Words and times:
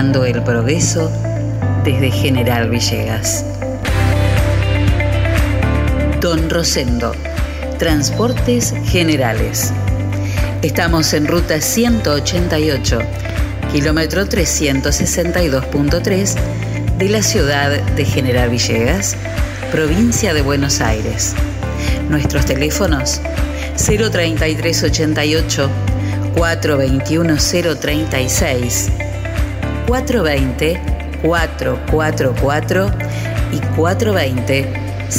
el 0.00 0.42
progreso 0.42 1.12
desde 1.84 2.10
General 2.10 2.70
Villegas. 2.70 3.44
Don 6.22 6.48
Rosendo, 6.48 7.12
Transportes 7.78 8.72
Generales. 8.86 9.74
Estamos 10.62 11.12
en 11.12 11.26
ruta 11.26 11.60
188, 11.60 12.98
kilómetro 13.72 14.26
362.3 14.26 16.34
de 16.96 17.08
la 17.10 17.22
ciudad 17.22 17.82
de 17.82 18.04
General 18.06 18.48
Villegas, 18.48 19.16
provincia 19.70 20.32
de 20.32 20.40
Buenos 20.40 20.80
Aires. 20.80 21.34
Nuestros 22.08 22.46
teléfonos 22.46 23.20
03388 23.76 25.68
421 26.34 27.36
036 27.78 28.90
420 29.90 30.80
444 31.20 32.90
y 33.52 33.58
420 33.74 35.10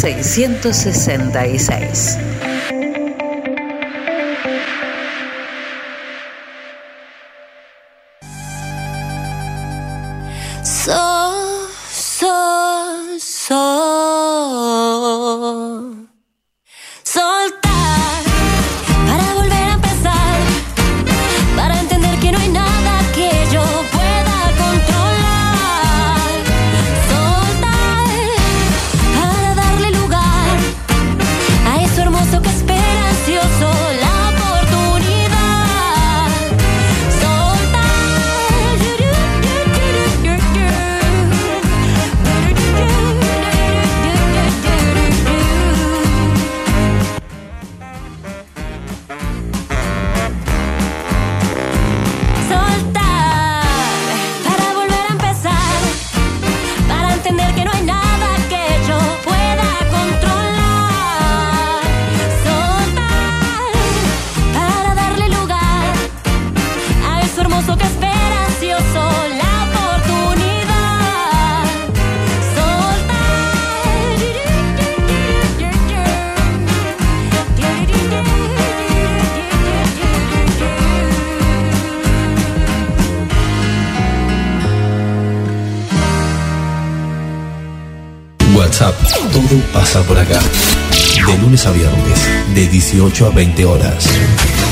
de 92.61 92.67
18 92.67 93.25
a 93.25 93.29
20 93.31 93.65
horas. 93.65 94.05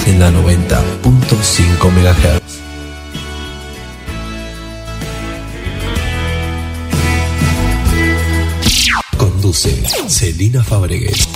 En 0.05 0.19
la 0.19 0.29
90.5 0.29 1.89
MHz. 1.89 2.59
Conduce 9.17 9.71
Celina 10.07 10.63
Fabregues. 10.63 11.27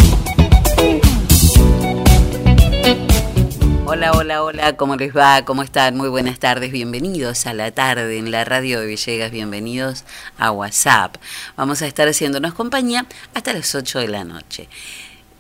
Hola, 3.86 4.12
hola, 4.12 4.44
hola, 4.44 4.76
¿cómo 4.76 4.96
les 4.96 5.16
va? 5.16 5.46
¿Cómo 5.46 5.64
están? 5.64 5.98
Muy 5.98 6.10
buenas 6.10 6.40
tardes, 6.40 6.72
bienvenidos 6.72 7.48
a 7.48 7.54
la 7.54 7.72
tarde 7.72 8.18
en 8.18 8.32
la 8.32 8.46
radio 8.46 8.80
de 8.80 8.88
Villegas, 8.88 9.32
bienvenidos 9.32 10.04
a 10.38 10.52
WhatsApp. 10.52 11.18
Vamos 11.58 11.82
a 11.82 11.88
estar 11.88 12.08
haciéndonos 12.08 12.54
compañía 12.54 13.06
hasta 13.34 13.54
las 13.54 13.74
8 13.74 14.00
de 14.00 14.08
la 14.08 14.24
noche. 14.24 14.68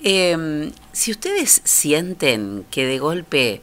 Em, 0.04 0.72
si 0.92 1.12
ustedes 1.12 1.62
sienten 1.64 2.66
que 2.70 2.86
de 2.86 3.00
golpe 3.00 3.62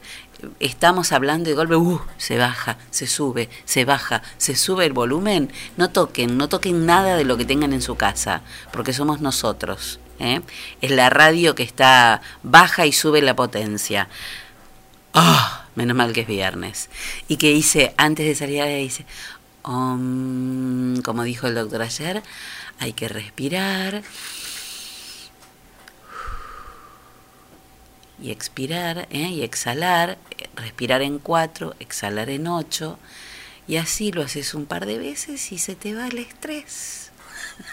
estamos 0.59 1.13
hablando 1.13 1.51
y 1.51 1.53
de 1.53 1.57
golpe 1.57 1.77
uh, 1.77 2.01
se 2.17 2.39
baja, 2.39 2.79
se 2.91 3.07
sube, 3.07 3.51
se 3.67 3.85
baja, 3.85 4.23
se 4.39 4.57
sube 4.57 4.87
el 4.87 4.95
volumen, 4.95 5.53
no 5.77 5.91
toquen, 5.91 6.39
no 6.39 6.49
toquen 6.49 6.87
nada 6.87 7.17
de 7.17 7.25
lo 7.25 7.37
que 7.37 7.45
tengan 7.45 7.75
en 7.75 7.83
su 7.83 7.97
casa, 7.97 8.41
porque 8.73 8.95
somos 8.95 9.21
nosotros. 9.21 10.01
¿eh? 10.19 10.41
Es 10.81 10.91
la 10.91 11.11
radio 11.11 11.55
que 11.55 11.63
está 11.63 12.23
baja 12.43 12.87
y 12.87 12.93
sube 12.93 13.21
la 13.21 13.37
potencia. 13.37 14.09
¡Ah! 15.13 15.67
menos 15.75 15.97
mal 15.97 16.13
que 16.13 16.23
es 16.23 16.27
viernes. 16.27 16.91
Y 17.29 17.37
que 17.37 17.53
hice, 17.53 17.95
antes 17.97 18.27
de 18.27 18.35
salir, 18.35 18.65
dice, 18.65 19.05
como 19.63 21.23
dijo 21.23 21.47
el 21.47 21.55
doctor 21.55 21.83
ayer, 21.83 22.23
hay 22.79 22.93
que 22.93 23.09
respirar 23.09 24.03
y 28.23 28.31
expirar 28.31 29.09
¿eh? 29.11 29.29
y 29.29 29.43
exhalar, 29.43 30.19
respirar 30.57 31.03
en 31.03 31.19
cuatro, 31.19 31.75
exhalar 31.81 32.31
en 32.31 32.47
ocho, 32.47 32.99
y 33.67 33.77
así 33.77 34.13
lo 34.13 34.23
haces 34.23 34.55
un 34.55 34.67
par 34.67 34.87
de 34.87 34.99
veces 34.99 35.53
y 35.53 35.59
se 35.59 35.75
te 35.75 35.95
va 35.95 36.09
el 36.09 36.19
estrés. 36.19 37.11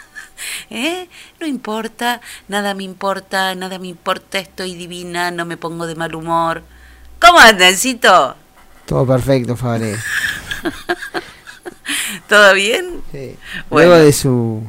¿Eh? 0.70 1.08
No 1.40 1.46
importa, 1.46 2.20
nada 2.46 2.74
me 2.74 2.84
importa, 2.84 3.54
nada 3.54 3.78
me 3.78 3.88
importa, 3.88 4.38
estoy 4.38 4.74
divina, 4.74 5.30
no 5.30 5.44
me 5.44 5.56
pongo 5.56 5.86
de 5.86 5.94
mal 5.94 6.14
humor. 6.14 6.62
¿Cómo 7.20 7.38
andancito? 7.38 8.36
Todo 8.86 9.06
perfecto, 9.06 9.56
Fabre. 9.56 9.96
¿Todo 12.28 12.54
bien? 12.54 13.02
Sí. 13.12 13.36
Luego 13.70 13.94
de 13.94 14.12
su 14.12 14.62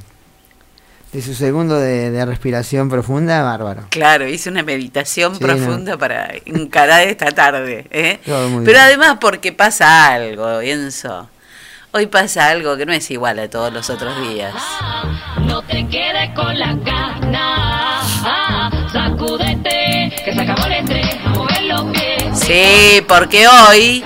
de 1.12 1.22
su 1.24 1.34
segundo 1.34 1.80
de, 1.80 2.26
respiración 2.26 2.90
profunda, 2.90 3.42
bárbaro. 3.42 3.86
Claro, 3.90 4.28
hice 4.28 4.50
una 4.50 4.64
meditación 4.64 5.38
profunda 5.40 5.98
para 5.98 6.32
encarar 6.46 7.08
esta 7.08 7.32
tarde. 7.32 7.88
¿eh? 7.90 8.20
Pero 8.24 8.80
además 8.80 9.18
porque 9.20 9.52
pasa 9.52 10.14
algo, 10.14 10.60
pienso. 10.60 11.30
Hoy 11.92 12.06
pasa 12.06 12.50
algo 12.50 12.78
que 12.78 12.86
no 12.86 12.94
es 12.94 13.10
igual 13.10 13.40
a 13.40 13.50
todos 13.50 13.74
los 13.74 13.90
otros 13.90 14.16
días. 14.30 14.54
No 15.42 15.64
te 15.64 15.88
quedes 15.88 16.30
con 16.36 16.58
la 16.60 16.76
gana, 16.76 18.02
ah, 18.24 18.70
sacúdete, 18.94 20.14
que 20.24 20.32
se 20.32 20.40
acabó 20.40 20.66
el 20.68 21.72
a 21.72 22.36
Sí, 22.36 23.04
porque 23.08 23.48
hoy... 23.48 24.04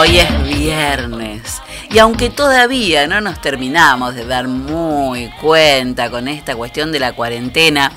Hoy 0.00 0.20
es 0.20 0.44
viernes. 0.44 1.60
Y 1.90 1.98
aunque 1.98 2.30
todavía 2.30 3.08
no 3.08 3.20
nos 3.20 3.40
terminamos 3.40 4.14
de 4.14 4.24
dar 4.24 4.46
muy 4.46 5.28
cuenta 5.40 6.08
con 6.08 6.28
esta 6.28 6.54
cuestión 6.54 6.92
de 6.92 7.00
la 7.00 7.14
cuarentena, 7.14 7.90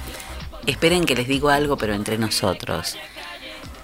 esperen 0.66 1.06
que 1.06 1.14
les 1.14 1.28
digo 1.28 1.50
algo, 1.50 1.78
pero 1.78 1.94
entre 1.94 2.18
nosotros. 2.18 2.98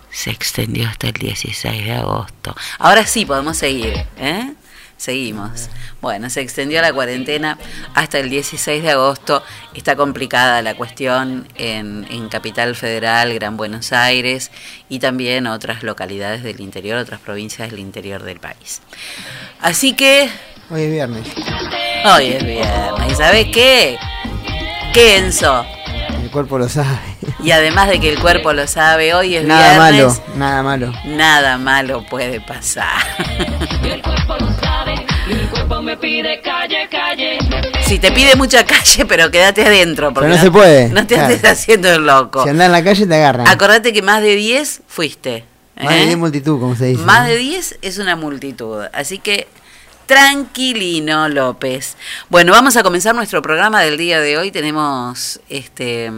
Se 0.09 0.31
extendió 0.31 0.87
hasta 0.87 1.09
el 1.09 1.13
16 1.13 1.85
de 1.85 1.91
agosto. 1.91 2.55
Ahora 2.79 3.05
sí 3.05 3.23
podemos 3.23 3.55
seguir, 3.55 4.07
¿eh? 4.17 4.51
Seguimos. 4.97 5.69
Bueno, 6.01 6.29
se 6.29 6.41
extendió 6.41 6.81
la 6.81 6.91
cuarentena 6.91 7.57
hasta 7.93 8.17
el 8.17 8.29
16 8.29 8.81
de 8.81 8.91
agosto. 8.91 9.43
Está 9.75 9.95
complicada 9.95 10.61
la 10.63 10.75
cuestión 10.75 11.47
en, 11.55 12.05
Capital 12.29 12.75
Federal, 12.75 13.33
Gran 13.33 13.57
Buenos 13.57 13.93
Aires 13.93 14.51
y 14.89 14.99
también 14.99 15.47
otras 15.47 15.83
localidades 15.83 16.43
del 16.43 16.59
interior, 16.59 16.97
otras 16.97 17.21
provincias 17.21 17.69
del 17.69 17.79
interior 17.79 18.23
del 18.23 18.39
país. 18.39 18.81
Así 19.61 19.93
que... 19.93 20.29
Hoy 20.69 20.81
es 20.81 20.91
viernes. 20.91 21.27
Hoy 22.05 22.27
es 22.27 22.43
viernes. 22.43 23.11
¿Y 23.11 23.15
sabes 23.15 23.45
qué? 23.53 23.97
¿Qué, 24.93 25.17
Enzo? 25.17 25.65
El 26.21 26.31
cuerpo 26.31 26.57
lo 26.57 26.67
sabe. 26.67 26.99
Y 27.41 27.51
además 27.51 27.87
de 27.87 27.99
que 27.99 28.09
el 28.09 28.19
cuerpo 28.19 28.51
lo 28.51 28.67
sabe, 28.67 29.13
hoy 29.13 29.35
es 29.35 29.45
nada 29.45 29.89
viernes. 29.89 30.21
Nada 30.35 30.63
malo, 30.63 30.91
nada 31.05 31.07
malo. 31.07 31.17
Nada 31.17 31.57
malo 31.57 32.05
puede 32.09 32.41
pasar. 32.41 33.01
el 33.83 34.01
cuerpo 34.01 34.35
lo 34.39 34.47
sabe, 34.53 34.66
me 35.87 35.95
pide 35.95 36.41
calle, 36.41 36.89
calle. 36.91 37.39
Si 37.81 37.97
te 37.97 38.11
pide 38.11 38.35
mucha 38.35 38.65
calle, 38.65 39.05
pero 39.05 39.31
quédate 39.31 39.65
adentro. 39.65 40.13
Porque 40.13 40.27
Pero 40.27 40.35
no 40.35 40.43
se 40.43 40.51
puede, 40.51 40.89
No 40.89 41.07
te 41.07 41.15
claro. 41.15 41.33
estés 41.33 41.49
haciendo 41.49 41.89
el 41.89 42.05
loco. 42.05 42.43
Si 42.43 42.49
andás 42.49 42.65
en 42.65 42.71
la 42.73 42.83
calle 42.83 43.07
te 43.07 43.15
agarran. 43.15 43.47
Acordate 43.47 43.93
que 43.93 44.01
más 44.01 44.21
de 44.21 44.35
10 44.35 44.81
fuiste. 44.85 45.45
Más 45.81 45.93
de 45.93 46.03
¿eh? 46.03 46.05
10 46.07 46.17
multitud, 46.17 46.59
como 46.59 46.75
se 46.75 46.87
dice. 46.87 47.03
Más 47.03 47.21
¿no? 47.21 47.29
de 47.29 47.37
10 47.37 47.79
es 47.81 47.97
una 47.99 48.17
multitud. 48.17 48.83
Así 48.91 49.19
que 49.19 49.47
tranquilino, 50.07 51.29
López. 51.29 51.95
Bueno, 52.27 52.51
vamos 52.51 52.75
a 52.75 52.83
comenzar 52.83 53.15
nuestro 53.15 53.41
programa 53.41 53.81
del 53.81 53.97
día 53.97 54.19
de 54.19 54.37
hoy. 54.37 54.51
Tenemos 54.51 55.39
este 55.47 56.11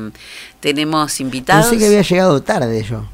tenemos 0.62 1.20
invitados. 1.20 1.68
Pensé 1.68 1.78
que 1.78 1.86
había 1.86 2.02
llegado 2.02 2.42
tarde 2.42 2.84
yo. 2.84 3.06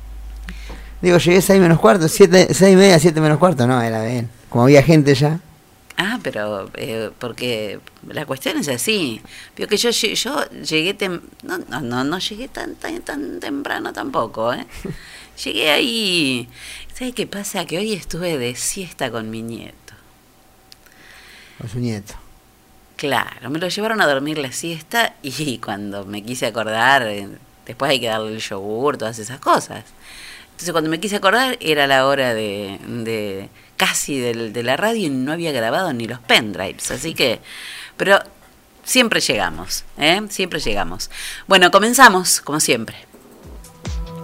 Digo, 1.02 1.18
llegué 1.18 1.42
6 1.42 1.60
menos 1.60 1.80
cuarto, 1.80 2.08
7, 2.08 2.48
6 2.54 2.74
y 2.74 2.76
media, 2.78 2.98
7 2.98 3.20
menos 3.20 3.40
cuarto. 3.40 3.68
No, 3.68 3.82
era 3.82 4.02
bien. 4.06 4.30
Como 4.50 4.64
había 4.64 4.82
gente 4.82 5.14
ya. 5.16 5.42
Ah, 5.98 6.20
pero 6.22 6.70
eh, 6.76 7.10
porque 7.20 7.80
la 8.08 8.26
cuestión 8.26 8.58
es 8.58 8.68
así. 8.68 9.22
Vio 9.56 9.68
que 9.68 9.78
yo 9.78 9.92
yo 9.92 10.50
llegué 10.50 10.98
tem- 10.98 11.22
no, 11.44 11.58
no 11.58 11.80
no 11.82 12.04
no 12.04 12.20
llegué 12.20 12.48
tan 12.50 12.76
tan 12.76 13.02
tan 13.02 13.40
temprano 13.40 13.94
tampoco, 13.94 14.54
¿eh? 14.54 14.66
Llegué 15.44 15.70
ahí. 15.72 16.48
¿Sabes 16.94 17.14
qué 17.14 17.28
pasa? 17.28 17.66
Que 17.66 17.78
hoy 17.78 17.94
estuve 17.94 18.38
de 18.38 18.56
siesta 18.56 19.12
con 19.12 19.30
mi 19.30 19.42
nieto. 19.42 19.94
Con 21.58 21.70
su 21.70 21.80
nieto. 21.80 22.14
Claro, 22.98 23.50
me 23.50 23.60
lo 23.60 23.68
llevaron 23.68 24.00
a 24.02 24.08
dormir 24.08 24.38
la 24.38 24.52
siesta 24.54 25.16
y 25.22 25.58
cuando 25.58 26.06
me 26.06 26.24
quise 26.24 26.46
acordar, 26.46 27.04
eh, 27.08 27.28
después 27.66 27.92
hay 27.92 28.00
que 28.00 28.08
darle 28.08 28.34
el 28.34 28.40
yogur, 28.40 28.98
todas 28.98 29.20
esas 29.20 29.40
cosas. 29.40 29.84
Entonces 30.52 30.72
cuando 30.72 30.90
me 30.90 31.02
quise 31.02 31.18
acordar 31.18 31.58
era 31.60 31.88
la 31.88 32.06
hora 32.08 32.34
de, 32.34 32.80
de 32.88 33.50
casi 33.78 34.20
del- 34.20 34.54
de 34.54 34.64
la 34.64 34.78
radio 34.78 35.08
y 35.08 35.10
no 35.10 35.32
había 35.32 35.52
grabado 35.52 35.92
ni 35.94 36.08
los 36.08 36.20
pendrives, 36.20 36.92
así 36.92 37.14
que, 37.14 37.40
pero 37.98 38.20
siempre 38.84 39.20
llegamos, 39.20 39.84
¿eh? 39.98 40.22
Siempre 40.30 40.60
llegamos. 40.60 41.10
Bueno, 41.48 41.72
comenzamos, 41.72 42.42
como 42.42 42.60
siempre. 42.60 42.96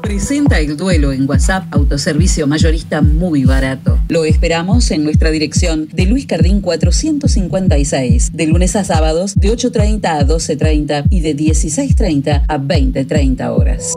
Presenta 0.02 0.60
el 0.60 0.78
duelo 0.78 1.12
en 1.12 1.30
WhatsApp 1.30 1.66
Autoservicio 1.72 2.48
Mayorista 2.48 3.02
muy 3.02 3.46
barato. 3.46 4.00
Lo 4.10 4.26
esperamos 4.26 4.90
en 4.90 5.04
nuestra 5.04 5.30
dirección 5.30 5.88
de 5.94 6.06
Luis 6.06 6.26
Cardín 6.26 6.60
456, 6.62 8.32
de 8.34 8.48
lunes 8.48 8.76
a 8.76 8.84
sábados 8.84 9.36
de 9.36 9.52
8.30 9.52 10.06
a 10.06 10.26
12.30 10.26 11.06
y 11.12 11.22
de 11.22 11.36
16.30 11.36 12.46
a 12.48 12.58
20.30 12.58 13.48
horas. 13.56 13.94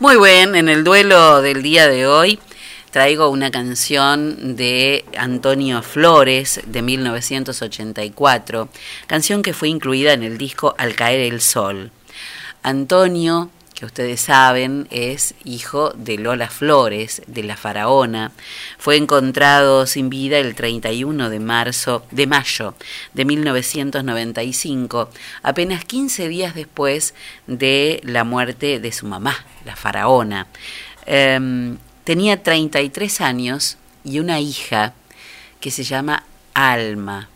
Muy 0.00 0.16
bien, 0.16 0.54
en 0.56 0.70
el 0.70 0.82
duelo 0.82 1.42
del 1.42 1.62
día 1.62 1.86
de 1.86 2.06
hoy 2.06 2.40
traigo 2.90 3.28
una 3.28 3.50
canción 3.50 4.56
de 4.56 5.04
Antonio 5.14 5.82
Flores 5.82 6.62
de 6.64 6.80
1984, 6.80 8.70
canción 9.06 9.42
que 9.42 9.52
fue 9.52 9.68
incluida 9.68 10.14
en 10.14 10.22
el 10.22 10.38
disco 10.38 10.74
Al 10.78 10.94
caer 10.94 11.20
el 11.30 11.42
sol. 11.42 11.92
Antonio, 12.62 13.50
que 13.80 13.86
ustedes 13.86 14.20
saben, 14.20 14.86
es 14.90 15.32
hijo 15.42 15.94
de 15.94 16.18
Lola 16.18 16.50
Flores, 16.50 17.22
de 17.26 17.42
la 17.42 17.56
faraona. 17.56 18.30
Fue 18.76 18.96
encontrado 18.96 19.86
sin 19.86 20.10
vida 20.10 20.38
el 20.38 20.54
31 20.54 21.30
de 21.30 21.40
marzo, 21.40 22.04
de 22.10 22.26
mayo 22.26 22.74
de 23.14 23.24
1995, 23.24 25.08
apenas 25.42 25.86
15 25.86 26.28
días 26.28 26.54
después 26.54 27.14
de 27.46 28.02
la 28.04 28.24
muerte 28.24 28.80
de 28.80 28.92
su 28.92 29.06
mamá, 29.06 29.46
la 29.64 29.76
faraona. 29.76 30.46
Em, 31.06 31.78
tenía 32.04 32.42
33 32.42 33.22
años 33.22 33.78
y 34.04 34.18
una 34.18 34.40
hija 34.40 34.92
que 35.58 35.70
se 35.70 35.84
llama 35.84 36.24
Alma. 36.52 37.30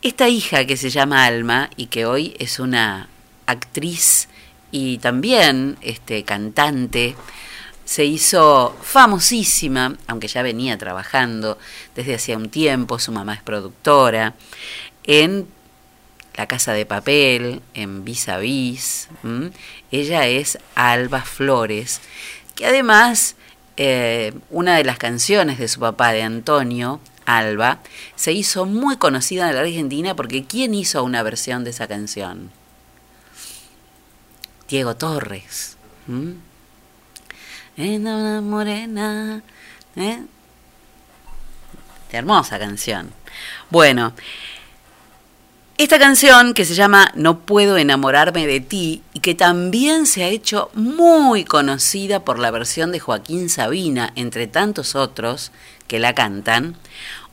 Esta 0.00 0.30
hija 0.30 0.64
que 0.64 0.78
se 0.78 0.88
llama 0.88 1.26
Alma 1.26 1.68
y 1.76 1.88
que 1.88 2.06
hoy 2.06 2.34
es 2.38 2.58
una 2.58 3.10
actriz 3.44 4.27
y 4.70 4.98
también 4.98 5.76
este, 5.80 6.24
cantante, 6.24 7.16
se 7.84 8.04
hizo 8.04 8.76
famosísima, 8.82 9.96
aunque 10.06 10.28
ya 10.28 10.42
venía 10.42 10.76
trabajando 10.76 11.58
desde 11.94 12.16
hacía 12.16 12.36
un 12.36 12.50
tiempo, 12.50 12.98
su 12.98 13.12
mamá 13.12 13.34
es 13.34 13.42
productora, 13.42 14.34
en 15.04 15.46
La 16.36 16.46
Casa 16.46 16.74
de 16.74 16.84
Papel, 16.84 17.62
en 17.72 18.04
Vis 18.04 18.28
a 18.28 18.36
Vis. 18.36 19.08
Ella 19.90 20.26
es 20.26 20.58
Alba 20.74 21.22
Flores, 21.22 22.02
que 22.54 22.66
además 22.66 23.36
eh, 23.78 24.34
una 24.50 24.76
de 24.76 24.84
las 24.84 24.98
canciones 24.98 25.58
de 25.58 25.68
su 25.68 25.80
papá, 25.80 26.12
de 26.12 26.22
Antonio, 26.22 27.00
Alba, 27.24 27.78
se 28.16 28.32
hizo 28.32 28.66
muy 28.66 28.96
conocida 28.96 29.48
en 29.48 29.54
la 29.54 29.62
Argentina 29.62 30.16
porque 30.16 30.44
¿quién 30.44 30.74
hizo 30.74 31.04
una 31.04 31.22
versión 31.22 31.64
de 31.64 31.70
esa 31.70 31.86
canción? 31.86 32.50
Diego 34.68 34.96
Torres. 34.96 35.76
¿m? 36.08 36.34
Era 37.76 37.96
una 37.96 38.40
morena. 38.40 39.42
¿eh? 39.96 40.22
Hermosa 42.10 42.58
canción. 42.58 43.12
Bueno, 43.70 44.14
esta 45.76 45.98
canción 45.98 46.54
que 46.54 46.64
se 46.64 46.74
llama 46.74 47.12
No 47.14 47.40
puedo 47.40 47.76
enamorarme 47.78 48.46
de 48.46 48.60
ti 48.60 49.02
y 49.14 49.20
que 49.20 49.36
también 49.36 50.06
se 50.06 50.24
ha 50.24 50.28
hecho 50.28 50.70
muy 50.74 51.44
conocida 51.44 52.24
por 52.24 52.38
la 52.38 52.50
versión 52.50 52.90
de 52.90 52.98
Joaquín 52.98 53.48
Sabina, 53.48 54.12
entre 54.16 54.48
tantos 54.48 54.96
otros 54.96 55.52
que 55.86 56.00
la 56.00 56.14
cantan, 56.14 56.76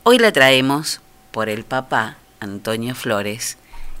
hoy 0.04 0.18
la 0.18 0.30
traemos 0.30 1.00
por 1.32 1.48
el 1.48 1.64
papá, 1.64 2.18
Antonio 2.38 2.94
Flores, 2.94 3.58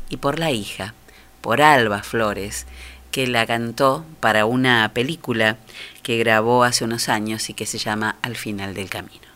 y 0.08 0.18
por 0.18 0.38
la 0.38 0.52
hija, 0.52 0.94
por 1.40 1.60
Alba 1.60 2.04
Flores, 2.04 2.66
que 3.10 3.26
la 3.26 3.46
cantó 3.46 4.04
para 4.20 4.46
una 4.46 4.90
película 4.92 5.56
que 6.02 6.18
grabó 6.18 6.64
hace 6.64 6.84
unos 6.84 7.08
años 7.08 7.48
y 7.50 7.54
que 7.54 7.66
se 7.66 7.78
llama 7.78 8.16
Al 8.22 8.36
final 8.36 8.74
del 8.74 8.88
camino. 8.88 9.35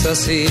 Es 0.00 0.06
así. 0.06 0.46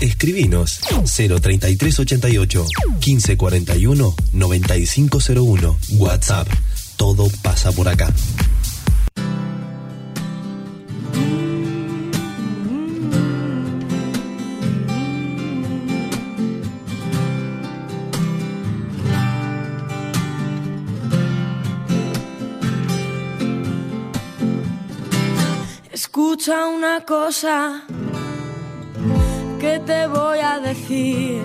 Escribinos 0.00 0.80
03388 1.04 2.66
1541 3.00 4.14
9501. 4.32 5.78
WhatsApp. 5.98 6.48
Todo 6.96 7.28
pasa 7.42 7.72
por 7.72 7.88
acá. 7.88 8.12
Escucha 25.92 26.66
una 26.66 27.04
cosa 27.04 27.84
¿qué 29.64 29.78
te 29.78 30.06
voy 30.06 30.40
a 30.40 30.60
decir? 30.60 31.42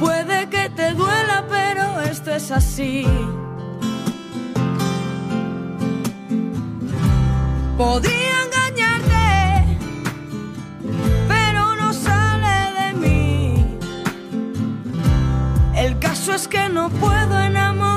Puede 0.00 0.48
que 0.54 0.64
te 0.78 0.86
duela, 1.02 1.44
pero 1.48 1.84
esto 2.12 2.30
es 2.32 2.50
así. 2.50 3.06
Podría 7.82 8.36
engañarte, 8.46 9.28
pero 11.32 11.62
no 11.80 11.88
sale 11.92 12.56
de 12.78 12.88
mí. 13.02 13.78
El 15.76 15.92
caso 16.00 16.34
es 16.34 16.48
que 16.48 16.68
no 16.68 16.84
puedo 17.02 17.34
enamorar. 17.50 17.93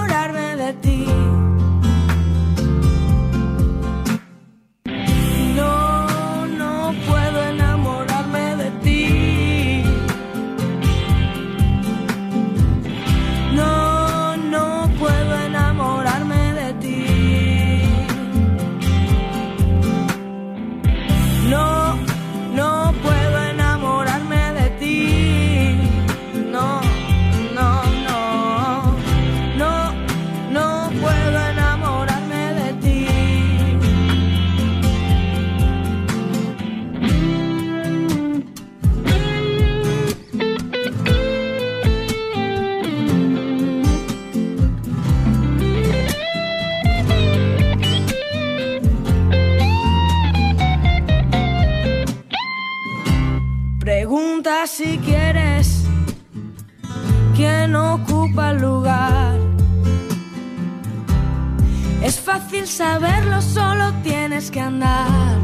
saberlo, 62.67 63.41
solo 63.41 63.93
tienes 64.03 64.51
que 64.51 64.59
andar. 64.59 65.37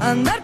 Andar 0.00 0.43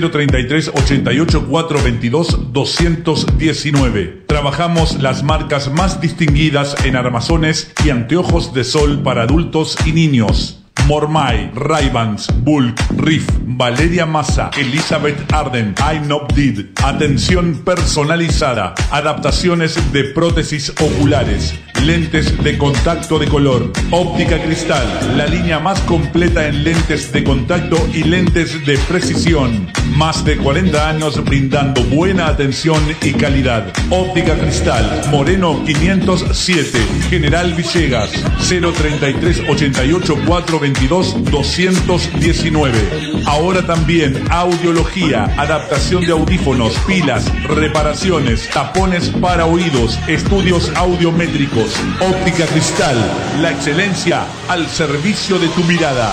033 0.00 0.72
88 0.74 1.46
422 1.48 2.52
219. 2.52 4.24
Trabajamos 4.26 5.02
las 5.02 5.22
marcas 5.22 5.70
más 5.70 6.00
distinguidas 6.00 6.74
en 6.86 6.96
armazones 6.96 7.72
y 7.84 7.90
anteojos 7.90 8.54
de 8.54 8.64
sol 8.64 9.02
para 9.02 9.24
adultos 9.24 9.76
y 9.84 9.92
niños. 9.92 10.62
Mormai, 10.86 11.50
Raybans, 11.54 12.28
Bulk, 12.42 12.80
Riff, 12.96 13.28
Valeria 13.44 14.06
Massa, 14.06 14.50
Elizabeth 14.56 15.32
Arden, 15.32 15.74
I 15.78 16.00
Not 16.06 16.32
Did. 16.32 16.70
Atención 16.82 17.62
personalizada, 17.64 18.74
adaptaciones 18.90 19.92
de 19.92 20.04
prótesis 20.04 20.70
oculares, 20.80 21.54
lentes 21.82 22.42
de 22.42 22.56
contacto 22.56 23.18
de 23.18 23.26
color, 23.26 23.72
óptica 23.90 24.40
cristal, 24.40 25.16
la 25.16 25.26
línea 25.26 25.58
más 25.58 25.80
completa 25.80 26.46
en 26.46 26.62
lentes 26.62 27.12
de 27.12 27.24
contacto 27.24 27.76
y 27.92 28.04
lentes 28.04 28.64
de 28.64 28.78
precisión. 28.78 29.68
Más 29.96 30.24
de 30.24 30.36
40 30.36 30.88
años 30.88 31.22
brindando 31.24 31.82
buena 31.84 32.28
atención 32.28 32.80
y 33.02 33.12
calidad. 33.12 33.72
Óptica 33.90 34.38
cristal, 34.38 35.02
Moreno 35.10 35.62
507, 35.64 36.78
General 37.10 37.52
Villegas, 37.54 38.10
033 38.48 39.42
88 39.48 40.16
422 40.26 41.30
219. 41.30 43.22
Ahora 43.26 43.66
también 43.66 44.22
audiología, 44.30 45.24
adaptación 45.36 46.04
de 46.04 46.12
audífonos, 46.12 46.74
pilas, 46.86 47.30
reparaciones, 47.44 48.48
tapones 48.50 49.08
para 49.20 49.46
oídos, 49.46 49.98
estudios 50.08 50.72
audiométricos, 50.76 51.71
óptica 52.00 52.46
cristal, 52.46 52.96
la 53.40 53.50
excelencia 53.50 54.26
al 54.48 54.68
servicio 54.68 55.38
de 55.38 55.48
tu 55.48 55.62
mirada. 55.64 56.12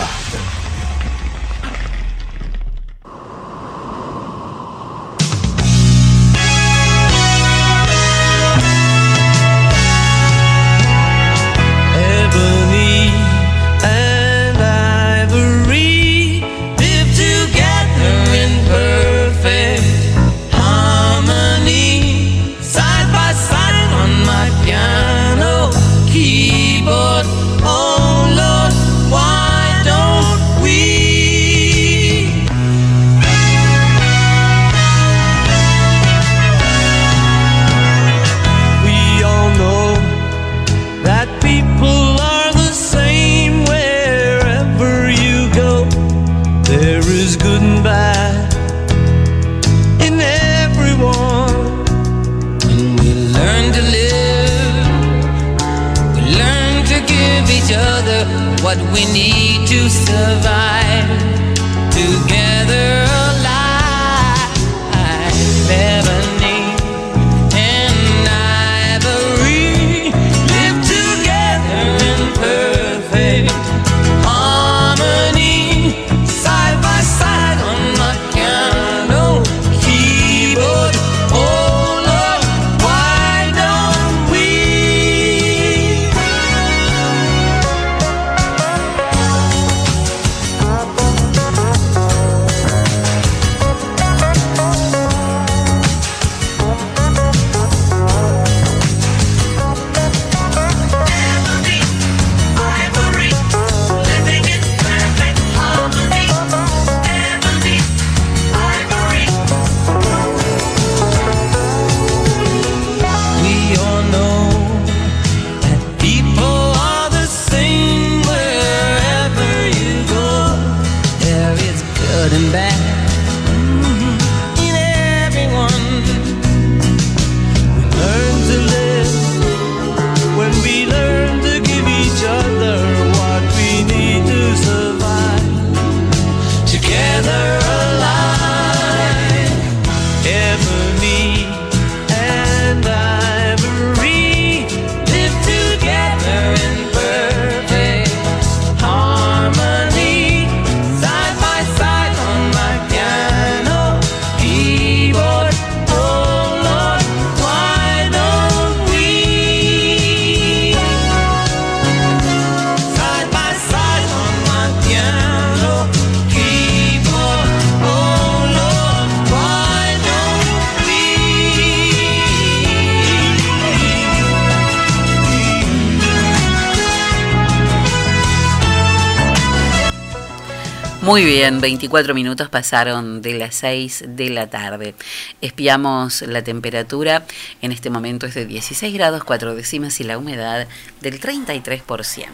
Bien, 181.49 181.61
24 181.61 182.13
minutos 182.13 182.47
pasaron 182.49 183.21
de 183.23 183.33
las 183.33 183.55
6 183.55 184.03
de 184.09 184.29
la 184.29 184.47
tarde. 184.47 184.93
Espiamos 185.41 186.21
la 186.21 186.43
temperatura, 186.43 187.23
en 187.61 187.71
este 187.71 187.89
momento 187.89 188.27
es 188.27 188.35
de 188.35 188.45
16 188.45 188.93
grados 188.93 189.23
4 189.23 189.55
décimas 189.55 189.99
y 189.99 190.03
la 190.03 190.19
humedad 190.19 190.67
del 191.01 191.19
33%. 191.19 192.27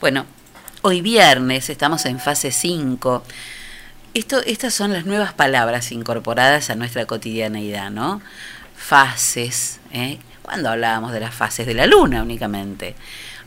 Bueno, 0.00 0.24
hoy 0.80 1.02
viernes 1.02 1.68
estamos 1.68 2.06
en 2.06 2.18
fase 2.18 2.50
5. 2.50 3.22
Esto, 4.14 4.40
estas 4.46 4.72
son 4.72 4.92
las 4.94 5.04
nuevas 5.04 5.34
palabras 5.34 5.92
incorporadas 5.92 6.70
a 6.70 6.76
nuestra 6.76 7.04
cotidianeidad, 7.04 7.90
¿no? 7.90 8.22
Fases, 8.74 9.80
¿eh? 9.92 10.18
Cuando 10.40 10.70
hablábamos 10.70 11.12
de 11.12 11.20
las 11.20 11.34
fases 11.34 11.66
de 11.66 11.74
la 11.74 11.86
luna 11.86 12.22
únicamente. 12.22 12.94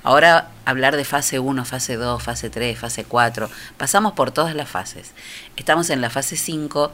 Ahora 0.03 0.49
hablar 0.65 0.95
de 0.95 1.03
fase 1.03 1.39
1, 1.39 1.65
fase 1.65 1.95
2, 1.95 2.23
fase 2.23 2.49
3, 2.49 2.77
fase 2.77 3.03
4, 3.03 3.49
pasamos 3.77 4.13
por 4.13 4.31
todas 4.31 4.55
las 4.55 4.69
fases. 4.69 5.11
Estamos 5.57 5.89
en 5.89 6.01
la 6.01 6.09
fase 6.09 6.37
5 6.37 6.91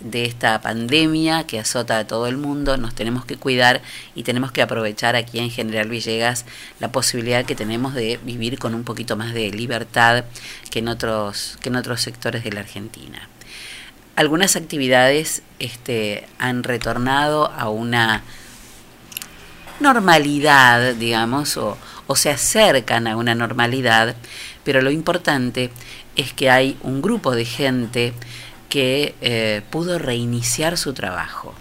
de 0.00 0.24
esta 0.24 0.60
pandemia 0.60 1.44
que 1.44 1.58
azota 1.58 1.98
a 1.98 2.06
todo 2.06 2.26
el 2.26 2.36
mundo, 2.36 2.76
nos 2.76 2.94
tenemos 2.94 3.24
que 3.24 3.36
cuidar 3.36 3.82
y 4.14 4.24
tenemos 4.24 4.52
que 4.52 4.62
aprovechar 4.62 5.16
aquí 5.16 5.38
en 5.38 5.50
General 5.50 5.88
Villegas 5.88 6.44
la 6.80 6.90
posibilidad 6.90 7.44
que 7.44 7.54
tenemos 7.54 7.94
de 7.94 8.18
vivir 8.24 8.58
con 8.58 8.74
un 8.74 8.84
poquito 8.84 9.16
más 9.16 9.32
de 9.32 9.50
libertad 9.50 10.24
que 10.70 10.80
en 10.80 10.88
otros, 10.88 11.58
que 11.60 11.68
en 11.68 11.76
otros 11.76 12.00
sectores 12.00 12.44
de 12.44 12.52
la 12.52 12.60
Argentina. 12.60 13.28
Algunas 14.16 14.56
actividades 14.56 15.42
este, 15.58 16.28
han 16.38 16.64
retornado 16.64 17.50
a 17.50 17.70
una 17.70 18.22
normalidad, 19.80 20.94
digamos, 20.94 21.56
o, 21.56 21.78
o 22.12 22.16
se 22.16 22.28
acercan 22.28 23.06
a 23.06 23.16
una 23.16 23.34
normalidad, 23.34 24.14
pero 24.64 24.82
lo 24.82 24.90
importante 24.90 25.70
es 26.14 26.34
que 26.34 26.50
hay 26.50 26.76
un 26.82 27.00
grupo 27.00 27.34
de 27.34 27.46
gente 27.46 28.12
que 28.68 29.14
eh, 29.22 29.62
pudo 29.70 29.98
reiniciar 29.98 30.76
su 30.76 30.92
trabajo. 30.92 31.54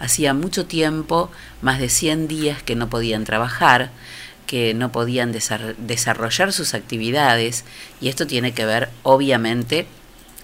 Hacía 0.00 0.34
mucho 0.34 0.66
tiempo, 0.66 1.30
más 1.62 1.78
de 1.78 1.88
100 1.88 2.26
días 2.26 2.60
que 2.60 2.74
no 2.74 2.90
podían 2.90 3.22
trabajar, 3.22 3.92
que 4.48 4.74
no 4.74 4.90
podían 4.90 5.32
desar- 5.32 5.76
desarrollar 5.76 6.52
sus 6.52 6.74
actividades 6.74 7.64
y 8.00 8.08
esto 8.08 8.26
tiene 8.26 8.54
que 8.54 8.66
ver 8.66 8.88
obviamente 9.04 9.86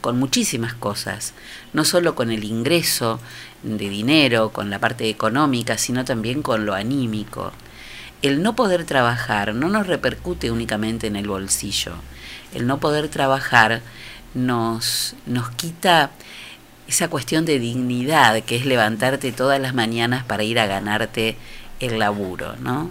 con 0.01 0.17
muchísimas 0.17 0.75
cosas, 0.75 1.33
no 1.73 1.85
solo 1.85 2.15
con 2.15 2.31
el 2.31 2.45
ingreso 2.45 3.19
de 3.65 3.89
dinero, 3.89 4.51
con 4.51 4.71
la 4.71 4.79
parte 4.79 5.09
económica, 5.09 5.77
sino 5.77 6.05
también 6.05 6.41
con 6.41 6.67
lo 6.67 6.75
anímico. 6.75 7.53
El 8.25 8.43
no 8.43 8.57
poder 8.57 8.87
trabajar 8.87 9.55
no 9.55 9.69
nos 9.69 9.87
repercute 9.87 10.51
únicamente 10.51 11.07
en 11.07 11.17
el 11.17 11.29
bolsillo. 11.29 11.93
El 12.55 12.67
no 12.67 12.81
poder 12.81 13.11
trabajar 13.11 13.83
nos, 14.33 15.15
nos 15.27 15.51
quita 15.51 16.11
esa 16.89 17.09
cuestión 17.09 17.45
de 17.45 17.59
dignidad 17.59 18.43
que 18.43 18.57
es 18.57 18.65
levantarte 18.65 19.31
todas 19.31 19.61
las 19.61 19.75
mañanas 19.75 20.25
para 20.25 20.43
ir 20.43 20.59
a 20.59 20.65
ganarte 20.65 21.37
el 21.81 21.99
laburo, 21.99 22.57
¿no? 22.61 22.91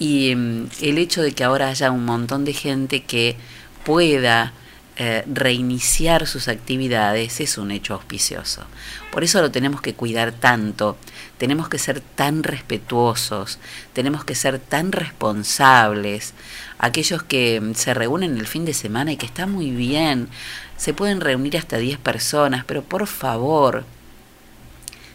Y 0.00 0.34
mm, 0.34 0.66
el 0.82 0.98
hecho 0.98 1.22
de 1.22 1.30
que 1.30 1.44
ahora 1.44 1.68
haya 1.68 1.92
un 1.92 2.04
montón 2.04 2.44
de 2.44 2.52
gente 2.52 3.04
que 3.04 3.36
pueda 3.84 4.52
eh, 4.96 5.22
reiniciar 5.32 6.26
sus 6.26 6.48
actividades 6.48 7.38
es 7.38 7.56
un 7.56 7.70
hecho 7.70 7.94
auspicioso. 7.94 8.64
Por 9.12 9.22
eso 9.22 9.40
lo 9.40 9.52
tenemos 9.52 9.80
que 9.80 9.94
cuidar 9.94 10.32
tanto, 10.32 10.96
tenemos 11.38 11.68
que 11.68 11.78
ser 11.78 12.00
tan 12.00 12.42
respetuosos, 12.42 13.58
tenemos 13.92 14.24
que 14.24 14.34
ser 14.34 14.58
tan 14.58 14.92
responsables. 14.92 16.34
Aquellos 16.78 17.22
que 17.22 17.60
mm, 17.60 17.74
se 17.74 17.94
reúnen 17.94 18.36
el 18.38 18.46
fin 18.46 18.64
de 18.64 18.74
semana 18.74 19.12
y 19.12 19.16
que 19.16 19.26
está 19.26 19.46
muy 19.46 19.70
bien, 19.70 20.28
se 20.76 20.94
pueden 20.94 21.20
reunir 21.20 21.56
hasta 21.56 21.78
10 21.78 21.98
personas, 21.98 22.64
pero 22.64 22.82
por 22.82 23.06
favor, 23.06 23.84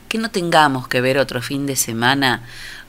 que 0.10 0.17
no 0.17 0.29
tengamos 0.29 0.88
que 0.88 1.01
ver 1.01 1.17
otro 1.17 1.41
fin 1.41 1.65
de 1.65 1.75
semana 1.75 2.43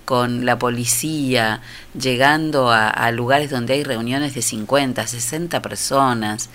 con 0.05 0.45
la 0.45 0.59
policía 0.59 1.61
llegando 1.99 2.71
a, 2.71 2.88
a 2.88 3.12
lugares 3.12 3.51
donde 3.51 3.75
hay 3.75 3.85
reuniones 3.85 4.35
de 4.35 4.42
50, 4.42 5.07
60 5.07 5.62
personas. 5.62 6.51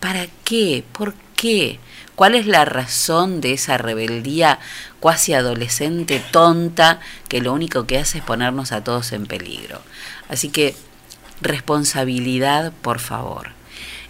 ¿Para 0.00 0.26
qué? 0.44 0.82
¿Por 0.92 1.14
qué? 1.36 1.78
¿Cuál 2.22 2.36
es 2.36 2.46
la 2.46 2.64
razón 2.64 3.40
de 3.40 3.52
esa 3.52 3.78
rebeldía 3.78 4.60
cuasi 5.00 5.34
adolescente 5.34 6.22
tonta 6.30 7.00
que 7.26 7.40
lo 7.40 7.52
único 7.52 7.84
que 7.88 7.98
hace 7.98 8.18
es 8.18 8.24
ponernos 8.24 8.70
a 8.70 8.84
todos 8.84 9.10
en 9.10 9.26
peligro? 9.26 9.82
Así 10.28 10.48
que 10.48 10.76
responsabilidad, 11.40 12.72
por 12.80 13.00
favor. 13.00 13.50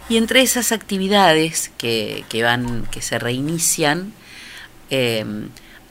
Y 0.09 0.17
entre 0.17 0.43
esas 0.43 0.71
actividades 0.71 1.71
que, 1.79 2.23
que 2.29 2.43
van, 2.43 2.85
que 2.91 3.01
se 3.01 3.17
reinician, 3.17 4.13
eh, 4.91 5.25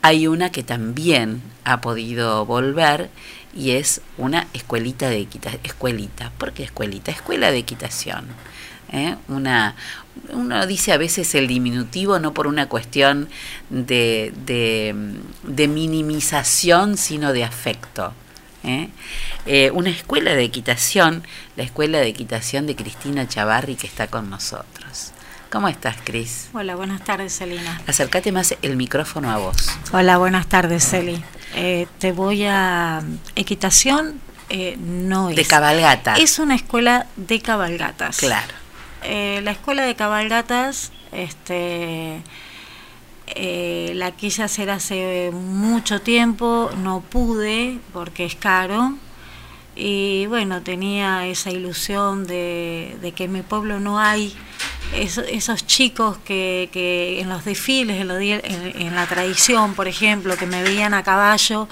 hay 0.01 0.27
una 0.27 0.49
que 0.49 0.63
también 0.63 1.41
ha 1.65 1.81
podido 1.81 2.45
volver 2.45 3.09
y 3.53 3.71
es 3.71 3.99
una 4.17 4.47
escuelita 4.53 5.09
de 5.09 5.19
equitación. 5.19 5.59
Escuelita, 5.65 6.31
¿por 6.37 6.53
qué 6.53 6.63
escuelita? 6.63 7.11
Escuela 7.11 7.51
de 7.51 7.57
equitación. 7.57 8.27
¿eh? 8.93 9.15
Una, 9.27 9.75
uno 10.29 10.65
dice 10.67 10.91
a 10.91 10.97
veces 10.97 11.35
el 11.35 11.47
diminutivo 11.47 12.19
no 12.19 12.33
por 12.33 12.47
una 12.47 12.67
cuestión 12.67 13.29
de, 13.69 14.33
de, 14.45 14.95
de 15.43 15.67
minimización, 15.67 16.97
sino 16.97 17.33
de 17.33 17.43
afecto. 17.43 18.13
¿eh? 18.63 18.89
Eh, 19.45 19.71
una 19.71 19.89
escuela 19.89 20.33
de 20.35 20.43
equitación, 20.43 21.23
la 21.55 21.63
escuela 21.63 21.99
de 21.99 22.07
equitación 22.07 22.65
de 22.67 22.75
Cristina 22.75 23.27
Chavarri 23.27 23.75
que 23.75 23.87
está 23.87 24.07
con 24.07 24.29
nosotros. 24.29 25.11
¿Cómo 25.51 25.67
estás, 25.67 25.97
Cris? 26.03 26.49
Hola, 26.53 26.75
buenas 26.75 27.03
tardes, 27.03 27.37
Celina. 27.37 27.79
Acércate 27.85 28.31
más 28.31 28.55
el 28.63 28.75
micrófono 28.75 29.29
a 29.29 29.37
vos. 29.37 29.69
Hola, 29.91 30.17
buenas 30.17 30.47
tardes, 30.47 30.83
Celi. 30.83 31.23
Eh, 31.55 31.85
te 31.99 32.11
voy 32.11 32.45
a... 32.45 33.03
Equitación 33.35 34.19
eh, 34.49 34.77
no 34.79 35.29
es... 35.29 35.35
De 35.35 35.45
cabalgata. 35.45 36.15
Es 36.15 36.39
una 36.39 36.55
escuela 36.55 37.05
de 37.17 37.39
cabalgatas. 37.39 38.17
Claro. 38.17 38.62
Eh, 39.03 39.41
la 39.43 39.51
escuela 39.51 39.83
de 39.83 39.95
cabalgatas, 39.95 40.91
este, 41.11 42.21
eh, 43.27 43.91
la 43.95 44.11
quise 44.11 44.43
hacer 44.43 44.69
hace 44.69 45.31
mucho 45.33 46.01
tiempo, 46.01 46.69
no 46.77 47.01
pude 47.01 47.79
porque 47.93 48.25
es 48.25 48.35
caro. 48.35 48.93
Y 49.75 50.27
bueno, 50.27 50.61
tenía 50.61 51.25
esa 51.25 51.49
ilusión 51.49 52.27
de, 52.27 53.13
que 53.15 53.23
en 53.25 53.31
mi 53.31 53.41
pueblo 53.41 53.79
no 53.79 53.99
hay 53.99 54.33
eso- 54.95 55.23
esos 55.23 55.65
chicos 55.65 56.17
que, 56.19 57.17
en 57.19 57.27
los 57.27 57.43
desfiles, 57.43 57.99
en 57.99 58.95
la 58.95 59.07
tradición, 59.07 59.73
por 59.73 59.87
ejemplo, 59.87 60.37
que 60.37 60.45
me 60.45 60.61
veían 60.61 60.93
a 60.93 61.01
caballo 61.03 61.67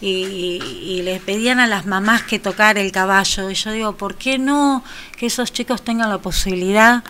y, 0.00 0.60
y- 0.62 1.02
les 1.02 1.20
pedían 1.20 1.60
a 1.60 1.66
las 1.66 1.84
mamás 1.86 2.22
que 2.22 2.38
tocara 2.38 2.80
el 2.80 2.90
caballo. 2.92 3.50
Y 3.50 3.54
yo 3.54 3.70
digo, 3.72 3.96
¿por 3.96 4.14
qué 4.16 4.38
no 4.38 4.82
que 5.16 5.26
esos 5.26 5.52
chicos 5.52 5.82
tengan 5.82 6.08
la 6.08 6.18
posibilidad 6.18 7.02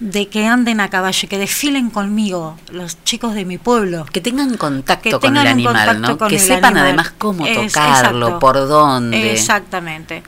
de 0.00 0.26
que 0.28 0.46
anden 0.46 0.80
a 0.80 0.90
caballo 0.90 1.20
y 1.22 1.28
que 1.28 1.38
desfilen 1.38 1.90
conmigo, 1.90 2.58
los 2.72 3.02
chicos 3.04 3.34
de 3.34 3.44
mi 3.44 3.58
pueblo? 3.58 4.04
Que 4.06 4.20
tengan 4.20 4.56
contacto 4.56 5.02
Que 5.04 5.10
con 5.12 5.20
tengan 5.20 5.46
el 5.46 5.52
animal, 5.52 5.74
contacto 5.86 6.08
¿no? 6.12 6.18
con 6.18 6.28
Que 6.30 6.38
sepan 6.40 6.64
animal. 6.76 6.82
además 6.84 7.12
cómo 7.18 7.46
Es- 7.46 7.72
tocarlo, 7.72 8.26
exacto. 8.26 8.38
por 8.40 8.56
dónde. 8.68 9.32
Exactamente. 9.32 10.22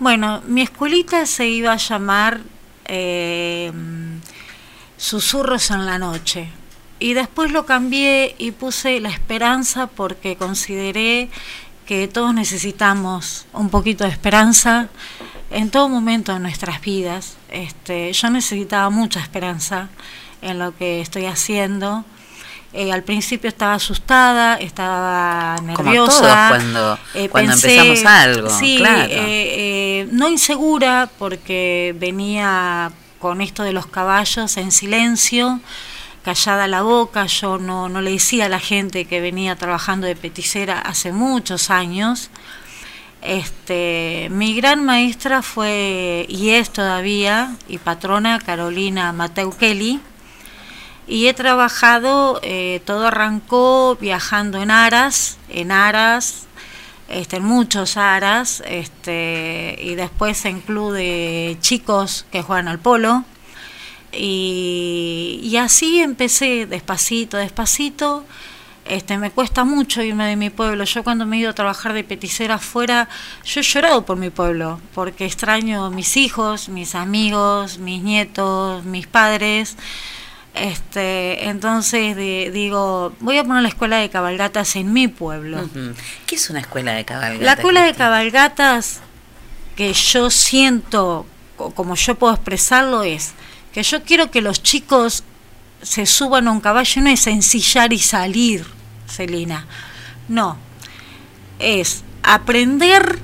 Bueno, 0.00 0.42
mi 0.48 0.62
escuelita 0.62 1.26
se 1.26 1.46
iba 1.48 1.72
a 1.72 1.76
llamar 1.76 2.40
eh, 2.86 3.70
Susurros 4.96 5.70
en 5.70 5.86
la 5.86 5.98
Noche. 5.98 6.48
Y 7.02 7.14
después 7.14 7.50
lo 7.50 7.66
cambié 7.66 8.36
y 8.38 8.52
puse 8.52 9.00
La 9.00 9.08
Esperanza 9.10 9.88
porque 9.88 10.36
consideré 10.36 11.28
que 11.84 12.06
todos 12.06 12.32
necesitamos 12.32 13.46
un 13.52 13.70
poquito 13.70 14.04
de 14.04 14.10
esperanza 14.10 14.88
en 15.50 15.70
todo 15.70 15.88
momento 15.88 16.32
de 16.32 16.38
nuestras 16.38 16.80
vidas. 16.80 17.36
Este, 17.50 18.12
yo 18.12 18.30
necesitaba 18.30 18.88
mucha 18.90 19.18
esperanza 19.18 19.88
en 20.42 20.60
lo 20.60 20.76
que 20.76 21.00
estoy 21.00 21.26
haciendo. 21.26 22.04
Eh, 22.72 22.92
al 22.92 23.02
principio 23.02 23.48
estaba 23.48 23.74
asustada, 23.74 24.54
estaba 24.56 25.56
Como 25.56 25.82
nerviosa. 25.90 26.20
todos 26.20 26.48
cuando- 26.48 26.98
eh, 27.14 27.28
cuando 27.28 27.52
empezamos 27.52 28.04
algo, 28.06 28.48
Sí, 28.50 28.76
claro. 28.78 29.08
eh, 29.10 30.08
no 30.12 30.28
insegura 30.30 31.10
porque 31.18 31.94
venía 31.98 32.92
con 33.18 33.40
esto 33.40 33.64
de 33.64 33.72
los 33.72 33.86
caballos 33.86 34.56
en 34.56 34.70
silencio, 34.70 35.60
callada 36.22 36.68
la 36.68 36.82
boca, 36.82 37.26
yo 37.26 37.58
no, 37.58 37.88
no 37.88 38.00
le 38.00 38.12
decía 38.12 38.46
a 38.46 38.48
la 38.48 38.60
gente 38.60 39.04
que 39.04 39.20
venía 39.20 39.56
trabajando 39.56 40.06
de 40.06 40.16
peticera 40.16 40.78
hace 40.78 41.12
muchos 41.12 41.70
años. 41.70 42.30
Este, 43.22 44.28
mi 44.30 44.54
gran 44.54 44.84
maestra 44.84 45.42
fue 45.42 46.26
y 46.28 46.50
es 46.50 46.70
todavía 46.70 47.54
y 47.68 47.78
patrona 47.78 48.40
Carolina 48.40 49.12
Mateu 49.12 49.56
Kelly 49.56 50.00
y 51.06 51.26
he 51.26 51.34
trabajado, 51.34 52.40
eh, 52.42 52.80
todo 52.84 53.08
arrancó 53.08 53.96
viajando 54.00 54.62
en 54.62 54.70
aras, 54.70 55.38
en 55.48 55.72
aras, 55.72 56.46
este, 57.08 57.36
en 57.36 57.44
muchos 57.44 57.96
aras, 57.96 58.62
este, 58.66 59.78
y 59.82 59.94
después 59.94 60.44
en 60.44 60.60
club 60.60 60.94
de 60.94 61.56
chicos 61.60 62.24
que 62.30 62.42
juegan 62.42 62.68
al 62.68 62.78
polo. 62.78 63.24
Y, 64.12 65.40
y 65.42 65.56
así 65.56 66.00
empecé 66.00 66.66
despacito, 66.66 67.36
despacito. 67.36 68.24
Este, 68.84 69.16
me 69.16 69.30
cuesta 69.30 69.62
mucho 69.64 70.02
irme 70.02 70.26
de 70.26 70.34
mi 70.36 70.50
pueblo. 70.50 70.82
Yo 70.84 71.04
cuando 71.04 71.24
me 71.24 71.36
he 71.36 71.40
ido 71.40 71.50
a 71.50 71.54
trabajar 71.54 71.92
de 71.92 72.02
peticera 72.02 72.56
afuera, 72.56 73.08
yo 73.44 73.60
he 73.60 73.62
llorado 73.62 74.04
por 74.04 74.16
mi 74.16 74.30
pueblo, 74.30 74.80
porque 74.94 75.24
extraño 75.24 75.90
mis 75.90 76.16
hijos, 76.16 76.68
mis 76.68 76.94
amigos, 76.96 77.78
mis 77.78 78.02
nietos, 78.02 78.84
mis 78.84 79.06
padres. 79.06 79.76
Este, 80.54 81.48
entonces 81.48 82.14
de- 82.16 82.50
digo, 82.52 83.14
voy 83.20 83.38
a 83.38 83.44
poner 83.44 83.62
la 83.62 83.68
escuela 83.68 83.96
de 83.98 84.10
cabalgatas 84.10 84.76
en 84.76 84.92
mi 84.92 85.08
pueblo. 85.08 85.66
¿Qué 86.26 86.34
es 86.34 86.50
una 86.50 86.60
escuela 86.60 86.92
de 86.92 87.04
cabalgata? 87.04 87.44
La 87.44 87.52
escuela 87.52 87.84
de 87.84 87.94
cabalgatas 87.94 89.00
que 89.76 89.92
yo 89.94 90.28
siento, 90.28 91.24
co- 91.56 91.70
como 91.72 91.94
yo 91.94 92.16
puedo 92.16 92.34
expresarlo, 92.34 93.02
es 93.04 93.32
que 93.72 93.82
yo 93.82 94.02
quiero 94.02 94.30
que 94.30 94.40
los 94.40 94.62
chicos 94.62 95.24
se 95.82 96.06
suban 96.06 96.48
a 96.48 96.52
un 96.52 96.60
caballo, 96.60 97.02
no 97.02 97.10
es 97.10 97.26
ensillar 97.26 97.92
y 97.92 97.98
salir, 97.98 98.66
Celina. 99.06 99.66
No, 100.28 100.56
es 101.58 102.04
aprender 102.22 103.18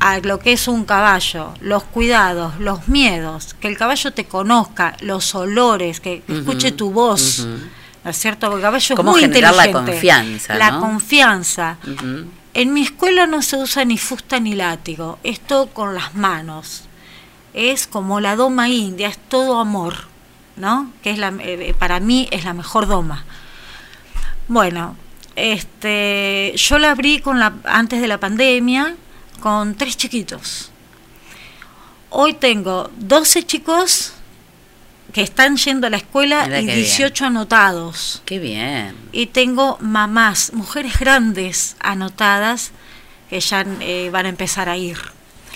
a 0.00 0.18
lo 0.18 0.40
que 0.40 0.52
es 0.52 0.66
un 0.66 0.84
caballo, 0.84 1.54
los 1.60 1.84
cuidados, 1.84 2.58
los 2.58 2.88
miedos, 2.88 3.54
que 3.60 3.68
el 3.68 3.78
caballo 3.78 4.12
te 4.12 4.24
conozca, 4.24 4.96
los 5.00 5.34
olores, 5.34 6.00
que 6.00 6.22
escuche 6.28 6.72
tu 6.72 6.90
voz. 6.90 7.46
¿No 8.04 8.10
es 8.10 8.18
cierto? 8.18 8.46
Porque 8.46 8.56
el 8.56 8.62
caballo 8.62 8.94
es 8.94 8.96
Cómo 8.96 9.12
muy 9.12 9.20
generar 9.20 9.54
la 9.54 9.70
confianza, 9.70 10.54
La 10.56 10.72
¿no? 10.72 10.80
confianza. 10.80 11.76
En 12.52 12.74
mi 12.74 12.82
escuela 12.82 13.26
no 13.28 13.42
se 13.42 13.56
usa 13.56 13.84
ni 13.84 13.96
fusta 13.96 14.40
ni 14.40 14.54
látigo, 14.54 15.20
esto 15.22 15.68
con 15.72 15.94
las 15.94 16.14
manos. 16.14 16.82
Es 17.54 17.86
como 17.86 18.20
la 18.20 18.36
doma 18.36 18.68
india, 18.68 19.08
es 19.08 19.18
todo 19.18 19.60
amor. 19.60 20.12
¿no? 20.56 20.92
Que 21.02 21.10
es 21.10 21.18
la, 21.18 21.32
eh, 21.40 21.74
para 21.78 22.00
mí 22.00 22.28
es 22.30 22.44
la 22.44 22.54
mejor 22.54 22.86
doma. 22.86 23.24
Bueno, 24.48 24.96
este, 25.36 26.52
yo 26.56 26.78
la 26.78 26.90
abrí 26.90 27.20
con 27.20 27.38
la, 27.38 27.54
antes 27.64 28.00
de 28.00 28.08
la 28.08 28.18
pandemia 28.18 28.94
con 29.40 29.74
tres 29.74 29.96
chiquitos. 29.96 30.70
Hoy 32.10 32.34
tengo 32.34 32.90
12 32.98 33.44
chicos 33.44 34.12
que 35.12 35.22
están 35.22 35.56
yendo 35.56 35.86
a 35.86 35.90
la 35.90 35.96
escuela 35.96 36.44
Mira 36.44 36.60
y 36.60 36.66
qué 36.66 36.76
18 36.76 37.26
anotados. 37.26 38.22
Qué 38.24 38.38
bien. 38.38 38.94
Y 39.12 39.26
tengo 39.26 39.78
mamás, 39.80 40.52
mujeres 40.52 40.98
grandes 40.98 41.76
anotadas 41.80 42.72
que 43.30 43.40
ya 43.40 43.64
eh, 43.80 44.10
van 44.12 44.26
a 44.26 44.28
empezar 44.28 44.68
a 44.68 44.76
ir. 44.76 44.98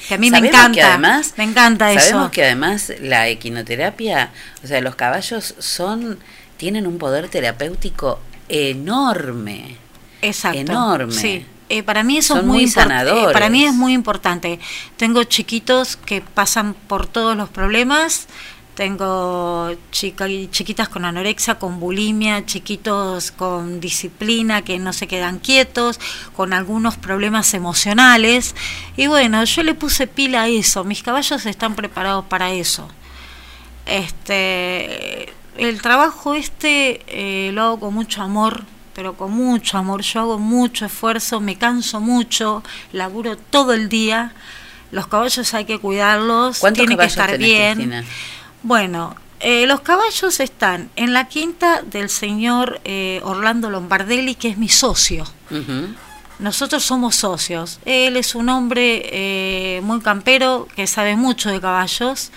Que 0.09 0.15
a 0.15 0.19
mí 0.19 0.31
me 0.31 0.39
Sabemos 0.39 0.57
encanta. 0.57 0.75
que 0.75 0.83
además, 0.83 1.35
me 1.37 1.45
encanta 1.45 1.87
sabemos 1.95 2.23
eso. 2.25 2.31
que 2.31 2.45
además 2.45 2.93
la 3.01 3.29
equinoterapia, 3.29 4.31
o 4.63 4.67
sea, 4.67 4.81
los 4.81 4.95
caballos 4.95 5.55
son 5.59 6.19
tienen 6.57 6.87
un 6.87 6.99
poder 6.99 7.29
terapéutico 7.29 8.21
enorme. 8.49 9.77
Exacto. 10.23 10.59
enorme. 10.59 11.13
Sí. 11.13 11.47
Eh, 11.69 11.83
para 11.83 12.05
mí 12.05 12.19
eso 12.19 12.35
Son 12.35 12.43
es 12.43 12.47
muy, 12.47 12.57
muy 12.59 12.65
eh, 12.65 12.69
sanadores. 12.69 13.33
para 13.33 13.49
mí 13.49 13.65
es 13.65 13.73
muy 13.75 13.93
importante. 13.93 14.61
Tengo 14.97 15.25
chiquitos 15.25 15.97
que 15.97 16.21
pasan 16.21 16.75
por 16.75 17.07
todos 17.09 17.37
los 17.37 17.49
problemas. 17.49 18.27
Tengo 18.77 19.75
chica, 19.91 20.27
chiquitas 20.51 20.91
con 20.91 21.07
anorexia, 21.07 21.55
con 21.55 21.81
bulimia, 21.81 22.45
chiquitos 22.45 23.31
con 23.31 23.81
disciplina 23.81 24.61
que 24.61 24.79
no 24.79 24.93
se 24.93 25.07
quedan 25.07 25.39
quietos, 25.39 25.99
con 26.37 26.53
algunos 26.53 26.99
problemas 26.99 27.55
emocionales. 27.55 28.55
Y 28.99 29.07
bueno, 29.07 29.43
yo 29.45 29.63
le 29.63 29.73
puse 29.73 30.07
pila 30.07 30.43
a 30.43 30.49
eso. 30.49 30.85
Mis 30.85 31.03
caballos 31.03 31.47
están 31.47 31.75
preparados 31.75 32.27
para 32.27 32.53
eso. 32.53 32.87
Este, 33.87 35.33
el 35.57 35.81
trabajo 35.81 36.35
este 36.35 37.01
eh, 37.07 37.53
lo 37.53 37.63
hago 37.63 37.81
con 37.81 37.95
mucho 37.95 38.21
amor, 38.21 38.63
pero 38.95 39.17
con 39.17 39.33
mucho 39.33 39.79
amor. 39.79 40.03
Yo 40.03 40.21
hago 40.21 40.39
mucho 40.39 40.85
esfuerzo, 40.85 41.41
me 41.41 41.57
canso 41.57 41.99
mucho, 42.01 42.63
laburo 42.93 43.39
todo 43.39 43.73
el 43.73 43.89
día. 43.89 44.35
Los 44.91 45.07
caballos 45.07 45.55
hay 45.55 45.65
que 45.65 45.79
cuidarlos, 45.79 46.59
¿Cuántos 46.59 46.81
tienen 46.81 46.99
que 46.99 47.07
estar 47.07 47.39
bien. 47.39 47.75
Cristina? 47.77 48.05
Bueno, 48.67 49.15
eh, 49.39 49.65
los 49.69 49.81
caballos 49.83 50.41
están 50.41 50.91
en 50.97 51.13
la 51.13 51.29
quinta 51.29 51.83
del 51.83 52.09
señor 52.11 52.81
eh, 52.85 53.21
Orlando 53.23 53.71
Lombardelli, 53.71 54.35
que 54.35 54.49
es 54.49 54.59
mi 54.59 54.69
socio. 54.69 55.25
Nosotros 56.41 56.83
somos 56.83 57.15
socios. 57.15 57.79
Él 57.85 58.17
es 58.17 58.35
un 58.35 58.49
hombre 58.49 59.03
eh, 59.13 59.81
muy 59.85 60.01
campero 60.01 60.67
que 60.75 60.89
sabe 60.89 61.15
mucho 61.15 61.49
de 61.53 61.61
caballos. 61.61 62.33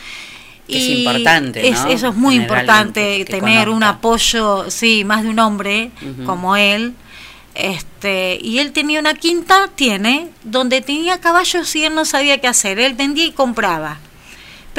Es 0.67 0.83
importante, 0.87 1.67
es- 1.67 1.83
¿no? 1.83 1.89
eso 1.89 2.07
es 2.09 2.15
muy 2.15 2.35
Tener 2.35 2.47
importante, 2.47 3.25
tener 3.25 3.69
un 3.69 3.83
apoyo, 3.83 4.69
sí, 4.69 5.03
más 5.03 5.23
de 5.23 5.29
un 5.29 5.39
hombre 5.39 5.89
como 6.27 6.55
él. 6.55 6.93
Este, 7.55 8.37
y 8.39 8.59
él 8.59 8.71
tenía 8.71 8.99
una 8.99 9.15
quinta, 9.15 9.67
tiene, 9.73 10.29
donde 10.43 10.81
tenía 10.81 11.19
caballos 11.19 11.75
y 11.75 11.85
él 11.85 11.95
no 11.95 12.05
sabía 12.05 12.37
qué 12.39 12.47
hacer. 12.47 12.77
Él 12.79 12.93
vendía 12.93 13.25
y 13.25 13.31
compraba, 13.31 13.97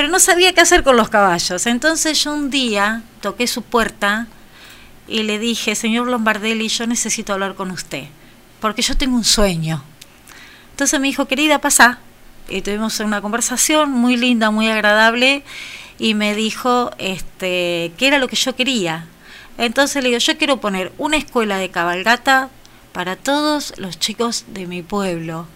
pero 0.00 0.10
no 0.10 0.18
sabía 0.18 0.54
qué 0.54 0.62
hacer 0.62 0.82
con 0.82 0.96
los 0.96 1.10
caballos. 1.10 1.66
Entonces 1.66 2.24
yo 2.24 2.32
un 2.32 2.48
día 2.48 3.02
toqué 3.20 3.46
su 3.46 3.60
puerta 3.60 4.28
y 5.06 5.24
le 5.24 5.38
dije, 5.38 5.74
señor 5.74 6.08
Lombardelli, 6.08 6.68
yo 6.68 6.86
necesito 6.86 7.34
hablar 7.34 7.54
con 7.54 7.70
usted, 7.70 8.04
porque 8.60 8.80
yo 8.80 8.96
tengo 8.96 9.14
un 9.14 9.24
sueño. 9.24 9.84
Entonces 10.70 10.98
me 10.98 11.08
dijo, 11.08 11.28
querida, 11.28 11.60
pasa. 11.60 11.98
Y 12.48 12.62
tuvimos 12.62 12.98
una 13.00 13.20
conversación 13.20 13.90
muy 13.90 14.16
linda, 14.16 14.50
muy 14.50 14.70
agradable, 14.70 15.42
y 15.98 16.14
me 16.14 16.34
dijo 16.34 16.92
este, 16.96 17.92
qué 17.98 18.06
era 18.06 18.18
lo 18.18 18.26
que 18.26 18.36
yo 18.36 18.56
quería. 18.56 19.04
Entonces 19.58 20.02
le 20.02 20.08
digo, 20.08 20.18
yo 20.18 20.38
quiero 20.38 20.62
poner 20.62 20.92
una 20.96 21.18
escuela 21.18 21.58
de 21.58 21.68
cabalgata 21.68 22.48
para 22.92 23.16
todos 23.16 23.74
los 23.76 23.98
chicos 23.98 24.46
de 24.48 24.66
mi 24.66 24.80
pueblo. 24.80 25.46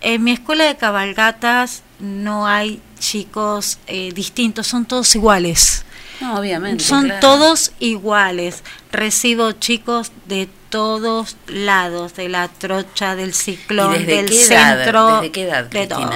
En 0.00 0.24
mi 0.24 0.32
escuela 0.32 0.64
de 0.64 0.76
cabalgatas 0.76 1.84
no 2.00 2.48
hay 2.48 2.82
chicos 2.98 3.78
eh, 3.86 4.12
distintos, 4.12 4.66
son 4.66 4.84
todos 4.86 5.14
iguales. 5.14 5.84
No, 6.20 6.38
obviamente. 6.38 6.82
Son 6.82 7.04
claro. 7.04 7.20
todos 7.20 7.72
iguales. 7.78 8.62
Recibo 8.90 9.52
chicos 9.52 10.12
de 10.26 10.48
todos 10.70 11.36
lados, 11.46 12.14
de 12.14 12.28
la 12.28 12.48
trocha, 12.48 13.14
del 13.16 13.34
ciclón, 13.34 13.94
¿Y 13.94 13.98
desde 13.98 14.16
del 14.16 14.26
qué 14.26 14.42
edad? 14.42 14.76
centro, 14.82 15.16
¿Desde 15.16 15.32
qué 15.32 15.42
edad, 15.42 15.64
de 15.64 15.86
todo. 15.86 16.10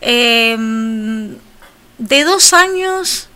Em, 0.00 1.36
de 1.98 2.24
dos 2.24 2.52
años 2.52 3.28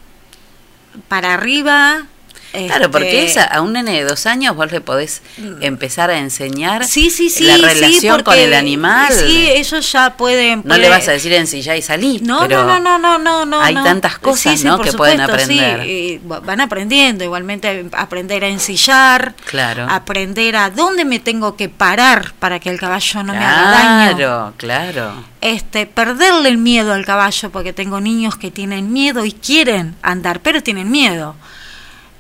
para 1.09 1.35
arriba. 1.35 2.07
Claro, 2.53 2.91
porque 2.91 3.25
este, 3.27 3.41
Mm. 3.41 3.43
esa, 3.43 3.45
a 3.45 3.61
un 3.61 3.73
nene 3.75 3.93
de 3.93 4.05
dos 4.05 4.27
años 4.27 4.57
vos 4.57 4.73
le 4.73 4.81
podés 4.81 5.21
empezar 5.61 6.11
a 6.11 6.19
enseñar 6.19 6.85
Sí, 6.87 7.11
sí, 7.11 7.29
sí. 7.31 7.45
la 7.45 7.57
relación 7.59 8.23
con 8.23 8.37
el 8.39 8.55
animal. 8.55 9.13
Sí, 9.13 9.49
ellos 9.51 9.93
ya 9.93 10.17
pueden. 10.17 10.63
no 10.65 10.77
le 10.79 10.89
vas 10.89 11.07
a 11.09 11.13
decir 11.13 11.33
ensillá 11.33 11.77
y 11.77 11.83
salí, 11.83 12.21
No, 12.23 12.41
pero 12.41 12.65
no, 12.65 12.81
no, 12.81 12.99
no, 12.99 13.19
no, 13.19 13.45
no. 13.45 13.61
hay 13.61 13.75
no. 13.75 13.85
tantas 13.85 14.19
cosas, 14.19 14.61
que 14.61 14.93
pueden 14.93 15.19
supuesto, 15.19 15.23
aprender. 15.25 15.87
y 15.87 16.19
va- 16.19 16.41
van 16.41 16.61
aprendiendo, 16.61 17.23
igualmente 17.25 17.87
aprender 17.93 18.45
a 18.45 18.49
ensillar, 18.49 19.35
Claro. 19.45 19.87
aprender 19.91 20.57
a 20.57 20.71
dónde 20.71 21.05
me 21.05 21.19
tengo 21.21 21.55
que 21.57 21.69
parar 21.69 22.33
para 22.39 22.59
que 22.61 22.71
el 22.71 22.79
caballo 22.81 23.23
no 23.23 23.33
me 23.35 23.39
haga 23.45 23.71
daño. 23.71 24.17
Claro, 24.17 24.55
claro. 24.57 25.25
Este, 25.41 25.87
perderle 25.87 26.49
el 26.49 26.59
miedo 26.59 26.93
al 26.95 27.05
caballo, 27.05 27.51
porque 27.51 27.73
tengo 27.73 28.01
niños 28.01 28.37
que 28.37 28.51
tienen 28.51 28.93
miedo 28.93 29.25
y 29.25 29.33
quieren 29.33 29.95
andar, 30.03 30.41
pero 30.41 30.63
tienen 30.63 30.91
miedo. 30.91 31.37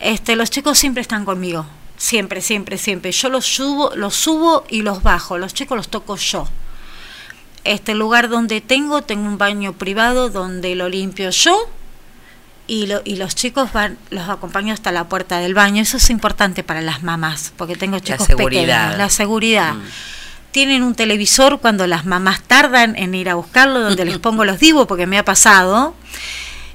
Este, 0.00 0.36
los 0.36 0.50
chicos 0.50 0.78
siempre 0.78 1.00
están 1.02 1.24
conmigo, 1.24 1.66
siempre, 1.96 2.40
siempre, 2.40 2.78
siempre. 2.78 3.12
Yo 3.12 3.28
los 3.28 3.44
subo, 3.46 3.92
los 3.96 4.14
subo 4.14 4.64
y 4.68 4.82
los 4.82 5.02
bajo. 5.02 5.38
Los 5.38 5.54
chicos 5.54 5.76
los 5.76 5.88
toco 5.88 6.16
yo. 6.16 6.48
Este 7.64 7.94
lugar 7.94 8.28
donde 8.28 8.60
tengo, 8.60 9.02
tengo 9.02 9.26
un 9.26 9.38
baño 9.38 9.72
privado 9.72 10.30
donde 10.30 10.74
lo 10.74 10.88
limpio 10.88 11.30
yo 11.30 11.56
y, 12.66 12.86
lo- 12.86 13.02
y 13.04 13.16
los 13.16 13.34
chicos 13.34 13.72
van, 13.72 13.98
los 14.10 14.28
acompaño 14.28 14.72
hasta 14.72 14.92
la 14.92 15.08
puerta 15.08 15.38
del 15.40 15.54
baño. 15.54 15.82
Eso 15.82 15.96
es 15.96 16.08
importante 16.10 16.62
para 16.62 16.80
las 16.80 17.02
mamás, 17.02 17.52
porque 17.56 17.74
tengo 17.76 17.98
chicos 17.98 18.26
seguridad. 18.26 18.60
pequeños. 18.84 18.98
La 18.98 19.08
seguridad. 19.10 19.74
Mm. 19.74 19.82
Tienen 20.52 20.82
un 20.82 20.94
televisor 20.94 21.60
cuando 21.60 21.86
las 21.86 22.06
mamás 22.06 22.42
tardan 22.42 22.96
en 22.96 23.14
ir 23.14 23.28
a 23.28 23.34
buscarlo, 23.34 23.80
donde 23.80 24.04
les 24.04 24.18
pongo 24.20 24.44
los 24.44 24.58
divos, 24.60 24.86
porque 24.86 25.06
me 25.06 25.18
ha 25.18 25.24
pasado. 25.24 25.94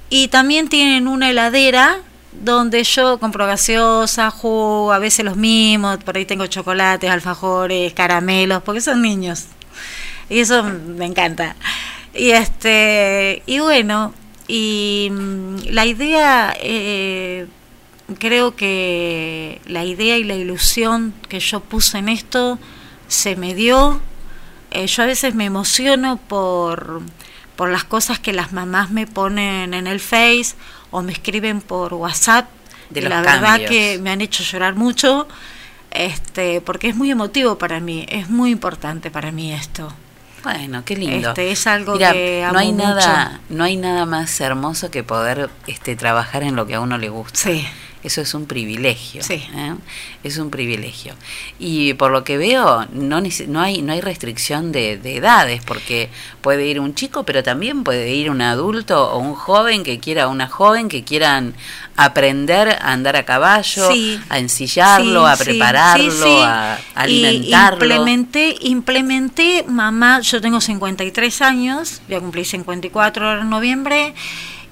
Y 0.10 0.28
también 0.28 0.68
tienen 0.68 1.08
una 1.08 1.30
heladera 1.32 1.98
donde 2.41 2.84
yo 2.84 3.19
compro 3.19 3.46
gaseosa, 3.46 4.32
jugo, 4.32 4.91
a 4.91 5.00
veces 5.00 5.26
los 5.26 5.38
mimos, 5.38 6.04
por 6.04 6.17
ahí 6.17 6.26
tengo 6.26 6.48
chocolates, 6.48 7.10
alfajores, 7.10 7.93
caramelos, 7.93 8.63
porque 8.63 8.82
son 8.82 9.02
niños. 9.02 9.46
Y 10.30 10.39
eso 10.39 10.63
me 10.63 11.06
encanta. 11.06 11.56
Y 12.13 12.32
este 12.32 13.41
y 13.46 13.60
bueno, 13.60 14.13
y 14.48 15.10
mm, 15.12 15.56
la 15.69 15.86
idea 15.86 16.54
eh, 16.60 17.48
creo 18.19 18.56
que 18.56 19.62
la 19.65 19.84
idea 19.84 20.17
y 20.17 20.23
la 20.23 20.36
ilusión 20.36 21.13
que 21.29 21.40
yo 21.40 21.60
puse 21.60 21.98
en 22.00 22.10
esto 22.10 22.60
se 23.08 23.36
me 23.36 23.56
dio. 23.56 24.00
Eh, 24.71 24.88
yo 24.88 25.04
a 25.04 25.06
veces 25.06 25.36
me 25.36 25.46
emociono 25.46 26.17
por, 26.17 27.02
por 27.56 27.69
las 27.69 27.84
cosas 27.84 28.19
que 28.19 28.34
las 28.34 28.52
mamás 28.54 28.90
me 28.92 29.08
ponen 29.08 29.73
en 29.73 29.88
el 29.88 30.00
Face 30.00 30.56
o 30.94 31.02
me 31.02 31.12
escriben 31.12 31.60
por 31.60 31.94
WhatsApp. 31.94 32.48
De 32.89 33.02
los 33.02 33.10
la 33.10 33.21
verdad 33.21 33.41
cambios. 33.41 33.71
que 33.71 34.00
me 34.00 34.12
han 34.12 34.21
hecho 34.21 34.44
llorar 34.44 34.75
mucho, 34.75 35.27
este, 35.89 36.62
porque 36.62 36.89
es 36.89 36.96
muy 36.96 37.10
emotivo 37.10 37.58
para 37.58 37.79
mí, 37.79 38.06
es 38.08 38.29
muy 38.29 38.52
importante 38.52 39.10
para 39.10 39.31
mí 39.31 39.52
esto. 39.52 39.91
Bueno, 40.44 40.83
qué 40.85 40.96
lindo. 40.96 41.29
Este, 41.29 41.52
es 41.52 41.65
algo 41.65 41.98
que 41.98 42.48
no 42.52 42.60
hay 42.60 42.69
amo 42.69 42.77
nada, 42.77 43.39
no 43.50 43.63
hay 43.63 43.77
nada 43.77 44.06
más 44.06 44.39
hermoso 44.41 44.91
que 44.91 45.04
poder 45.04 45.50
este 45.65 45.96
trabajar 45.96 46.44
en 46.44 46.56
lo 46.56 46.67
que 46.67 46.75
a 46.75 46.81
uno 46.81 46.98
le 46.98 47.10
gusta. 47.10 47.39
Sí. 47.39 47.65
Eso 48.04 48.19
es 48.21 48.33
un 48.33 48.45
privilegio. 48.47 49.23
Sí. 49.23 49.35
¿eh? 49.56 49.73
Es 50.23 50.37
un 50.37 50.49
privilegio. 50.49 51.13
Y 51.58 51.93
por 51.93 52.12
lo 52.12 52.23
que 52.23 52.37
veo, 52.37 52.85
no, 52.91 53.21
no, 53.47 53.62
hay, 53.62 53.81
no 53.81 53.93
hay 53.93 54.01
restricción 54.01 54.71
de, 54.73 54.97
de 54.97 55.17
edades, 55.17 55.62
porque 55.63 56.10
puede 56.41 56.67
ir 56.67 56.79
un 56.81 56.95
chico, 56.95 57.23
pero 57.23 57.43
también 57.43 57.83
puede 57.83 58.13
ir 58.13 58.29
un 58.29 58.41
adulto 58.41 59.12
o 59.12 59.19
un 59.19 59.33
joven 59.35 59.83
que 59.83 59.99
quiera, 59.99 60.27
una 60.27 60.47
joven 60.47 60.89
que 60.89 61.04
quieran 61.04 61.54
aprender 61.95 62.69
a 62.81 62.91
andar 62.91 63.15
a 63.15 63.23
caballo, 63.23 63.89
Sí. 63.91 64.19
a 64.29 64.39
ensillarlo, 64.39 65.25
Sí, 65.25 65.31
a 65.33 65.37
prepararlo, 65.37 66.12
sí, 66.12 66.17
sí. 66.23 66.39
a 66.43 66.77
Y 67.08 67.25
alimentarlo. 67.25 67.85
implementé, 67.85 68.56
implementé, 68.62 69.63
mamá, 69.67 70.19
yo 70.21 70.41
tengo 70.41 70.60
53 70.60 71.41
años, 71.41 72.01
voy 72.08 72.17
a 72.17 72.19
cumplir 72.19 72.45
54 72.45 73.29
ahora 73.29 73.41
en 73.41 73.49
noviembre, 73.49 74.13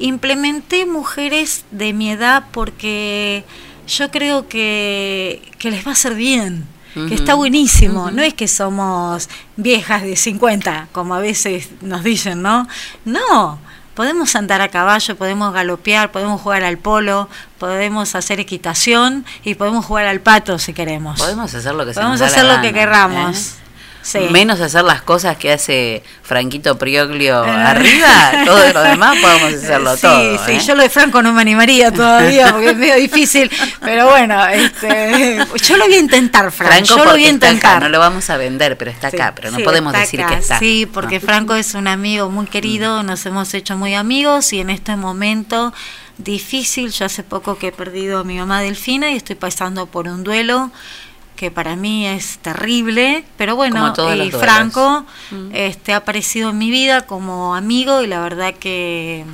implementé 0.01 0.85
mujeres 0.85 1.65
de 1.71 1.93
mi 1.93 2.11
edad 2.11 2.43
porque 2.51 3.45
yo 3.87 4.11
creo 4.11 4.47
que, 4.47 5.41
que 5.57 5.71
les 5.71 5.85
va 5.85 5.91
a 5.91 5.93
hacer 5.93 6.15
bien. 6.15 6.67
Que 6.93 7.13
está 7.13 7.35
buenísimo, 7.35 8.11
no 8.11 8.21
es 8.21 8.33
que 8.33 8.49
somos 8.49 9.29
viejas 9.55 10.03
de 10.03 10.17
50, 10.17 10.89
como 10.91 11.15
a 11.15 11.21
veces 11.21 11.69
nos 11.79 12.03
dicen, 12.03 12.41
¿no? 12.41 12.67
No, 13.05 13.59
podemos 13.93 14.35
andar 14.35 14.59
a 14.59 14.67
caballo, 14.67 15.15
podemos 15.15 15.53
galopear, 15.53 16.11
podemos 16.11 16.41
jugar 16.41 16.63
al 16.63 16.77
polo, 16.77 17.29
podemos 17.59 18.13
hacer 18.15 18.41
equitación 18.41 19.25
y 19.45 19.55
podemos 19.55 19.85
jugar 19.85 20.05
al 20.05 20.19
pato 20.19 20.59
si 20.59 20.73
queremos. 20.73 21.17
Podemos 21.17 21.53
hacer 21.53 21.73
lo 21.75 21.85
que 21.85 21.93
Podemos 21.93 22.19
hacer 22.19 22.43
lo 22.43 22.61
que 22.61 22.73
querramos. 22.73 23.37
¿eh? 23.37 23.70
Sí. 24.03 24.19
Menos 24.31 24.59
hacer 24.61 24.83
las 24.83 25.01
cosas 25.03 25.37
que 25.37 25.51
hace 25.53 26.01
Franquito 26.23 26.77
Prioglio 26.77 27.45
Eh. 27.45 27.49
arriba, 27.49 28.31
todo 28.45 28.73
lo 28.73 28.81
demás 28.83 29.15
podemos 29.21 29.53
hacerlo 29.53 29.95
sí, 29.95 30.01
todo. 30.01 30.45
Sí, 30.45 30.51
¿eh? 30.53 30.59
yo 30.65 30.75
lo 30.75 30.81
de 30.83 30.89
Franco 30.89 31.21
no 31.21 31.31
me 31.33 31.41
animaría 31.41 31.91
todavía 31.91 32.51
porque 32.51 32.69
es 32.71 32.77
medio 32.77 32.95
difícil, 32.95 33.51
pero 33.79 34.07
bueno, 34.09 34.43
este, 34.47 35.37
yo 35.63 35.77
lo 35.77 35.85
voy 35.85 35.93
a 35.93 35.99
intentar, 35.99 36.51
Franco, 36.51 36.73
Franco 36.73 36.97
yo 36.97 37.05
lo 37.05 37.11
voy 37.11 37.21
a 37.21 37.25
acá, 37.25 37.31
intentar. 37.33 37.81
no 37.83 37.89
lo 37.89 37.99
vamos 37.99 38.29
a 38.29 38.37
vender, 38.37 38.77
pero 38.77 38.89
está 38.91 39.09
Sí, 39.11 39.17
acá, 39.17 39.33
pero 39.35 39.51
no 39.51 39.59
podemos 39.59 39.93
decir 39.93 40.21
acá. 40.21 40.33
que 40.35 40.39
está. 40.41 40.59
Sí, 40.59 40.87
porque 40.91 41.19
No. 41.19 41.25
Franco 41.25 41.55
es 41.55 41.73
un 41.75 41.87
amigo 41.87 42.29
muy 42.29 42.47
querido, 42.47 43.03
nos 43.03 43.25
hemos 43.27 43.53
hecho 43.53 43.77
muy 43.77 43.93
amigos 43.93 44.51
y 44.53 44.59
en 44.61 44.69
este 44.71 44.95
momento 44.95 45.73
difícil, 46.17 46.91
yo 46.91 47.05
hace 47.05 47.23
poco 47.23 47.57
que 47.57 47.67
he 47.67 47.71
perdido 47.71 48.19
a 48.19 48.23
mi 48.23 48.37
mamá 48.37 48.61
Delfina 48.61 49.11
y 49.11 49.15
estoy 49.15 49.35
pasando 49.35 49.85
por 49.85 50.07
un 50.07 50.23
duelo 50.23 50.71
que 51.41 51.49
para 51.49 51.75
mí 51.75 52.05
es 52.05 52.37
terrible, 52.37 53.23
pero 53.35 53.55
bueno, 53.55 53.91
y 53.97 53.99
duelos. 53.99 54.39
Franco 54.39 55.07
Mm. 55.31 55.49
este, 55.55 55.91
ha 55.93 55.97
aparecido 55.97 56.51
en 56.51 56.59
mi 56.59 56.69
vida 56.69 57.07
como 57.07 57.55
amigo 57.55 58.03
y 58.03 58.07
la 58.07 58.21
verdad 58.21 58.53
que 58.53 59.25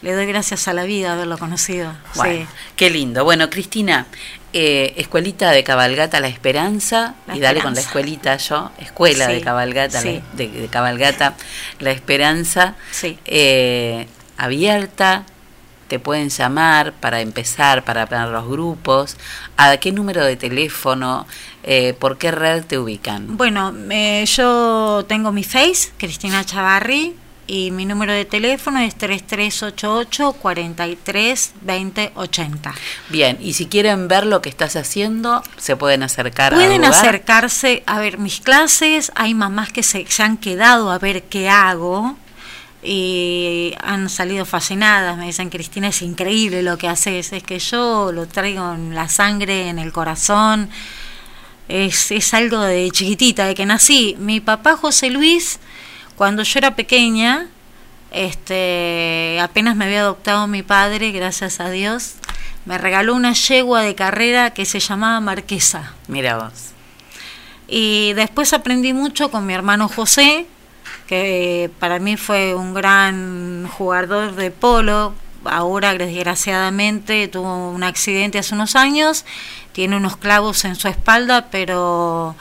le 0.00 0.12
doy 0.14 0.24
gracias 0.24 0.68
a 0.68 0.72
la 0.72 0.84
vida 0.84 1.12
haberlo 1.12 1.36
conocido. 1.36 1.92
Bueno, 2.14 2.46
sí. 2.46 2.54
qué 2.76 2.88
lindo. 2.88 3.24
Bueno, 3.24 3.50
Cristina, 3.50 4.06
eh, 4.54 4.94
Escuelita 4.96 5.50
de 5.50 5.62
Cabalgata 5.64 6.18
La 6.20 6.28
Esperanza, 6.28 7.14
La 7.26 7.36
y 7.36 7.40
dale 7.40 7.60
con 7.60 7.74
la 7.74 7.80
escuelita 7.82 8.38
yo, 8.38 8.70
Escuela 8.78 9.26
de 9.28 9.42
Cabalgata, 9.42 10.00
sí. 10.00 10.22
la, 10.30 10.36
de, 10.38 10.48
de 10.48 10.68
Cabalgata 10.68 11.34
La 11.78 11.90
Esperanza, 11.90 12.74
Sí. 12.90 13.18
eh, 13.26 14.06
abierta, 14.38 15.24
te 15.94 16.00
pueden 16.00 16.28
llamar 16.28 16.92
para 16.94 17.20
empezar, 17.20 17.84
para 17.84 18.06
para 18.06 18.26
los 18.26 18.48
grupos, 18.48 19.16
a 19.56 19.76
qué 19.76 19.92
número 19.92 20.24
de 20.24 20.34
teléfono, 20.34 21.24
eh, 21.62 21.94
por 21.96 22.18
qué 22.18 22.32
red 22.32 22.64
te 22.64 22.80
ubican. 22.80 23.36
Bueno, 23.36 23.72
eh, 23.90 24.24
yo 24.26 25.04
tengo 25.06 25.30
mi 25.30 25.44
face, 25.44 25.92
Cristina 25.96 26.44
Chavarri, 26.44 27.14
y 27.46 27.70
mi 27.70 27.84
número 27.84 28.12
de 28.12 28.24
teléfono 28.24 28.80
es 28.80 28.96
3388 28.96 30.32
43 30.32 31.52
20 31.60 32.12
80. 32.16 32.74
Bien, 33.10 33.38
y 33.40 33.52
si 33.52 33.66
quieren 33.66 34.08
ver 34.08 34.26
lo 34.26 34.42
que 34.42 34.48
estás 34.48 34.74
haciendo, 34.74 35.44
se 35.58 35.76
pueden 35.76 36.02
acercar 36.02 36.54
al 36.54 36.58
Pueden 36.58 36.82
lugar. 36.82 36.92
acercarse 36.92 37.84
a 37.86 38.00
ver 38.00 38.18
mis 38.18 38.40
clases, 38.40 39.12
hay 39.14 39.34
mamás 39.34 39.70
que 39.70 39.84
se, 39.84 40.04
se 40.08 40.24
han 40.24 40.38
quedado 40.38 40.90
a 40.90 40.98
ver 40.98 41.22
qué 41.22 41.48
hago 41.48 42.16
y 42.84 43.74
han 43.82 44.10
salido 44.10 44.44
fascinadas, 44.44 45.16
me 45.16 45.26
dicen, 45.26 45.48
Cristina, 45.48 45.88
es 45.88 46.02
increíble 46.02 46.62
lo 46.62 46.76
que 46.76 46.88
haces, 46.88 47.32
es 47.32 47.42
que 47.42 47.58
yo 47.58 48.12
lo 48.12 48.26
traigo 48.26 48.74
en 48.74 48.94
la 48.94 49.08
sangre, 49.08 49.68
en 49.68 49.78
el 49.78 49.92
corazón, 49.92 50.68
es, 51.68 52.10
es 52.10 52.34
algo 52.34 52.60
de 52.60 52.90
chiquitita, 52.90 53.46
de 53.46 53.54
que 53.54 53.64
nací. 53.64 54.16
Mi 54.18 54.40
papá 54.40 54.76
José 54.76 55.10
Luis, 55.10 55.60
cuando 56.16 56.42
yo 56.42 56.58
era 56.58 56.76
pequeña, 56.76 57.48
este, 58.10 59.38
apenas 59.40 59.76
me 59.76 59.86
había 59.86 60.00
adoptado 60.00 60.46
mi 60.46 60.62
padre, 60.62 61.10
gracias 61.10 61.60
a 61.60 61.70
Dios, 61.70 62.14
me 62.66 62.78
regaló 62.78 63.14
una 63.14 63.32
yegua 63.32 63.82
de 63.82 63.94
carrera 63.94 64.50
que 64.52 64.64
se 64.64 64.78
llamaba 64.78 65.20
Marquesa. 65.20 65.94
Mira 66.06 66.36
vos. 66.38 66.70
Y 67.66 68.12
después 68.12 68.52
aprendí 68.52 68.92
mucho 68.92 69.30
con 69.30 69.46
mi 69.46 69.54
hermano 69.54 69.88
José, 69.88 70.46
que 71.06 71.70
para 71.78 71.98
mí 71.98 72.16
fue 72.16 72.54
un 72.54 72.74
gran 72.74 73.68
jugador 73.68 74.34
de 74.34 74.50
polo. 74.50 75.14
Ahora, 75.44 75.94
desgraciadamente, 75.94 77.28
tuvo 77.28 77.70
un 77.70 77.82
accidente 77.82 78.38
hace 78.38 78.54
unos 78.54 78.76
años, 78.76 79.24
tiene 79.72 79.96
unos 79.96 80.16
clavos 80.16 80.64
en 80.64 80.74
su 80.74 80.88
espalda, 80.88 81.48
pero 81.50 82.34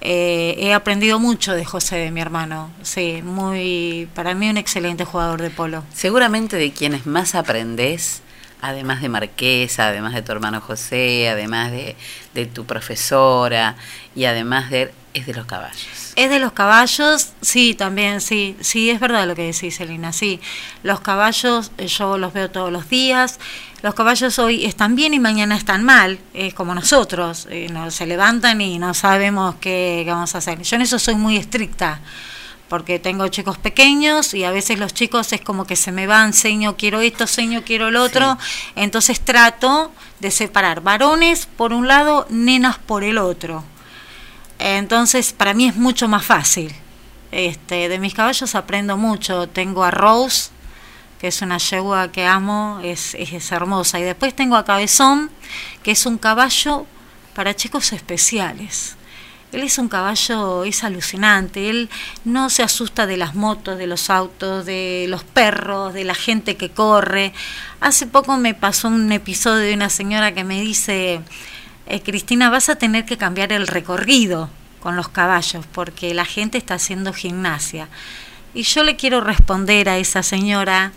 eh, 0.00 0.54
he 0.58 0.72
aprendido 0.72 1.18
mucho 1.18 1.54
de 1.54 1.64
José, 1.64 1.96
de 1.96 2.10
mi 2.10 2.20
hermano. 2.20 2.70
Sí, 2.82 3.22
muy, 3.22 4.08
para 4.14 4.34
mí 4.34 4.48
un 4.48 4.56
excelente 4.56 5.04
jugador 5.04 5.42
de 5.42 5.50
polo. 5.50 5.82
Seguramente 5.92 6.56
de 6.56 6.72
quienes 6.72 7.06
más 7.06 7.34
aprendés, 7.34 8.22
además 8.62 9.02
de 9.02 9.08
Marquesa, 9.08 9.88
además 9.88 10.14
de 10.14 10.22
tu 10.22 10.32
hermano 10.32 10.60
José, 10.60 11.28
además 11.28 11.72
de, 11.72 11.96
de 12.34 12.46
tu 12.46 12.64
profesora 12.64 13.76
y 14.14 14.24
además 14.24 14.70
de 14.70 14.92
es 15.12 15.26
de 15.26 15.34
los 15.34 15.46
caballos. 15.46 16.05
Es 16.16 16.30
de 16.30 16.38
los 16.38 16.52
caballos, 16.52 17.32
sí, 17.42 17.74
también, 17.74 18.22
sí, 18.22 18.56
sí, 18.62 18.88
es 18.88 19.00
verdad 19.00 19.26
lo 19.26 19.34
que 19.34 19.52
decís, 19.52 19.78
Elina, 19.80 20.14
sí. 20.14 20.40
Los 20.82 21.00
caballos 21.00 21.72
eh, 21.76 21.88
yo 21.88 22.16
los 22.16 22.32
veo 22.32 22.50
todos 22.50 22.72
los 22.72 22.88
días. 22.88 23.38
Los 23.82 23.94
caballos 23.94 24.38
hoy 24.38 24.64
están 24.64 24.96
bien 24.96 25.12
y 25.12 25.20
mañana 25.20 25.58
están 25.58 25.84
mal, 25.84 26.18
es 26.32 26.54
como 26.54 26.74
nosotros, 26.74 27.46
eh, 27.50 27.68
no, 27.70 27.90
se 27.90 28.06
levantan 28.06 28.62
y 28.62 28.78
no 28.78 28.94
sabemos 28.94 29.56
qué, 29.56 30.04
qué 30.06 30.10
vamos 30.10 30.34
a 30.34 30.38
hacer. 30.38 30.62
Yo 30.62 30.76
en 30.76 30.82
eso 30.82 30.98
soy 30.98 31.16
muy 31.16 31.36
estricta, 31.36 32.00
porque 32.70 32.98
tengo 32.98 33.28
chicos 33.28 33.58
pequeños 33.58 34.32
y 34.32 34.44
a 34.44 34.50
veces 34.50 34.78
los 34.78 34.94
chicos 34.94 35.30
es 35.34 35.42
como 35.42 35.66
que 35.66 35.76
se 35.76 35.92
me 35.92 36.06
van, 36.06 36.32
seño, 36.32 36.76
quiero 36.78 37.02
esto, 37.02 37.26
seño, 37.26 37.62
quiero 37.62 37.88
el 37.88 37.96
otro. 37.96 38.38
Entonces 38.74 39.20
trato 39.20 39.92
de 40.20 40.30
separar 40.30 40.80
varones 40.80 41.44
por 41.44 41.74
un 41.74 41.86
lado, 41.86 42.26
nenas 42.30 42.78
por 42.78 43.04
el 43.04 43.18
otro. 43.18 43.62
Entonces, 44.58 45.32
para 45.32 45.54
mí 45.54 45.66
es 45.66 45.76
mucho 45.76 46.08
más 46.08 46.24
fácil. 46.24 46.74
Este, 47.32 47.88
de 47.88 47.98
mis 47.98 48.14
caballos 48.14 48.54
aprendo 48.54 48.96
mucho. 48.96 49.48
Tengo 49.48 49.84
a 49.84 49.90
Rose, 49.90 50.50
que 51.18 51.28
es 51.28 51.42
una 51.42 51.58
yegua 51.58 52.10
que 52.12 52.26
amo, 52.26 52.80
es, 52.82 53.14
es, 53.14 53.32
es 53.32 53.52
hermosa. 53.52 53.98
Y 53.98 54.02
después 54.02 54.34
tengo 54.34 54.56
a 54.56 54.64
Cabezón, 54.64 55.30
que 55.82 55.90
es 55.90 56.06
un 56.06 56.18
caballo 56.18 56.86
para 57.34 57.54
chicos 57.54 57.92
especiales. 57.92 58.96
Él 59.52 59.62
es 59.62 59.78
un 59.78 59.88
caballo, 59.88 60.64
es 60.64 60.82
alucinante. 60.84 61.70
Él 61.70 61.88
no 62.24 62.50
se 62.50 62.62
asusta 62.62 63.06
de 63.06 63.16
las 63.16 63.34
motos, 63.34 63.78
de 63.78 63.86
los 63.86 64.10
autos, 64.10 64.66
de 64.66 65.06
los 65.08 65.22
perros, 65.24 65.94
de 65.94 66.04
la 66.04 66.14
gente 66.14 66.56
que 66.56 66.70
corre. 66.70 67.32
Hace 67.80 68.06
poco 68.06 68.36
me 68.36 68.54
pasó 68.54 68.88
un 68.88 69.10
episodio 69.12 69.64
de 69.64 69.74
una 69.74 69.88
señora 69.88 70.34
que 70.34 70.44
me 70.44 70.60
dice, 70.60 71.20
eh, 71.86 72.00
Cristina, 72.00 72.50
vas 72.50 72.68
a 72.68 72.76
tener 72.76 73.04
que 73.04 73.16
cambiar 73.16 73.52
el 73.52 73.66
recorrido 73.66 74.50
con 74.80 74.96
los 74.96 75.08
caballos 75.08 75.64
porque 75.72 76.14
la 76.14 76.24
gente 76.24 76.58
está 76.58 76.74
haciendo 76.74 77.12
gimnasia. 77.12 77.88
Y 78.54 78.62
yo 78.62 78.84
le 78.84 78.96
quiero 78.96 79.20
responder 79.20 79.88
a 79.88 79.98
esa 79.98 80.22
señora 80.22 80.92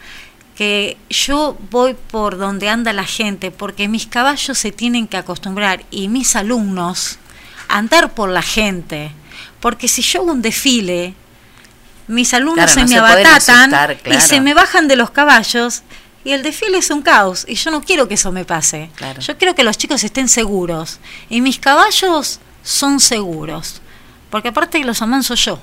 que 0.56 0.98
yo 1.10 1.58
voy 1.72 1.96
por 2.12 2.38
donde 2.38 2.70
anda 2.70 2.92
la 2.92 3.06
gente 3.06 3.50
porque 3.50 3.88
mis 3.88 4.08
caballos 4.08 4.58
se 4.58 4.72
tienen 4.72 5.08
que 5.08 5.18
acostumbrar 5.18 5.86
y 5.90 6.08
mis 6.08 6.36
alumnos 6.36 7.18
a 7.68 7.78
andar 7.78 8.14
por 8.14 8.30
la 8.30 8.42
gente. 8.42 9.12
Porque 9.60 9.88
si 9.88 10.02
yo 10.02 10.22
hago 10.22 10.32
un 10.32 10.42
desfile, 10.42 11.14
mis 12.08 12.34
alumnos 12.34 12.72
Claro, 12.72 12.74
se 12.74 12.80
no 12.82 12.88
me 12.88 12.94
se 12.94 13.00
abatatan 13.00 13.74
asustar, 13.74 13.98
y 14.06 14.20
se 14.20 14.42
me 14.42 14.54
bajan 14.54 14.88
de 14.88 14.96
los 14.96 15.12
caballos 15.12 15.84
y 16.24 16.32
el 16.32 16.44
desfile 16.44 16.78
es 16.78 16.90
un 16.90 17.02
caos 17.02 17.46
y 17.48 17.56
yo 17.56 17.72
no 17.72 17.82
quiero 17.82 18.08
que 18.08 18.16
eso 18.16 18.32
me 18.32 18.46
pase. 18.46 18.90
Claro. 18.96 19.22
Yo 19.22 19.38
quiero 19.38 19.56
que 19.56 19.64
los 19.64 19.78
chicos 19.78 20.04
estén 20.04 20.28
seguros 20.30 21.00
y 21.30 21.42
mis 21.42 21.60
caballos 21.60 22.40
son 22.64 23.00
seguros, 23.00 23.82
porque 24.30 24.50
aparte 24.50 24.84
los 24.84 25.02
amanso 25.02 25.36
yo 25.36 25.60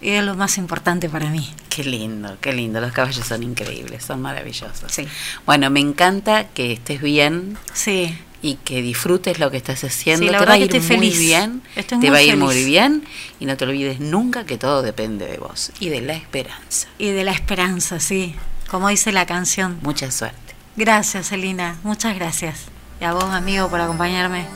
y 0.00 0.10
es 0.10 0.22
lo 0.24 0.34
más 0.34 0.58
importante 0.58 1.08
para 1.08 1.30
mí. 1.30 1.48
Qué 1.70 1.82
lindo, 1.84 2.36
qué 2.40 2.52
lindo. 2.52 2.80
Los 2.80 2.92
caballos 2.92 3.26
son 3.26 3.42
increíbles, 3.42 4.04
son 4.04 4.20
maravillosos. 4.20 4.92
Sí. 4.92 5.06
Bueno, 5.46 5.70
me 5.70 5.80
encanta 5.80 6.48
que 6.48 6.72
estés 6.72 7.00
bien 7.00 7.56
Sí. 7.72 8.16
y 8.42 8.56
que 8.56 8.82
disfrutes 8.82 9.38
lo 9.38 9.50
que 9.50 9.56
estás 9.56 9.82
haciendo. 9.82 10.26
Sí, 10.26 10.30
la 10.30 10.38
te 10.40 10.44
va 10.46 10.52
a 10.52 10.56
que 10.58 10.64
ir 10.64 10.76
estoy 10.76 10.80
muy 10.98 11.10
feliz. 11.10 11.18
bien. 11.18 11.62
Estoy 11.74 11.98
te 11.98 12.06
muy 12.06 12.10
va 12.10 12.16
a 12.18 12.22
ir 12.22 12.30
feliz. 12.32 12.44
muy 12.44 12.64
bien 12.64 13.04
y 13.40 13.46
no 13.46 13.56
te 13.56 13.64
olvides 13.64 13.98
nunca 14.00 14.44
que 14.44 14.58
todo 14.58 14.82
depende 14.82 15.26
de 15.26 15.38
vos 15.38 15.72
y 15.80 15.88
de 15.88 16.02
la 16.02 16.12
esperanza. 16.14 16.86
Y 16.98 17.06
de 17.10 17.24
la 17.24 17.32
esperanza, 17.32 17.98
sí, 17.98 18.34
como 18.74 18.88
dice 18.88 19.12
la 19.12 19.24
canción. 19.24 19.78
Mucha 19.82 20.10
suerte. 20.10 20.56
Gracias, 20.74 21.30
Elina, 21.30 21.78
muchas 21.84 22.16
gracias. 22.16 22.62
Y 23.00 23.04
a 23.04 23.12
vos, 23.12 23.22
amigo, 23.22 23.68
por 23.68 23.80
acompañarme. 23.80 24.46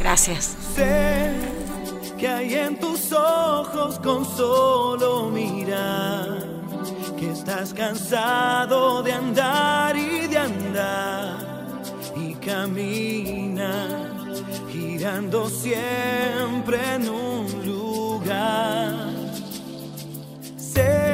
Gracias. 0.00 0.56
Sé 0.74 1.30
que 2.18 2.26
hay 2.26 2.54
en 2.54 2.80
tus 2.80 3.12
ojos 3.12 4.00
con 4.00 4.24
solo 4.24 5.30
mirar 5.30 6.44
que 7.16 7.30
estás 7.30 7.72
cansado 7.72 9.04
de 9.04 9.12
andar 9.12 9.96
y 9.96 10.26
de 10.26 10.36
andar 10.36 11.38
y 12.16 12.34
camina 12.34 13.86
girando 14.72 15.48
siempre 15.48 16.94
en 16.94 17.08
un 17.08 17.64
lugar. 17.64 19.10
Sé 20.56 21.13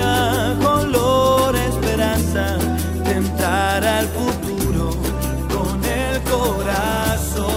color 0.00 1.54
esperanza, 1.54 2.56
tentar 3.04 3.84
al 3.84 4.06
futuro 4.08 4.90
con 5.52 5.84
el 5.84 6.20
corazón. 6.22 7.52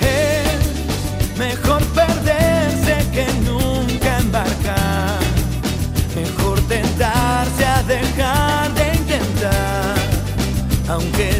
Es 0.00 1.38
mejor 1.38 1.82
perderse 1.94 3.06
que 3.12 3.26
nunca 3.48 4.18
embarcar. 4.18 5.20
Mejor 6.16 6.60
tentarse 6.62 7.64
a 7.64 7.82
dejar 7.84 8.74
de 8.74 8.94
intentar. 8.96 9.94
Aunque 10.88 11.39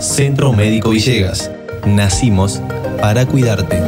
Centro 0.00 0.54
Médico 0.54 0.90
Villegas. 0.90 1.50
Nacimos 1.86 2.62
para 3.02 3.26
cuidarte. 3.26 3.78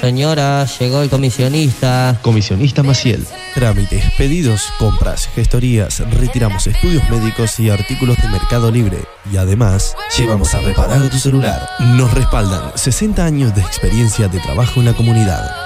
Señora, 0.00 0.66
llegó 0.78 1.02
el 1.02 1.10
comisionista. 1.10 2.18
Comisionista 2.22 2.82
Maciel. 2.82 3.24
Trámites, 3.54 4.04
pedidos, 4.18 4.72
compras, 4.78 5.28
gestorías, 5.34 6.00
retiramos 6.10 6.66
estudios 6.66 7.08
médicos 7.08 7.58
y 7.60 7.70
artículos 7.70 8.16
de 8.20 8.28
Mercado 8.28 8.70
Libre. 8.70 8.98
Y 9.32 9.36
además, 9.36 9.96
llevamos 10.18 10.54
a 10.54 10.60
reparar 10.60 11.08
tu 11.08 11.18
celular. 11.18 11.68
Nos 11.80 12.12
respaldan 12.14 12.72
60 12.74 13.24
años 13.24 13.54
de 13.54 13.62
experiencia 13.62 14.28
de 14.28 14.40
trabajo 14.40 14.80
en 14.80 14.86
la 14.86 14.92
comunidad. 14.92 15.65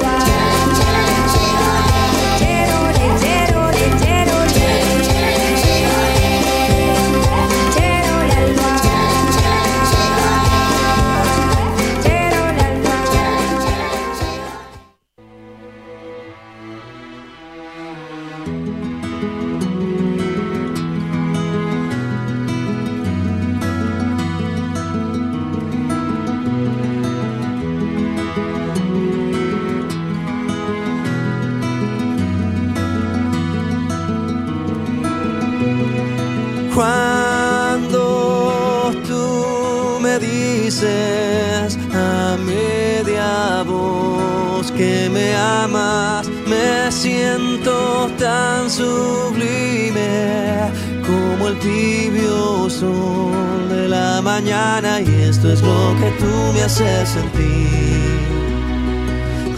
Lo 55.61 55.95
que 55.99 56.11
tú 56.19 56.53
me 56.53 56.61
haces 56.63 57.09
sentir 57.09 58.21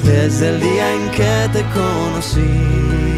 desde 0.03 0.49
el 0.49 0.59
día 0.59 0.93
en 0.93 1.11
que 1.11 1.49
te 1.53 1.63
conocí. 1.73 3.12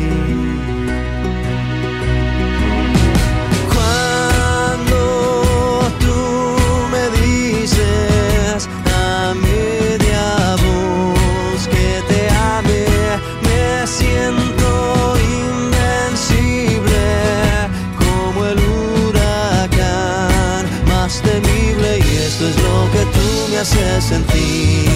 Haces 23.65 24.03
sentir 24.03 24.89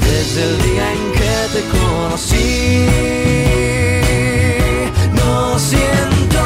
desde 0.00 0.44
el 0.44 0.62
día 0.62 0.92
en 0.92 1.12
que 1.18 1.36
te 1.54 1.62
conocí. 1.76 2.86
No 5.12 5.58
siento 5.58 6.42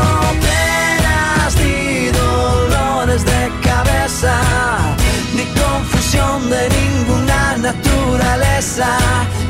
penas 0.46 1.50
ni 1.62 2.06
dolores 2.08 3.22
de 3.26 3.42
cabeza, 3.62 4.34
ni 5.36 5.44
confusión 5.60 6.48
de 6.48 6.62
ninguna 6.78 7.56
naturaleza, 7.58 8.88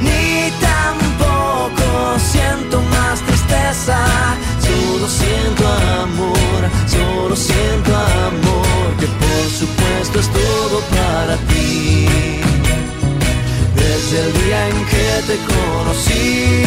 ni 0.01 0.51
tampoco 0.69 2.19
siento 2.19 2.81
más 2.83 3.21
tristeza. 3.21 4.34
Desde 14.15 14.27
el 14.27 14.33
día 14.45 14.69
en 14.69 14.85
que 14.87 15.23
te 15.27 15.37
conocí. 15.39 16.65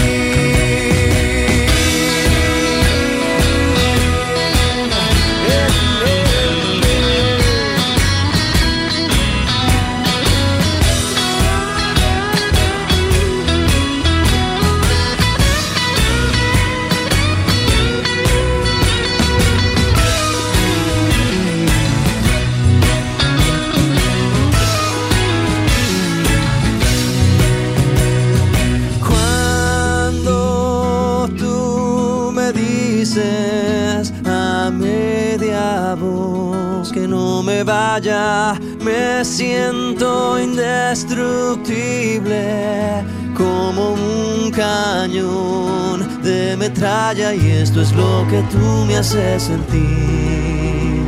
Me 38.00 39.26
siento 39.26 40.40
indestructible 40.40 43.04
como 43.36 43.94
un 43.94 44.52
cañón 44.52 46.22
de 46.22 46.56
metralla 46.58 47.34
y 47.34 47.50
esto 47.50 47.82
es 47.82 47.92
lo 47.94 48.24
que 48.30 48.44
tú 48.52 48.86
me 48.86 48.98
haces 48.98 49.42
sentir 49.44 51.02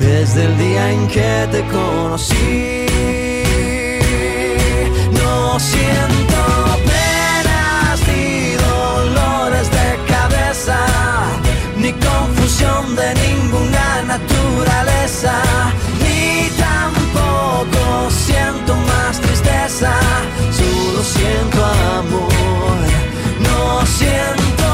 desde 0.00 0.46
el 0.46 0.58
día 0.58 0.90
en 0.90 1.06
que 1.06 1.46
te 1.52 1.64
conocí. 1.68 2.86
No 5.12 5.60
siento 5.60 6.42
penas 6.84 8.00
ni 8.08 8.54
dolores 8.54 9.70
de 9.70 9.98
cabeza, 10.12 10.78
ni 11.78 11.92
confusión 11.92 12.96
de 12.96 13.14
ninguna 13.14 14.02
naturaleza, 14.02 15.40
solo 19.82 21.02
siento 21.02 21.64
amor. 21.98 22.78
No 23.40 23.86
siento 23.86 24.68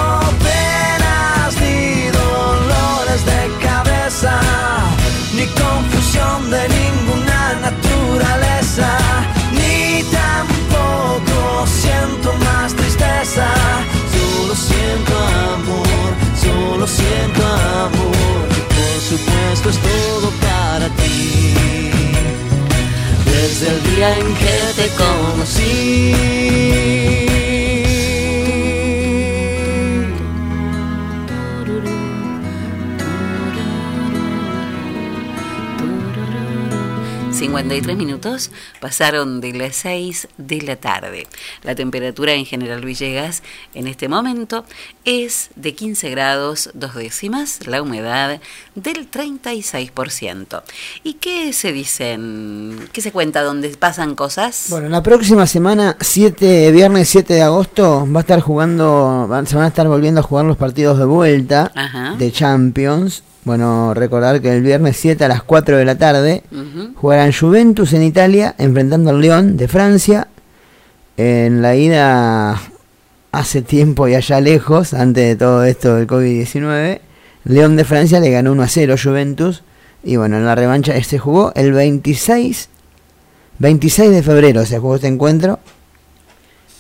penas 0.45 1.55
ni 1.61 2.11
dolores 2.11 3.25
de 3.25 3.67
cabeza, 3.67 4.41
ni 5.35 5.47
confusión 5.47 6.51
de 6.51 6.69
ninguna 6.69 7.55
naturaleza, 7.67 8.89
ni 9.53 10.03
tampoco 10.05 11.67
siento 11.67 12.33
más 12.45 12.75
tristeza, 12.75 13.47
solo 14.13 14.55
siento 14.55 15.13
amor, 15.55 16.11
solo 16.43 16.87
siento 16.87 17.47
amor, 17.47 18.49
que 18.55 18.63
por 18.75 19.01
supuesto 19.11 19.71
es 19.71 19.79
todo 19.79 20.48
Desde 23.61 23.75
el 23.75 23.83
día 23.97 24.17
en 24.17 24.35
que 24.37 24.57
te 24.77 24.89
conocí. 24.95 26.15
53 37.33 37.97
minutos 37.97 38.51
pasaron 38.89 39.43
de 39.43 39.53
las 39.53 39.76
6 39.76 40.28
de 40.39 40.62
la 40.62 40.76
tarde. 40.76 41.26
La 41.62 41.74
temperatura 41.74 42.32
en 42.32 42.47
General 42.47 42.82
Villegas 42.82 43.43
en 43.74 43.86
este 43.86 44.09
momento 44.09 44.64
es 45.05 45.51
de 45.57 45.74
15 45.74 46.09
grados 46.09 46.70
dos 46.72 46.95
décimas, 46.95 47.66
la 47.66 47.82
humedad 47.82 48.41
del 48.74 49.11
36%. 49.11 50.62
¿Y 51.05 51.14
qué 51.14 51.53
se 51.53 51.72
dicen? 51.72 52.89
¿Qué 52.91 53.03
se 53.03 53.12
cuenta? 53.12 53.43
¿Dónde 53.43 53.68
pasan 53.76 54.14
cosas? 54.14 54.68
Bueno, 54.70 54.89
la 54.89 55.03
próxima 55.03 55.47
semana, 55.47 55.99
7, 56.01 56.72
viernes 56.72 57.11
7 57.11 57.34
de 57.34 57.43
agosto, 57.43 58.09
va 58.11 58.20
a 58.20 58.22
estar 58.22 58.41
jugando, 58.41 59.28
se 59.45 59.55
van 59.55 59.66
a 59.66 59.68
estar 59.68 59.86
volviendo 59.86 60.20
a 60.20 60.22
jugar 60.22 60.47
los 60.47 60.57
partidos 60.57 60.99
de 60.99 61.05
vuelta 61.05 61.70
Ajá. 61.74 62.14
de 62.16 62.32
Champions. 62.32 63.22
Bueno, 63.45 63.95
recordar 63.95 64.41
que 64.41 64.55
el 64.55 64.62
viernes 64.62 64.97
7 64.97 65.24
a 65.24 65.28
las 65.28 65.43
4 65.43 65.76
de 65.78 65.84
la 65.84 65.97
tarde 65.97 66.43
jugarán 66.97 67.32
Juventus 67.32 67.93
en 67.93 68.03
Italia 68.03 68.55
enfrentando 68.59 69.11
al 69.11 69.20
León 69.20 69.57
de 69.57 69.68
Francia. 69.68 70.28
En 71.16 71.62
la 71.62 71.74
ida 71.74 72.61
hace 73.32 73.62
tiempo 73.62 74.07
y 74.09 74.14
allá 74.14 74.41
lejos, 74.41 74.95
antes 74.95 75.24
de 75.24 75.36
todo 75.36 75.64
esto 75.64 75.97
del 75.97 76.07
COVID-19, 76.07 77.01
León 77.45 77.76
de 77.76 77.84
Francia 77.84 78.20
le 78.20 78.30
ganó 78.30 78.53
1 78.53 78.62
a 78.62 78.68
0 78.68 78.95
Juventus. 79.03 79.62
Y 80.05 80.16
bueno, 80.16 80.36
en 80.36 80.45
la 80.45 80.55
revancha 80.55 81.03
se 81.03 81.18
jugó 81.18 81.53
el 81.55 81.72
26, 81.72 82.68
26 83.59 84.11
de 84.11 84.22
febrero 84.22 84.64
se 84.64 84.78
jugó 84.78 84.97
este 84.97 85.09
encuentro. 85.09 85.59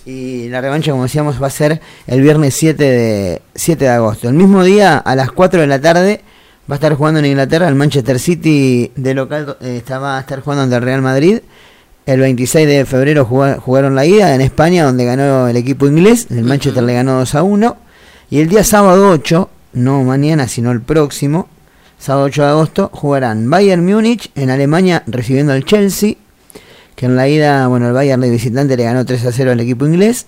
Y 0.04 0.48
la 0.48 0.60
revancha, 0.60 0.92
como 0.92 1.02
decíamos, 1.02 1.42
va 1.42 1.48
a 1.48 1.50
ser 1.50 1.80
el 2.06 2.22
viernes 2.22 2.54
7 2.54 2.82
de, 2.82 3.42
7 3.54 3.84
de 3.84 3.90
agosto. 3.90 4.28
El 4.28 4.34
mismo 4.34 4.64
día, 4.64 4.96
a 4.96 5.14
las 5.14 5.32
4 5.32 5.60
de 5.60 5.66
la 5.66 5.80
tarde, 5.80 6.22
va 6.70 6.74
a 6.74 6.76
estar 6.76 6.94
jugando 6.94 7.20
en 7.20 7.26
Inglaterra 7.26 7.68
el 7.68 7.74
Manchester 7.74 8.18
City 8.18 8.92
de 8.94 9.14
local, 9.14 9.56
eh, 9.60 9.76
está- 9.78 9.98
va 9.98 10.18
a 10.18 10.20
estar 10.20 10.40
jugando 10.40 10.64
ante 10.64 10.76
el 10.76 10.82
Real 10.82 11.02
Madrid. 11.02 11.40
El 12.06 12.20
26 12.20 12.66
de 12.66 12.84
febrero 12.86 13.24
juga- 13.24 13.58
jugaron 13.60 13.94
la 13.94 14.06
ida 14.06 14.34
en 14.34 14.40
España, 14.40 14.84
donde 14.84 15.04
ganó 15.04 15.48
el 15.48 15.56
equipo 15.56 15.86
inglés. 15.86 16.26
El 16.30 16.44
Manchester 16.44 16.82
le 16.82 16.94
ganó 16.94 17.18
2 17.18 17.34
a 17.34 17.42
1. 17.42 17.76
Y 18.30 18.40
el 18.40 18.48
día 18.48 18.64
sábado 18.64 19.10
8, 19.10 19.50
no 19.74 20.02
mañana, 20.04 20.48
sino 20.48 20.70
el 20.70 20.80
próximo, 20.80 21.48
sábado 21.98 22.26
8 22.26 22.42
de 22.42 22.48
agosto, 22.48 22.90
jugarán 22.92 23.48
Bayern 23.50 23.84
Múnich 23.84 24.30
en 24.34 24.50
Alemania 24.50 25.02
recibiendo 25.06 25.52
al 25.52 25.64
Chelsea. 25.64 26.14
Que 26.94 27.06
en 27.06 27.14
la 27.16 27.28
ida, 27.28 27.66
bueno, 27.68 27.86
el 27.88 27.92
Bayern 27.92 28.20
de 28.22 28.30
visitante 28.30 28.76
le 28.76 28.84
ganó 28.84 29.04
3 29.04 29.24
a 29.26 29.32
0 29.32 29.52
al 29.52 29.60
equipo 29.60 29.86
inglés. 29.86 30.26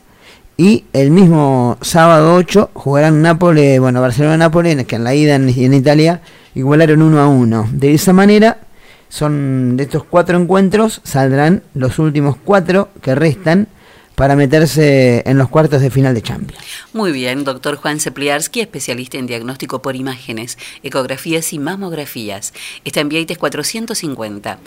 Y 0.56 0.84
el 0.92 1.10
mismo 1.10 1.78
sábado 1.80 2.34
8 2.34 2.70
jugarán 2.74 3.22
Nápoles, 3.22 3.80
bueno, 3.80 4.00
Barcelona-Nápoles, 4.00 4.84
que 4.84 4.96
en 4.96 5.04
la 5.04 5.14
ida 5.14 5.34
en, 5.34 5.48
en 5.48 5.74
Italia 5.74 6.20
igualaron 6.54 7.02
1 7.02 7.20
a 7.20 7.28
1. 7.28 7.68
De 7.72 7.94
esa 7.94 8.12
manera, 8.12 8.58
son 9.08 9.76
de 9.76 9.84
estos 9.84 10.04
cuatro 10.04 10.38
encuentros, 10.38 11.00
saldrán 11.04 11.62
los 11.74 11.98
últimos 11.98 12.36
cuatro 12.44 12.90
que 13.02 13.14
restan 13.14 13.68
para 14.20 14.36
meterse 14.36 15.22
en 15.24 15.38
los 15.38 15.48
cuartos 15.48 15.80
de 15.80 15.88
final 15.88 16.12
de 16.12 16.20
Champions. 16.20 16.62
Muy 16.92 17.10
bien, 17.10 17.42
doctor 17.42 17.76
Juan 17.76 18.00
Sepliarsky, 18.00 18.60
especialista 18.60 19.16
en 19.16 19.26
diagnóstico 19.26 19.80
por 19.80 19.96
imágenes, 19.96 20.58
ecografías 20.82 21.54
y 21.54 21.58
mamografías. 21.58 22.52
Está 22.84 23.00
en 23.00 23.08
Vieites 23.08 23.38
450. 23.38 24.58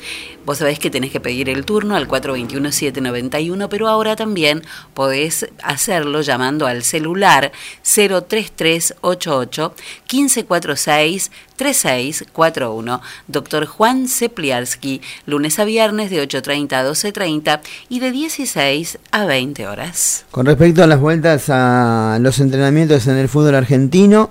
Vos 0.44 0.58
sabés 0.58 0.80
que 0.80 0.90
tenés 0.90 1.12
que 1.12 1.20
pedir 1.20 1.50
el 1.50 1.66
turno 1.66 1.96
al 1.96 2.08
421-791, 2.08 3.68
pero 3.70 3.88
ahora 3.90 4.16
también 4.16 4.64
podés 4.96 5.48
hacerlo 5.62 6.22
llamando 6.22 6.66
al 6.66 6.82
celular 6.82 7.52
03388 7.84 9.76
1546 10.12 11.30
3641. 11.56 13.02
Doctor 13.28 13.66
Juan 13.66 14.08
Sepliarsky, 14.08 15.02
lunes 15.26 15.60
a 15.60 15.66
viernes 15.66 16.10
de 16.10 16.22
8.30 16.28 16.74
a 16.74 16.84
12.30 16.90 17.60
y 17.90 18.00
de 18.00 18.12
16 18.12 19.00
a 19.12 19.26
20 19.26 19.68
horas. 19.68 20.26
Con 20.32 20.46
respecto 20.46 20.84
a 20.84 20.88
las 20.88 21.00
vueltas 21.00 21.46
a 21.50 22.18
los 22.22 22.40
entrenamientos 22.40 23.08
en 23.08 23.18
el 23.18 23.30
fútbol 23.30 23.56
argentino, 23.56 24.30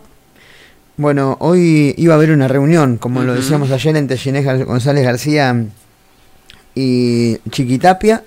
bueno, 0.96 1.36
hoy 1.40 1.94
iba 1.96 2.14
a 2.14 2.16
haber 2.16 2.30
una 2.32 2.48
reunión, 2.48 2.98
como 2.98 3.22
lo 3.22 3.34
decíamos 3.34 3.70
ayer, 3.70 3.96
entre 3.96 4.18
Ginés 4.18 4.44
González 4.66 5.04
García 5.04 5.64
y 6.74 7.38
Chiquitapia. 7.50 8.22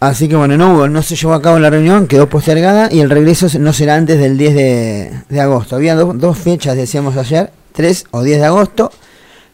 Así 0.00 0.28
que 0.28 0.36
bueno, 0.36 0.56
no 0.58 0.74
hubo, 0.74 0.88
no 0.88 1.02
se 1.02 1.16
llevó 1.16 1.32
a 1.34 1.40
cabo 1.40 1.58
la 1.58 1.70
reunión, 1.70 2.06
quedó 2.06 2.28
postergada 2.28 2.88
y 2.92 3.00
el 3.00 3.08
regreso 3.08 3.46
no 3.58 3.72
será 3.72 3.94
antes 3.96 4.18
del 4.18 4.36
10 4.36 4.54
de, 4.54 5.20
de 5.28 5.40
agosto. 5.40 5.76
Había 5.76 5.94
do- 5.94 6.12
dos 6.12 6.36
fechas, 6.36 6.76
decíamos 6.76 7.16
ayer, 7.16 7.50
3 7.74 8.06
o 8.12 8.22
10 8.22 8.40
de 8.40 8.46
agosto. 8.46 8.90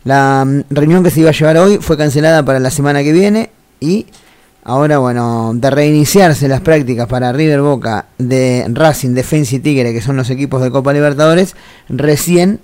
La 0.04 0.44
mm, 0.46 0.64
reunión 0.70 1.02
que 1.02 1.10
se 1.10 1.20
iba 1.20 1.30
a 1.30 1.32
llevar 1.32 1.56
hoy 1.58 1.78
fue 1.80 1.96
cancelada 1.96 2.44
para 2.44 2.60
la 2.60 2.70
semana 2.70 3.02
que 3.02 3.12
viene 3.12 3.50
y 3.80 4.06
ahora, 4.62 4.98
bueno, 4.98 5.52
de 5.54 5.70
reiniciarse 5.70 6.46
las 6.48 6.60
prácticas 6.60 7.08
para 7.08 7.32
River 7.32 7.62
Boca 7.62 8.06
de 8.18 8.66
Racing, 8.68 9.14
Defensa 9.14 9.56
y 9.56 9.58
Tigre, 9.60 9.92
que 9.92 10.00
son 10.00 10.16
los 10.16 10.30
equipos 10.30 10.62
de 10.62 10.70
Copa 10.70 10.92
Libertadores, 10.92 11.56
recién 11.88 12.60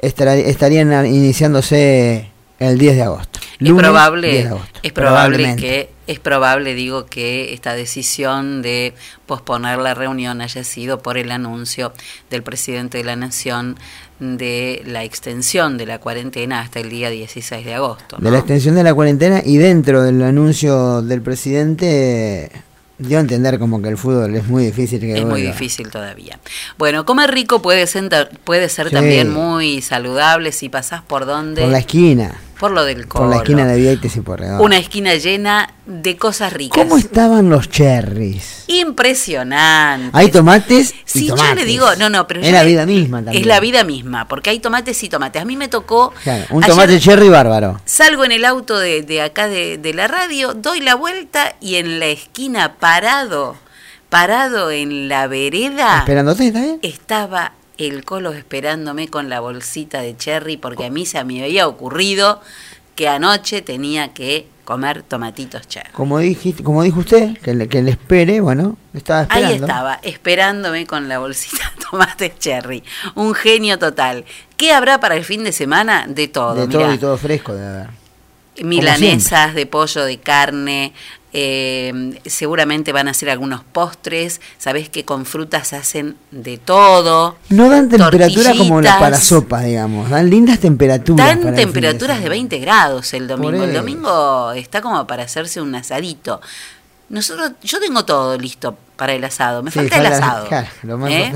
estarían 0.00 1.06
iniciándose 1.06 2.30
el 2.58 2.78
10 2.78 2.96
de 2.96 3.02
agosto. 3.02 3.40
Es 3.58 3.72
probable, 3.72 4.30
10 4.30 4.44
de 4.44 4.50
agosto. 4.50 4.80
es 4.82 4.92
probable 4.92 5.56
que 5.56 5.96
es 6.06 6.20
probable, 6.20 6.74
digo, 6.74 7.06
que 7.06 7.52
esta 7.52 7.74
decisión 7.74 8.62
de 8.62 8.94
posponer 9.26 9.78
la 9.78 9.94
reunión 9.94 10.40
haya 10.40 10.62
sido 10.62 11.00
por 11.00 11.18
el 11.18 11.32
anuncio 11.32 11.92
del 12.30 12.42
presidente 12.42 12.98
de 12.98 13.04
la 13.04 13.16
Nación 13.16 13.76
de 14.18 14.82
la 14.86 15.04
extensión 15.04 15.76
de 15.76 15.86
la 15.86 15.98
cuarentena 15.98 16.60
hasta 16.60 16.80
el 16.80 16.88
día 16.90 17.10
16 17.10 17.64
de 17.64 17.74
agosto. 17.74 18.16
de 18.18 18.30
la 18.30 18.38
extensión 18.38 18.74
de 18.74 18.82
la 18.82 18.94
cuarentena 18.94 19.42
y 19.44 19.58
dentro 19.58 20.02
del 20.02 20.22
anuncio 20.22 21.02
del 21.02 21.20
presidente 21.22 22.50
dio 22.98 23.18
a 23.18 23.20
entender 23.20 23.58
como 23.58 23.82
que 23.82 23.88
el 23.88 23.98
fútbol 23.98 24.34
es 24.34 24.46
muy 24.46 24.64
difícil 24.64 25.00
que 25.00 25.18
Es 25.18 25.24
muy 25.26 25.42
difícil 25.42 25.90
todavía. 25.90 26.38
Bueno, 26.78 27.04
comer 27.04 27.30
rico 27.30 27.60
puede 27.60 27.86
ser, 27.86 28.08
puede 28.44 28.68
ser 28.70 28.88
Sí. 28.88 28.94
también 28.94 29.30
muy 29.30 29.82
saludable 29.82 30.50
si 30.52 30.70
pasás 30.70 31.02
por 31.02 31.26
donde... 31.26 31.60
Por 31.62 31.70
la 31.70 31.78
esquina, 31.78 32.40
Por 32.58 32.70
lo 32.70 32.84
del 32.84 33.06
por 33.06 33.28
la 33.28 33.36
esquina 33.36 33.66
de 33.66 33.76
Vieites 33.76 34.16
y. 34.16 34.20
Una 34.60 34.78
esquina 34.78 35.14
llena 35.16 35.74
de 35.84 36.16
cosas 36.16 36.52
ricas. 36.52 36.82
¿Cómo 36.82 36.96
estaban 36.96 37.50
los 37.50 37.68
cherries? 37.68 38.64
Impresionante. 38.66 40.10
Hay 40.12 40.30
tomates 40.30 40.92
y 40.92 40.96
Sí, 41.04 41.26
tomates. 41.28 41.48
yo 41.50 41.54
le 41.54 41.64
digo, 41.64 41.86
no, 41.98 42.08
no, 42.08 42.26
pero 42.26 42.40
es 42.40 42.50
la 42.50 42.62
vida 42.64 42.86
misma 42.86 43.18
también. 43.22 43.42
Es 43.42 43.46
la 43.46 43.60
vida 43.60 43.84
misma, 43.84 44.26
porque 44.28 44.50
hay 44.50 44.58
tomates 44.58 45.02
y 45.02 45.08
tomates. 45.08 45.42
A 45.42 45.44
mí 45.44 45.56
me 45.56 45.68
tocó. 45.68 46.12
Claro, 46.22 46.44
un 46.50 46.64
ayer 46.64 46.74
tomate 46.74 46.98
cherry 47.00 47.28
bárbaro. 47.28 47.80
Salgo 47.84 48.24
en 48.24 48.32
el 48.32 48.44
auto 48.44 48.78
de, 48.78 49.02
de 49.02 49.22
acá 49.22 49.48
de, 49.48 49.78
de 49.78 49.94
la 49.94 50.08
radio, 50.08 50.54
doy 50.54 50.80
la 50.80 50.94
vuelta 50.94 51.54
y 51.60 51.76
en 51.76 52.00
la 52.00 52.06
esquina 52.06 52.74
parado, 52.76 53.56
parado 54.08 54.70
en 54.70 55.08
la 55.08 55.26
vereda, 55.26 55.98
Esperándote, 55.98 56.46
¿está 56.48 56.60
bien? 56.62 56.78
estaba 56.82 57.52
el 57.78 58.04
colo 58.04 58.32
esperándome 58.32 59.08
con 59.08 59.28
la 59.28 59.40
bolsita 59.40 60.00
de 60.00 60.16
cherry 60.16 60.56
porque 60.56 60.86
a 60.86 60.90
mí 60.90 61.06
se 61.06 61.22
me 61.24 61.42
había 61.42 61.68
ocurrido 61.68 62.40
que 62.94 63.08
anoche 63.08 63.62
tenía 63.62 64.14
que 64.14 64.48
comer 64.64 65.02
tomatitos 65.02 65.68
cherry. 65.68 65.90
Como 65.92 66.18
dijiste, 66.18 66.62
como 66.62 66.82
dijo 66.82 67.00
usted, 67.00 67.38
que 67.38 67.54
le, 67.54 67.68
que 67.68 67.82
le 67.82 67.92
espere, 67.92 68.40
bueno, 68.40 68.76
estaba 68.94 69.22
esperando. 69.22 69.48
Ahí 69.48 69.54
estaba, 69.54 69.94
esperándome 70.02 70.86
con 70.86 71.08
la 71.08 71.18
bolsita 71.18 71.72
de 71.76 71.84
tomates 71.84 72.38
cherry. 72.38 72.82
Un 73.14 73.34
genio 73.34 73.78
total. 73.78 74.24
¿Qué 74.56 74.72
habrá 74.72 74.98
para 74.98 75.16
el 75.16 75.24
fin 75.24 75.44
de 75.44 75.52
semana? 75.52 76.06
De 76.08 76.28
todo. 76.28 76.54
De 76.54 76.66
mirá. 76.66 76.80
todo 76.80 76.94
y 76.94 76.98
todo 76.98 77.16
fresco 77.16 77.54
de 77.54 77.66
haber. 77.66 77.90
Milanesas 78.62 79.54
de 79.54 79.66
pollo, 79.66 80.04
de 80.04 80.18
carne. 80.18 80.94
Eh, 81.38 82.18
seguramente 82.24 82.92
van 82.92 83.08
a 83.08 83.10
hacer 83.10 83.28
algunos 83.28 83.62
postres. 83.62 84.40
Sabés 84.56 84.88
que 84.88 85.04
con 85.04 85.26
frutas 85.26 85.74
hacen 85.74 86.16
de 86.30 86.56
todo. 86.56 87.36
No 87.50 87.68
dan 87.68 87.90
temperatura 87.90 88.54
como 88.56 88.80
la 88.80 88.92
Tortillitas. 88.92 89.00
para 89.00 89.20
sopa, 89.20 89.60
digamos. 89.60 90.08
Dan 90.08 90.30
lindas 90.30 90.60
temperaturas. 90.60 91.26
Dan 91.26 91.40
para 91.40 91.50
de 91.50 91.56
temperaturas 91.58 92.16
de, 92.16 92.22
semana. 92.22 92.30
20 92.30 92.58
grados 92.58 93.12
el 93.12 93.28
domingo. 93.28 93.64
El 93.64 93.74
domingo 93.74 94.52
está 94.52 94.80
como 94.80 95.06
para 95.06 95.24
hacerse 95.24 95.60
un 95.60 95.74
asadito. 95.74 96.40
Nosotros, 97.08 97.52
yo 97.62 97.78
tengo 97.78 98.04
todo 98.04 98.36
listo 98.36 98.76
para 98.96 99.12
el 99.14 99.22
asado. 99.22 99.62
Me 99.62 99.70
Sí, 99.70 99.78
falta 99.78 99.98
el 99.98 100.06
asado. 100.06 100.46
claro, 100.48 100.68
lo 100.82 101.06
¿eh? 101.06 101.32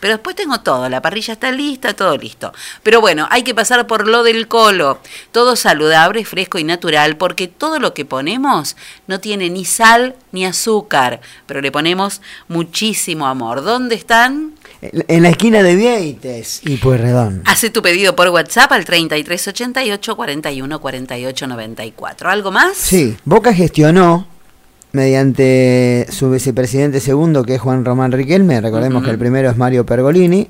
Pero 0.00 0.14
después 0.14 0.34
tengo 0.34 0.60
todo. 0.60 0.88
La 0.88 1.00
parrilla 1.00 1.34
está 1.34 1.52
lista, 1.52 1.94
todo 1.94 2.16
listo. 2.16 2.52
Pero 2.82 3.00
bueno, 3.00 3.28
hay 3.30 3.42
que 3.42 3.54
pasar 3.54 3.86
por 3.86 4.08
lo 4.08 4.24
del 4.24 4.48
colo. 4.48 4.98
Todo 5.30 5.54
saludable, 5.54 6.24
fresco 6.24 6.58
y 6.58 6.64
natural, 6.64 7.16
porque 7.16 7.46
todo 7.46 7.78
lo 7.78 7.94
que 7.94 8.04
ponemos 8.04 8.76
no 9.06 9.20
tiene 9.20 9.48
ni 9.50 9.64
sal 9.64 10.16
ni 10.32 10.44
azúcar, 10.44 11.20
pero 11.46 11.60
le 11.60 11.70
ponemos 11.70 12.20
muchísimo 12.48 13.26
amor. 13.26 13.62
¿Dónde 13.62 13.94
están? 13.94 14.54
En 14.80 15.22
la 15.22 15.28
esquina 15.28 15.62
de 15.62 15.76
Vieites 15.76 16.60
y 16.64 16.76
Pueyrredón. 16.78 17.42
Hace 17.44 17.70
tu 17.70 17.82
pedido 17.82 18.16
por 18.16 18.28
WhatsApp 18.30 18.72
al 18.72 18.84
3388 18.84 20.16
41 20.16 20.80
48 20.80 21.46
94. 21.46 22.30
¿Algo 22.30 22.50
más? 22.50 22.76
Sí, 22.76 23.16
Boca 23.24 23.54
gestionó 23.54 24.26
mediante 24.92 26.06
su 26.10 26.30
vicepresidente 26.30 27.00
segundo, 27.00 27.44
que 27.44 27.56
es 27.56 27.60
Juan 27.60 27.84
Román 27.84 28.12
Riquelme, 28.12 28.60
recordemos 28.60 29.02
que 29.02 29.10
el 29.10 29.18
primero 29.18 29.50
es 29.50 29.56
Mario 29.56 29.86
Pergolini. 29.86 30.48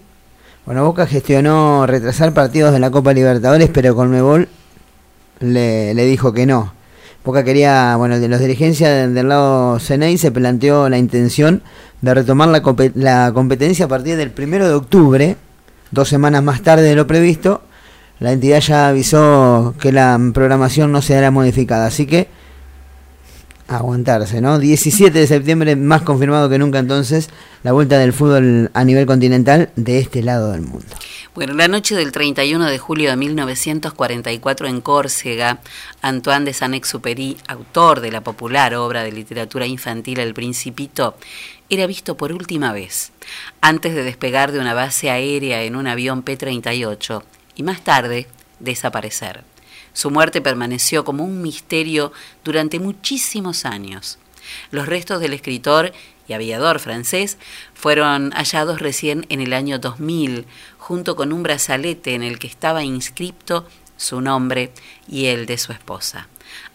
Bueno, 0.66 0.84
Boca 0.84 1.06
gestionó 1.06 1.86
retrasar 1.86 2.34
partidos 2.34 2.72
de 2.72 2.78
la 2.78 2.90
Copa 2.90 3.12
Libertadores, 3.12 3.70
pero 3.72 3.96
Conmebol 3.96 4.48
le, 5.40 5.94
le 5.94 6.04
dijo 6.06 6.32
que 6.32 6.46
no. 6.46 6.72
Boca 7.24 7.44
quería, 7.44 7.94
bueno, 7.96 8.18
de 8.18 8.28
los 8.28 8.40
dirigencias 8.40 9.12
del, 9.12 9.28
lado 9.28 9.78
CNI 9.78 10.18
se 10.18 10.32
planteó 10.32 10.88
la 10.88 10.98
intención 10.98 11.62
de 12.00 12.14
retomar 12.14 12.48
la, 12.48 12.62
la 12.94 13.32
competencia 13.32 13.84
a 13.84 13.88
partir 13.88 14.16
del 14.16 14.30
primero 14.32 14.66
de 14.66 14.74
octubre, 14.74 15.36
dos 15.92 16.08
semanas 16.08 16.42
más 16.42 16.62
tarde 16.62 16.82
de 16.82 16.96
lo 16.96 17.06
previsto. 17.06 17.62
La 18.18 18.32
entidad 18.32 18.60
ya 18.60 18.88
avisó 18.88 19.74
que 19.80 19.92
la 19.92 20.18
programación 20.34 20.90
no 20.90 21.00
será 21.00 21.30
modificada, 21.30 21.86
así 21.86 22.06
que 22.06 22.28
aguantarse, 23.72 24.40
¿no? 24.40 24.58
17 24.58 25.18
de 25.18 25.26
septiembre, 25.26 25.76
más 25.76 26.02
confirmado 26.02 26.48
que 26.48 26.58
nunca 26.58 26.78
entonces, 26.78 27.30
la 27.62 27.72
vuelta 27.72 27.98
del 27.98 28.12
fútbol 28.12 28.70
a 28.74 28.84
nivel 28.84 29.06
continental 29.06 29.70
de 29.76 29.98
este 29.98 30.22
lado 30.22 30.52
del 30.52 30.62
mundo. 30.62 30.86
Bueno, 31.34 31.54
la 31.54 31.66
noche 31.66 31.94
del 31.94 32.12
31 32.12 32.66
de 32.66 32.78
julio 32.78 33.08
de 33.08 33.16
1944 33.16 34.66
en 34.66 34.80
Córcega, 34.82 35.60
Antoine 36.02 36.44
de 36.44 36.52
Saint-Exupéry, 36.52 37.38
autor 37.48 38.00
de 38.00 38.12
la 38.12 38.20
popular 38.20 38.74
obra 38.74 39.02
de 39.02 39.12
literatura 39.12 39.66
infantil 39.66 40.20
El 40.20 40.34
Principito, 40.34 41.16
era 41.70 41.86
visto 41.86 42.18
por 42.18 42.32
última 42.32 42.74
vez, 42.74 43.12
antes 43.62 43.94
de 43.94 44.04
despegar 44.04 44.52
de 44.52 44.58
una 44.58 44.74
base 44.74 45.08
aérea 45.08 45.62
en 45.62 45.74
un 45.74 45.86
avión 45.86 46.22
P-38 46.22 47.22
y 47.54 47.62
más 47.62 47.82
tarde 47.82 48.26
desaparecer. 48.60 49.51
Su 49.92 50.10
muerte 50.10 50.40
permaneció 50.40 51.04
como 51.04 51.24
un 51.24 51.42
misterio 51.42 52.12
durante 52.44 52.78
muchísimos 52.78 53.64
años. 53.64 54.18
Los 54.70 54.86
restos 54.86 55.20
del 55.20 55.34
escritor 55.34 55.92
y 56.28 56.32
aviador 56.32 56.78
francés 56.78 57.38
fueron 57.74 58.32
hallados 58.32 58.80
recién 58.80 59.26
en 59.28 59.40
el 59.40 59.52
año 59.52 59.78
2000, 59.78 60.46
junto 60.78 61.16
con 61.16 61.32
un 61.32 61.42
brazalete 61.42 62.14
en 62.14 62.22
el 62.22 62.38
que 62.38 62.46
estaba 62.46 62.84
inscripto 62.84 63.66
su 63.96 64.20
nombre 64.20 64.72
y 65.08 65.26
el 65.26 65.46
de 65.46 65.58
su 65.58 65.72
esposa. 65.72 66.28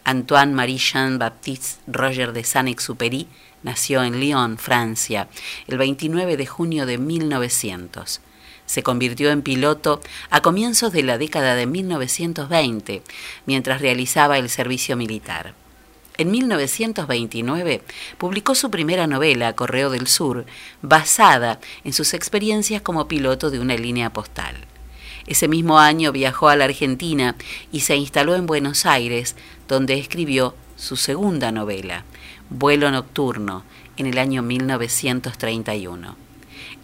Antoine 0.04 0.54
Marie 0.54 0.78
Jean 0.78 1.18
Baptiste 1.18 1.80
Roger 1.86 2.32
de 2.32 2.44
Saint-Exupéry 2.44 3.28
nació 3.62 4.02
en 4.02 4.18
Lyon, 4.20 4.58
Francia, 4.58 5.28
el 5.66 5.78
29 5.78 6.36
de 6.36 6.46
junio 6.46 6.86
de 6.86 6.98
1900. 6.98 8.20
Se 8.68 8.82
convirtió 8.82 9.30
en 9.30 9.40
piloto 9.40 10.02
a 10.28 10.42
comienzos 10.42 10.92
de 10.92 11.02
la 11.02 11.16
década 11.16 11.54
de 11.54 11.64
1920, 11.64 13.02
mientras 13.46 13.80
realizaba 13.80 14.36
el 14.36 14.50
servicio 14.50 14.94
militar. 14.94 15.54
En 16.18 16.30
1929 16.30 17.80
publicó 18.18 18.54
su 18.54 18.70
primera 18.70 19.06
novela, 19.06 19.54
Correo 19.54 19.88
del 19.88 20.06
Sur, 20.06 20.44
basada 20.82 21.60
en 21.82 21.94
sus 21.94 22.12
experiencias 22.12 22.82
como 22.82 23.08
piloto 23.08 23.50
de 23.50 23.58
una 23.58 23.74
línea 23.74 24.10
postal. 24.10 24.54
Ese 25.26 25.48
mismo 25.48 25.78
año 25.78 26.12
viajó 26.12 26.50
a 26.50 26.56
la 26.56 26.66
Argentina 26.66 27.36
y 27.72 27.80
se 27.80 27.96
instaló 27.96 28.34
en 28.34 28.44
Buenos 28.44 28.84
Aires, 28.84 29.34
donde 29.66 29.98
escribió 29.98 30.54
su 30.76 30.96
segunda 30.96 31.52
novela, 31.52 32.04
Vuelo 32.50 32.90
Nocturno, 32.90 33.64
en 33.96 34.04
el 34.04 34.18
año 34.18 34.42
1931. 34.42 36.27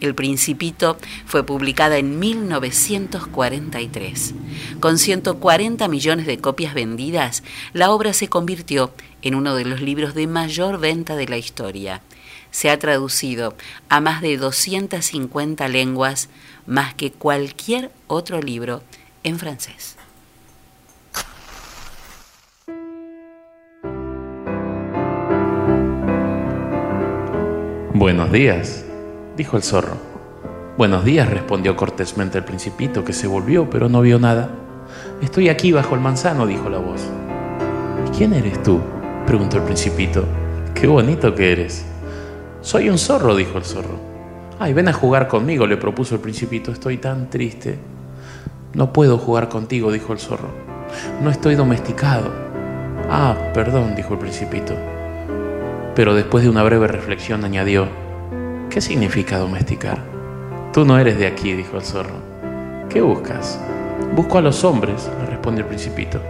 El 0.04 0.14
Principito 0.14 0.96
fue 1.24 1.46
publicada 1.46 1.96
en 1.96 2.18
1943. 2.18 4.34
Con 4.78 4.98
140 4.98 5.88
millones 5.88 6.26
de 6.26 6.36
copias 6.38 6.74
vendidas, 6.74 7.42
la 7.72 7.90
obra 7.90 8.12
se 8.12 8.28
convirtió 8.28 8.92
en 9.22 9.34
uno 9.34 9.54
de 9.54 9.64
los 9.64 9.80
libros 9.80 10.14
de 10.14 10.26
mayor 10.26 10.78
venta 10.78 11.16
de 11.16 11.26
la 11.26 11.38
historia. 11.38 12.02
Se 12.50 12.68
ha 12.68 12.78
traducido 12.78 13.56
a 13.88 14.02
más 14.02 14.20
de 14.20 14.36
250 14.36 15.68
lenguas, 15.68 16.28
más 16.66 16.92
que 16.92 17.10
cualquier 17.10 17.90
otro 18.06 18.42
libro 18.42 18.82
en 19.22 19.38
francés. 19.38 19.96
Buenos 27.94 28.30
días, 28.32 28.84
dijo 29.36 29.56
el 29.56 29.62
zorro. 29.62 29.96
Buenos 30.76 31.04
días, 31.04 31.28
respondió 31.28 31.76
cortésmente 31.76 32.38
el 32.38 32.44
principito, 32.44 33.04
que 33.04 33.12
se 33.12 33.26
volvió, 33.26 33.68
pero 33.68 33.88
no 33.88 34.00
vio 34.00 34.18
nada. 34.18 34.50
Estoy 35.22 35.48
aquí 35.48 35.72
bajo 35.72 35.94
el 35.94 36.00
manzano, 36.00 36.46
dijo 36.46 36.68
la 36.68 36.78
voz. 36.78 37.02
¿Quién 38.16 38.32
eres 38.32 38.62
tú? 38.62 38.80
preguntó 39.26 39.56
el 39.56 39.62
principito. 39.62 40.24
Qué 40.74 40.86
bonito 40.86 41.34
que 41.34 41.52
eres. 41.52 41.84
Soy 42.60 42.88
un 42.88 42.98
zorro, 42.98 43.34
dijo 43.34 43.58
el 43.58 43.64
zorro. 43.64 43.98
Ay, 44.58 44.72
ven 44.72 44.88
a 44.88 44.92
jugar 44.92 45.28
conmigo, 45.28 45.66
le 45.66 45.76
propuso 45.76 46.14
el 46.14 46.20
principito. 46.20 46.70
Estoy 46.70 46.98
tan 46.98 47.30
triste. 47.30 47.78
No 48.74 48.92
puedo 48.92 49.18
jugar 49.18 49.48
contigo, 49.48 49.92
dijo 49.92 50.12
el 50.12 50.18
zorro. 50.18 50.48
No 51.22 51.30
estoy 51.30 51.54
domesticado. 51.54 52.30
Ah, 53.10 53.36
perdón, 53.52 53.94
dijo 53.94 54.14
el 54.14 54.20
principito. 54.20 54.74
Pero 55.94 56.14
después 56.14 56.44
de 56.44 56.50
una 56.50 56.62
breve 56.62 56.88
reflexión 56.88 57.44
añadió, 57.44 57.88
¿qué 58.74 58.80
significa 58.80 59.38
domesticar? 59.38 60.02
Tú 60.72 60.84
no 60.84 60.98
eres 60.98 61.16
de 61.16 61.28
aquí, 61.28 61.52
dijo 61.52 61.76
el 61.76 61.84
zorro. 61.84 62.16
¿Qué 62.90 63.00
buscas? 63.00 63.56
Busco 64.16 64.38
a 64.38 64.40
los 64.40 64.64
hombres, 64.64 65.08
le 65.20 65.26
respondió 65.26 65.62
el 65.62 65.68
principito. 65.68 66.20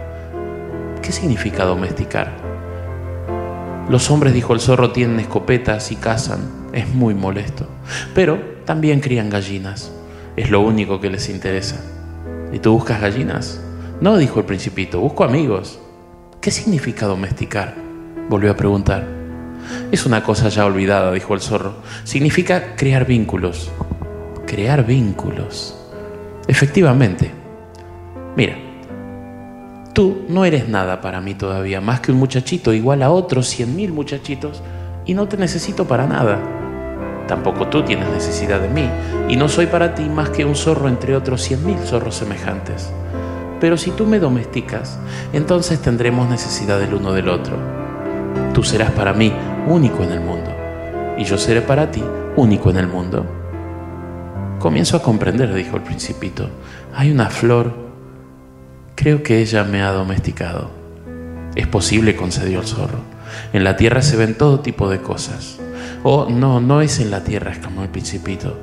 ¿Qué 1.01 1.11
significa 1.11 1.65
domesticar? 1.65 2.33
Los 3.89 4.11
hombres, 4.11 4.31
dijo 4.31 4.53
el 4.53 4.59
zorro, 4.59 4.91
tienen 4.91 5.19
escopetas 5.19 5.91
y 5.91 5.95
cazan. 5.95 6.69
Es 6.71 6.87
muy 6.87 7.15
molesto. 7.15 7.67
Pero 8.13 8.37
también 8.63 8.99
crían 8.99 9.31
gallinas. 9.31 9.91
Es 10.35 10.51
lo 10.51 10.61
único 10.61 10.99
que 10.99 11.09
les 11.09 11.29
interesa. 11.29 11.83
¿Y 12.53 12.59
tú 12.59 12.73
buscas 12.73 13.01
gallinas? 13.01 13.59
No, 14.01 14.17
dijo 14.17 14.39
el 14.39 14.45
principito, 14.45 14.99
busco 14.99 15.23
amigos. 15.23 15.79
¿Qué 16.41 16.51
significa 16.51 17.07
domesticar? 17.07 17.73
Volvió 18.29 18.51
a 18.51 18.55
preguntar. 18.55 19.14
Es 19.91 20.05
una 20.05 20.23
cosa 20.23 20.49
ya 20.49 20.65
olvidada, 20.65 21.11
dijo 21.11 21.33
el 21.33 21.41
zorro. 21.41 21.75
Significa 22.03 22.75
crear 22.75 23.05
vínculos. 23.05 23.71
Crear 24.45 24.85
vínculos. 24.85 25.77
Efectivamente. 26.47 27.31
Mira, 28.35 28.55
tú 29.93 30.25
no 30.27 30.45
eres 30.45 30.67
nada 30.67 31.01
para 31.01 31.21
mí 31.21 31.35
todavía, 31.35 31.81
más 31.81 32.01
que 32.01 32.11
un 32.11 32.19
muchachito 32.19 32.73
igual 32.73 33.01
a 33.01 33.11
otros 33.11 33.47
cien 33.47 33.75
mil 33.75 33.93
muchachitos, 33.93 34.61
y 35.05 35.13
no 35.13 35.27
te 35.27 35.37
necesito 35.37 35.85
para 35.85 36.05
nada. 36.05 36.37
Tampoco 37.27 37.67
tú 37.67 37.83
tienes 37.83 38.09
necesidad 38.09 38.59
de 38.59 38.69
mí, 38.69 38.89
y 39.29 39.37
no 39.37 39.47
soy 39.49 39.67
para 39.67 39.95
ti 39.95 40.03
más 40.03 40.29
que 40.29 40.45
un 40.45 40.55
zorro 40.55 40.89
entre 40.89 41.15
otros 41.15 41.41
cien 41.41 41.65
mil 41.65 41.77
zorros 41.79 42.15
semejantes. 42.15 42.91
Pero 43.61 43.77
si 43.77 43.91
tú 43.91 44.05
me 44.05 44.19
domesticas, 44.19 44.99
entonces 45.31 45.79
tendremos 45.79 46.29
necesidad 46.29 46.77
del 46.77 46.93
uno 46.93 47.13
del 47.13 47.29
otro. 47.29 47.57
Tú 48.53 48.63
serás 48.63 48.91
para 48.91 49.13
mí 49.13 49.31
único 49.67 50.03
en 50.03 50.11
el 50.11 50.21
mundo, 50.21 50.51
y 51.17 51.23
yo 51.23 51.37
seré 51.37 51.61
para 51.61 51.91
ti 51.91 52.03
único 52.35 52.69
en 52.69 52.77
el 52.77 52.87
mundo. 52.87 53.25
Comienzo 54.59 54.97
a 54.97 55.01
comprender, 55.01 55.53
dijo 55.53 55.77
el 55.77 55.83
principito. 55.83 56.49
Hay 56.93 57.11
una 57.11 57.29
flor. 57.29 57.73
Creo 58.95 59.21
que 59.21 59.39
ella 59.39 59.63
me 59.63 59.81
ha 59.81 59.91
domesticado. 59.91 60.71
Es 61.55 61.67
posible, 61.67 62.15
concedió 62.15 62.61
el 62.61 62.67
zorro. 62.67 62.99
En 63.53 63.63
la 63.63 63.75
tierra 63.75 64.01
se 64.01 64.17
ven 64.17 64.35
todo 64.35 64.61
tipo 64.61 64.89
de 64.89 65.01
cosas. 65.01 65.59
Oh, 66.03 66.27
no, 66.29 66.59
no 66.61 66.81
es 66.81 66.99
en 66.99 67.11
la 67.11 67.23
tierra, 67.23 67.51
exclamó 67.51 67.83
el 67.83 67.89
principito. 67.89 68.57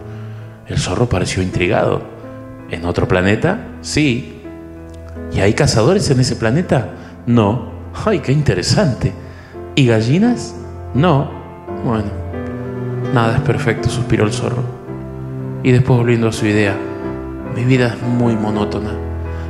El 0.66 0.78
zorro 0.78 1.08
pareció 1.08 1.42
intrigado. 1.42 2.02
¿En 2.70 2.84
otro 2.84 3.06
planeta? 3.06 3.66
Sí. 3.80 4.42
¿Y 5.32 5.40
hay 5.40 5.54
cazadores 5.54 6.10
en 6.10 6.20
ese 6.20 6.36
planeta? 6.36 6.88
No. 7.26 7.70
¡Ay, 8.04 8.20
qué 8.20 8.32
interesante! 8.32 9.12
¿Y 9.74 9.86
gallinas? 9.86 10.54
No. 10.94 11.30
Bueno, 11.84 12.10
nada 13.14 13.36
es 13.36 13.40
perfecto, 13.42 13.88
suspiró 13.88 14.24
el 14.24 14.32
zorro. 14.32 14.62
Y 15.62 15.72
después 15.72 15.98
volviendo 15.98 16.28
a 16.28 16.32
su 16.32 16.46
idea, 16.46 16.76
mi 17.56 17.64
vida 17.64 17.88
es 17.88 18.02
muy 18.02 18.34
monótona. 18.36 18.90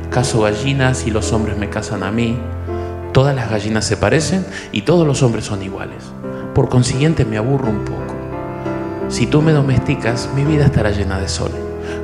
Caso 0.09 0.41
gallinas 0.41 1.05
y 1.05 1.11
los 1.11 1.33
hombres 1.33 1.57
me 1.57 1.69
casan 1.69 2.03
a 2.03 2.11
mí. 2.11 2.37
Todas 3.11 3.35
las 3.35 3.49
gallinas 3.49 3.85
se 3.85 3.97
parecen 3.97 4.45
y 4.71 4.83
todos 4.83 5.05
los 5.05 5.21
hombres 5.21 5.45
son 5.45 5.61
iguales. 5.63 6.03
Por 6.55 6.69
consiguiente 6.69 7.25
me 7.25 7.37
aburro 7.37 7.69
un 7.69 7.83
poco. 7.83 8.15
Si 9.09 9.27
tú 9.27 9.41
me 9.41 9.51
domesticas, 9.51 10.29
mi 10.35 10.43
vida 10.43 10.65
estará 10.65 10.91
llena 10.91 11.19
de 11.19 11.27
sol. 11.27 11.51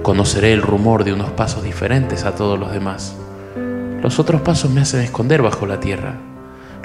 Conoceré 0.03 0.53
el 0.53 0.61
rumor 0.61 1.03
de 1.03 1.13
unos 1.13 1.31
pasos 1.31 1.63
diferentes 1.63 2.25
a 2.25 2.35
todos 2.35 2.59
los 2.59 2.71
demás. 2.71 3.15
Los 4.01 4.19
otros 4.19 4.41
pasos 4.41 4.71
me 4.71 4.81
hacen 4.81 5.01
esconder 5.01 5.41
bajo 5.41 5.65
la 5.65 5.79
tierra. 5.79 6.15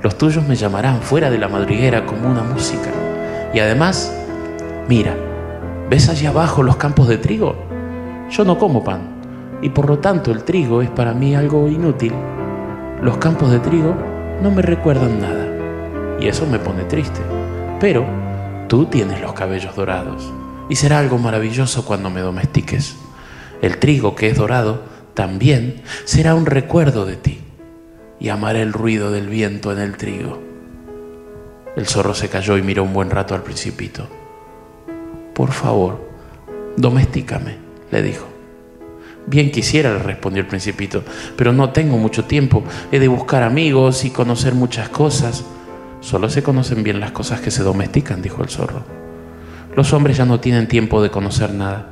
Los 0.04 0.18
tuyos 0.18 0.46
me 0.46 0.54
llamarán 0.54 1.00
fuera 1.00 1.30
de 1.30 1.38
la 1.38 1.48
madriguera 1.48 2.04
como 2.04 2.30
una 2.30 2.42
música. 2.42 2.90
Y 3.54 3.58
además, 3.58 4.14
mira, 4.86 5.16
¿ves 5.88 6.10
allá 6.10 6.28
abajo 6.28 6.62
los 6.62 6.76
campos 6.76 7.08
de 7.08 7.16
trigo? 7.16 7.56
Yo 8.30 8.44
no 8.44 8.58
como 8.58 8.84
pan, 8.84 9.00
y 9.62 9.70
por 9.70 9.88
lo 9.88 10.00
tanto 10.00 10.30
el 10.30 10.44
trigo 10.44 10.82
es 10.82 10.90
para 10.90 11.14
mí 11.14 11.34
algo 11.34 11.68
inútil. 11.68 12.12
Los 13.00 13.16
campos 13.16 13.50
de 13.50 13.60
trigo 13.60 13.96
no 14.42 14.50
me 14.50 14.60
recuerdan 14.60 15.22
nada, 15.22 16.18
y 16.20 16.28
eso 16.28 16.44
me 16.44 16.58
pone 16.58 16.84
triste. 16.84 17.22
Pero 17.80 18.04
tú 18.68 18.84
tienes 18.84 19.22
los 19.22 19.32
cabellos 19.32 19.74
dorados, 19.74 20.30
y 20.68 20.76
será 20.76 20.98
algo 20.98 21.16
maravilloso 21.16 21.86
cuando 21.86 22.10
me 22.10 22.20
domestiques. 22.20 22.94
El 23.62 23.78
trigo 23.78 24.14
que 24.14 24.28
es 24.28 24.36
dorado 24.36 24.82
también 25.14 25.80
será 26.04 26.34
un 26.34 26.44
recuerdo 26.44 27.06
de 27.06 27.16
ti 27.16 27.43
y 28.24 28.30
amaré 28.30 28.62
el 28.62 28.72
ruido 28.72 29.10
del 29.10 29.28
viento 29.28 29.70
en 29.70 29.78
el 29.80 29.98
trigo. 29.98 30.40
El 31.76 31.86
zorro 31.86 32.14
se 32.14 32.30
cayó 32.30 32.56
y 32.56 32.62
miró 32.62 32.82
un 32.82 32.94
buen 32.94 33.10
rato 33.10 33.34
al 33.34 33.42
principito. 33.42 34.08
Por 35.34 35.52
favor, 35.52 36.08
domestícame, 36.74 37.58
le 37.90 38.00
dijo. 38.00 38.26
Bien 39.26 39.50
quisiera, 39.50 39.92
le 39.92 39.98
respondió 39.98 40.40
el 40.40 40.48
principito, 40.48 41.04
pero 41.36 41.52
no 41.52 41.68
tengo 41.68 41.98
mucho 41.98 42.24
tiempo. 42.24 42.64
He 42.90 42.98
de 42.98 43.08
buscar 43.08 43.42
amigos 43.42 44.06
y 44.06 44.10
conocer 44.10 44.54
muchas 44.54 44.88
cosas. 44.88 45.44
Solo 46.00 46.30
se 46.30 46.42
conocen 46.42 46.82
bien 46.82 47.00
las 47.00 47.12
cosas 47.12 47.42
que 47.42 47.50
se 47.50 47.62
domestican, 47.62 48.22
dijo 48.22 48.42
el 48.42 48.48
zorro. 48.48 48.84
Los 49.76 49.92
hombres 49.92 50.16
ya 50.16 50.24
no 50.24 50.40
tienen 50.40 50.66
tiempo 50.66 51.02
de 51.02 51.10
conocer 51.10 51.52
nada. 51.52 51.90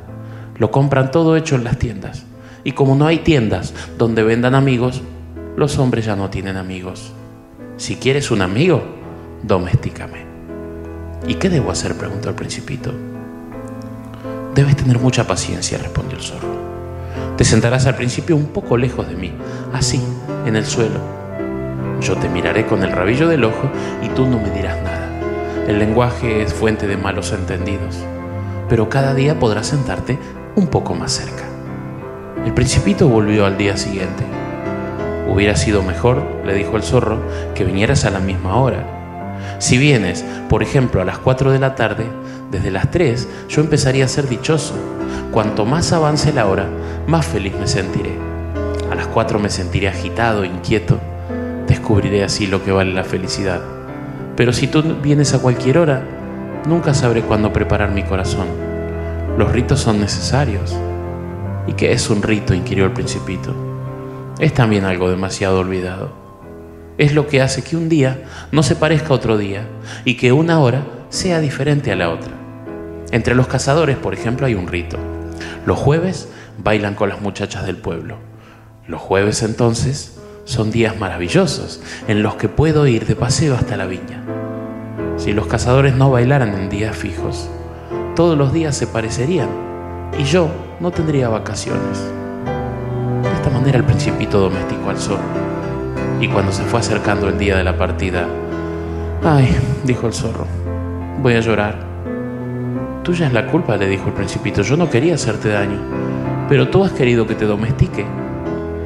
Lo 0.57 0.71
compran 0.71 1.11
todo 1.11 1.37
hecho 1.37 1.57
en 1.57 1.65
las 1.65 1.79
tiendas. 1.79 2.25
Y 2.65 2.73
como 2.73 2.95
no 2.97 3.07
hay 3.07 3.19
tiendas 3.19 3.75
donde 3.99 4.23
vendan 4.23 4.55
amigos, 4.55 5.03
los 5.57 5.79
hombres 5.79 6.07
ya 6.07 6.17
no 6.17 6.31
tienen 6.31 6.57
amigos. 6.57 7.13
Si 7.77 7.97
quieres 7.97 8.31
un 8.31 8.43
amigo, 8.43 8.83
domestícame. 9.43 10.25
¿Y 11.27 11.35
qué 11.35 11.51
debo 11.51 11.71
hacer? 11.71 11.95
preguntó 11.95 12.31
el 12.31 12.35
principito. 12.35 12.93
Debes 14.55 14.77
tener 14.77 14.99
mucha 14.99 15.27
paciencia, 15.27 15.79
respondió 15.79 16.17
el 16.19 16.25
zorro. 16.25 16.49
Te 17.37 17.45
sentarás 17.45 17.87
al 17.87 17.97
principio 17.97 18.37
un 18.37 18.47
poco 18.47 18.77
lejos 18.77 19.09
de 19.09 19.17
mí, 19.17 19.33
así, 19.73 20.03
en 20.47 20.57
el 20.57 20.65
suelo. 20.65 21.01
Yo 22.01 22.17
te 22.17 22.29
miraré 22.29 22.67
con 22.67 22.83
el 22.83 22.93
rabillo 22.93 23.29
del 23.29 23.45
ojo 23.45 23.71
y 24.03 24.09
tú 24.09 24.27
no 24.27 24.39
me 24.39 24.51
dirás 24.51 24.83
nada. 24.83 25.09
El 25.69 25.79
lenguaje 25.79 26.43
es 26.43 26.53
fuente 26.53 26.87
de 26.87 26.97
malos 26.97 27.33
entendidos, 27.33 27.97
pero 28.69 28.89
cada 28.89 29.15
día 29.15 29.39
podrás 29.39 29.69
sentarte 29.69 30.19
un 30.57 30.67
poco 30.67 30.95
más 30.95 31.13
cerca. 31.13 31.45
El 32.45 32.53
principito 32.53 33.09
volvió 33.09 33.47
al 33.47 33.57
día 33.57 33.77
siguiente. 33.77 34.32
Hubiera 35.29 35.57
sido 35.57 35.83
mejor, 35.83 36.23
le 36.45 36.55
dijo 36.55 36.77
el 36.77 36.83
zorro, 36.83 37.21
que 37.55 37.65
vinieras 37.65 38.05
a 38.05 38.11
la 38.11 38.19
misma 38.19 38.57
hora. 38.57 38.85
Si 39.59 39.79
vienes, 39.79 40.25
por 40.49 40.63
ejemplo, 40.63 41.01
a 41.01 41.05
las 41.05 41.19
4 41.19 41.53
de 41.53 41.59
la 41.59 41.75
tarde, 41.75 42.07
desde 42.51 42.71
las 42.71 42.91
3 42.91 43.29
yo 43.49 43.63
empezaría 43.63 44.05
a 44.05 44.09
ser 44.09 44.29
dichoso. 44.29 44.75
Cuanto 45.31 45.65
más 45.65 45.93
avance 45.93 46.33
la 46.33 46.47
hora, 46.47 46.67
más 47.07 47.25
feliz 47.27 47.55
me 47.59 47.67
sentiré. 47.67 48.13
A 48.91 48.95
las 48.95 49.07
4 49.07 49.39
me 49.39 49.49
sentiré 49.49 49.89
agitado, 49.89 50.45
inquieto. 50.45 50.99
Descubriré 51.67 52.25
así 52.25 52.47
lo 52.47 52.63
que 52.63 52.73
vale 52.73 52.93
la 52.93 53.05
felicidad. 53.05 53.63
Pero 54.37 54.53
si 54.53 54.67
tú 54.67 54.83
vienes 55.03 55.33
a 55.33 55.39
cualquier 55.39 55.79
hora, 55.79 56.03
nunca 56.67 56.93
sabré 56.93 57.23
cuándo 57.23 57.53
preparar 57.53 57.91
mi 57.93 58.03
corazón. 58.03 58.49
Los 59.39 59.51
ritos 59.51 59.81
son 59.81 60.01
necesarios. 60.01 60.77
¿Y 61.67 61.73
qué 61.73 61.93
es 61.93 62.11
un 62.11 62.23
rito? 62.23 62.53
inquirió 62.53 62.85
el 62.85 62.93
principito. 62.93 63.72
Es 64.43 64.53
también 64.53 64.85
algo 64.85 65.09
demasiado 65.09 65.61
olvidado. 65.61 66.11
Es 66.99 67.15
lo 67.15 67.29
que 67.29 67.41
hace 67.41 67.63
que 67.63 67.77
un 67.77 67.89
día 67.89 68.25
no 68.51 68.65
se 68.65 68.75
parezca 68.75 69.11
a 69.11 69.13
otro 69.13 69.39
día 69.39 69.69
y 70.05 70.17
que 70.17 70.33
una 70.33 70.59
hora 70.59 70.83
sea 71.11 71.39
diferente 71.39 71.93
a 71.93 71.95
la 71.95 72.11
otra. 72.11 72.33
Entre 73.13 73.37
los 73.37 73.47
cazadores, 73.47 73.97
por 73.97 74.15
ejemplo, 74.15 74.45
hay 74.45 74.57
un 74.57 74.67
rito. 74.67 74.99
Los 75.65 75.79
jueves 75.79 76.29
bailan 76.59 76.97
con 76.97 77.09
las 77.09 77.21
muchachas 77.21 77.67
del 77.67 77.77
pueblo. 77.77 78.17
Los 78.89 79.01
jueves 79.01 79.45
entonces 79.45 80.19
son 80.45 80.73
días 80.73 80.99
maravillosos 80.99 81.81
en 82.09 82.25
los 82.25 82.35
que 82.35 82.49
puedo 82.49 82.89
ir 82.89 83.07
de 83.07 83.15
paseo 83.15 83.55
hasta 83.55 83.77
la 83.77 83.87
viña. 83.87 84.25
Si 85.19 85.33
los 85.33 85.47
cazadores 85.47 85.95
no 85.95 86.11
bailaran 86.11 86.53
en 86.55 86.69
días 86.69 86.97
fijos, 86.97 87.49
todos 88.17 88.37
los 88.37 88.53
días 88.53 88.77
se 88.77 88.89
parecerían 88.89 89.51
y 90.19 90.25
yo 90.25 90.51
no 90.81 90.91
tendría 90.91 91.29
vacaciones. 91.29 92.03
Esta 93.43 93.59
manera 93.59 93.79
el 93.79 93.85
principito 93.85 94.39
domesticó 94.39 94.91
al 94.91 94.99
zorro. 94.99 95.25
Y 96.21 96.29
cuando 96.29 96.53
se 96.53 96.63
fue 96.63 96.79
acercando 96.79 97.27
el 97.27 97.39
día 97.39 97.57
de 97.57 97.65
la 97.65 97.77
partida, 97.77 98.29
ay, 99.25 99.53
dijo 99.83 100.07
el 100.07 100.13
zorro, 100.13 100.47
voy 101.21 101.35
a 101.35 101.41
llorar. 101.41 101.75
Tuya 103.03 103.27
es 103.27 103.33
la 103.33 103.49
culpa, 103.49 103.77
le 103.77 103.89
dijo 103.89 104.07
el 104.07 104.13
principito, 104.13 104.63
yo 104.63 104.77
no 104.77 104.89
quería 104.89 105.17
hacerte 105.17 105.49
daño, 105.49 105.81
pero 106.49 106.69
tú 106.69 106.85
has 106.85 106.93
querido 106.93 107.27
que 107.27 107.35
te 107.35 107.45
domestique. 107.45 108.07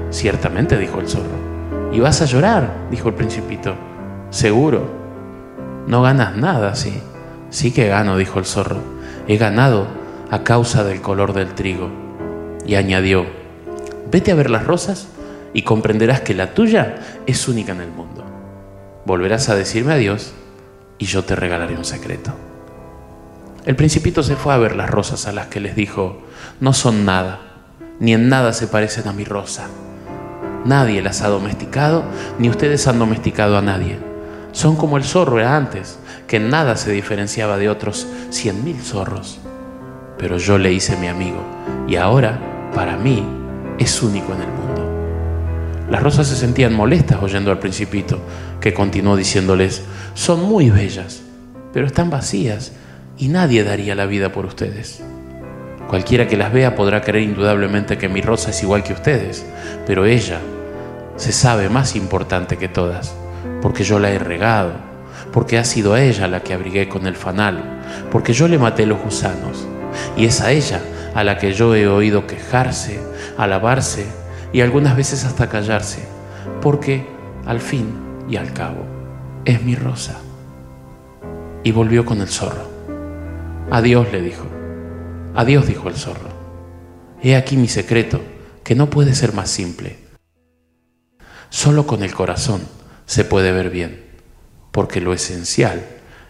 Ciertamente, 0.08 0.78
dijo 0.78 1.00
el 1.00 1.08
zorro. 1.10 1.92
Y 1.92 2.00
vas 2.00 2.22
a 2.22 2.24
llorar, 2.24 2.86
dijo 2.90 3.10
el 3.10 3.14
principito. 3.14 3.74
Seguro. 4.30 4.88
No 5.86 6.00
ganas 6.00 6.34
nada, 6.34 6.74
sí. 6.76 7.02
Sí 7.50 7.72
que 7.72 7.88
gano, 7.88 8.16
dijo 8.16 8.38
el 8.38 8.46
zorro. 8.46 8.78
He 9.28 9.36
ganado 9.36 9.86
a 10.30 10.44
causa 10.44 10.82
del 10.82 11.02
color 11.02 11.34
del 11.34 11.48
trigo. 11.48 11.90
Y 12.64 12.76
añadió, 12.76 13.26
vete 14.16 14.32
a 14.32 14.34
ver 14.34 14.48
las 14.48 14.64
rosas 14.64 15.08
y 15.52 15.60
comprenderás 15.60 16.22
que 16.22 16.32
la 16.32 16.54
tuya 16.54 17.20
es 17.26 17.48
única 17.48 17.72
en 17.72 17.82
el 17.82 17.90
mundo. 17.90 18.24
Volverás 19.04 19.50
a 19.50 19.54
decirme 19.54 19.92
adiós 19.92 20.32
y 20.96 21.04
yo 21.04 21.24
te 21.24 21.36
regalaré 21.36 21.76
un 21.76 21.84
secreto. 21.84 22.32
El 23.66 23.76
principito 23.76 24.22
se 24.22 24.34
fue 24.34 24.54
a 24.54 24.56
ver 24.56 24.74
las 24.74 24.88
rosas 24.88 25.26
a 25.26 25.32
las 25.32 25.48
que 25.48 25.60
les 25.60 25.76
dijo, 25.76 26.22
no 26.60 26.72
son 26.72 27.04
nada, 27.04 27.40
ni 28.00 28.14
en 28.14 28.30
nada 28.30 28.54
se 28.54 28.68
parecen 28.68 29.06
a 29.06 29.12
mi 29.12 29.24
rosa. 29.24 29.66
Nadie 30.64 31.02
las 31.02 31.20
ha 31.20 31.28
domesticado, 31.28 32.02
ni 32.38 32.48
ustedes 32.48 32.86
han 32.86 32.98
domesticado 32.98 33.58
a 33.58 33.62
nadie. 33.62 33.98
Son 34.52 34.76
como 34.76 34.96
el 34.96 35.04
zorro 35.04 35.40
era 35.40 35.58
antes, 35.58 35.98
que 36.26 36.38
en 36.38 36.48
nada 36.48 36.76
se 36.76 36.90
diferenciaba 36.90 37.58
de 37.58 37.68
otros 37.68 38.06
cien 38.30 38.64
mil 38.64 38.80
zorros. 38.80 39.40
Pero 40.16 40.38
yo 40.38 40.56
le 40.56 40.72
hice 40.72 40.96
mi 40.96 41.08
amigo, 41.08 41.42
y 41.86 41.96
ahora, 41.96 42.70
para 42.74 42.96
mí, 42.96 43.22
es 43.78 44.02
único 44.02 44.32
en 44.32 44.42
el 44.42 44.48
mundo. 44.48 45.86
Las 45.90 46.02
rosas 46.02 46.26
se 46.26 46.36
sentían 46.36 46.74
molestas 46.74 47.22
oyendo 47.22 47.50
al 47.50 47.58
principito, 47.58 48.18
que 48.60 48.74
continuó 48.74 49.16
diciéndoles, 49.16 49.82
son 50.14 50.42
muy 50.42 50.70
bellas, 50.70 51.22
pero 51.72 51.86
están 51.86 52.10
vacías, 52.10 52.72
y 53.18 53.28
nadie 53.28 53.64
daría 53.64 53.94
la 53.94 54.06
vida 54.06 54.32
por 54.32 54.46
ustedes. 54.46 55.02
Cualquiera 55.88 56.26
que 56.26 56.36
las 56.36 56.52
vea 56.52 56.74
podrá 56.74 57.02
creer 57.02 57.24
indudablemente 57.24 57.96
que 57.96 58.08
mi 58.08 58.20
rosa 58.20 58.50
es 58.50 58.62
igual 58.62 58.82
que 58.82 58.92
ustedes, 58.92 59.46
pero 59.86 60.04
ella 60.04 60.40
se 61.16 61.32
sabe 61.32 61.68
más 61.68 61.94
importante 61.94 62.56
que 62.56 62.68
todas, 62.68 63.14
porque 63.62 63.84
yo 63.84 64.00
la 64.00 64.10
he 64.10 64.18
regado, 64.18 64.72
porque 65.32 65.58
ha 65.58 65.64
sido 65.64 65.96
ella 65.96 66.26
la 66.26 66.40
que 66.40 66.54
abrigué 66.54 66.88
con 66.88 67.06
el 67.06 67.14
fanal, 67.14 67.62
porque 68.10 68.32
yo 68.32 68.48
le 68.48 68.58
maté 68.58 68.84
los 68.84 69.00
gusanos, 69.00 69.66
y 70.16 70.24
es 70.24 70.40
a 70.40 70.50
ella 70.50 70.80
a 71.14 71.22
la 71.22 71.38
que 71.38 71.52
yo 71.52 71.74
he 71.74 71.86
oído 71.86 72.26
quejarse, 72.26 73.00
alabarse 73.36 74.06
y 74.52 74.60
algunas 74.60 74.96
veces 74.96 75.24
hasta 75.24 75.48
callarse, 75.48 76.06
porque 76.60 77.06
al 77.44 77.60
fin 77.60 77.94
y 78.28 78.36
al 78.36 78.52
cabo 78.52 78.84
es 79.44 79.62
mi 79.62 79.74
rosa. 79.74 80.18
Y 81.62 81.72
volvió 81.72 82.04
con 82.04 82.20
el 82.20 82.28
zorro. 82.28 82.68
Adiós, 83.70 84.10
le 84.12 84.22
dijo. 84.22 84.46
Adiós, 85.34 85.66
dijo 85.66 85.88
el 85.88 85.96
zorro. 85.96 86.30
He 87.22 87.34
aquí 87.36 87.56
mi 87.56 87.68
secreto, 87.68 88.20
que 88.62 88.74
no 88.74 88.88
puede 88.88 89.14
ser 89.14 89.32
más 89.32 89.50
simple. 89.50 89.98
Solo 91.50 91.86
con 91.86 92.02
el 92.02 92.14
corazón 92.14 92.62
se 93.06 93.24
puede 93.24 93.52
ver 93.52 93.70
bien, 93.70 94.04
porque 94.72 95.00
lo 95.00 95.12
esencial 95.12 95.84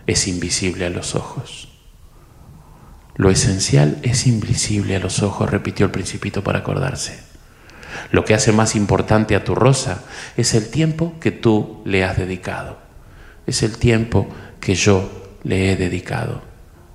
es 0.06 0.28
invisible 0.28 0.86
a 0.86 0.90
los 0.90 1.14
ojos. 1.14 1.75
Lo 3.16 3.30
esencial 3.30 3.98
es 4.02 4.26
invisible 4.26 4.96
a 4.96 5.00
los 5.00 5.22
ojos, 5.22 5.50
repitió 5.50 5.86
el 5.86 5.92
principito 5.92 6.44
para 6.44 6.58
acordarse. 6.60 7.18
Lo 8.10 8.24
que 8.24 8.34
hace 8.34 8.52
más 8.52 8.76
importante 8.76 9.34
a 9.34 9.44
tu 9.44 9.54
rosa 9.54 10.02
es 10.36 10.54
el 10.54 10.68
tiempo 10.68 11.14
que 11.18 11.30
tú 11.30 11.82
le 11.84 12.04
has 12.04 12.16
dedicado. 12.16 12.78
Es 13.46 13.62
el 13.62 13.78
tiempo 13.78 14.28
que 14.60 14.74
yo 14.74 15.38
le 15.44 15.72
he 15.72 15.76
dedicado, 15.76 16.42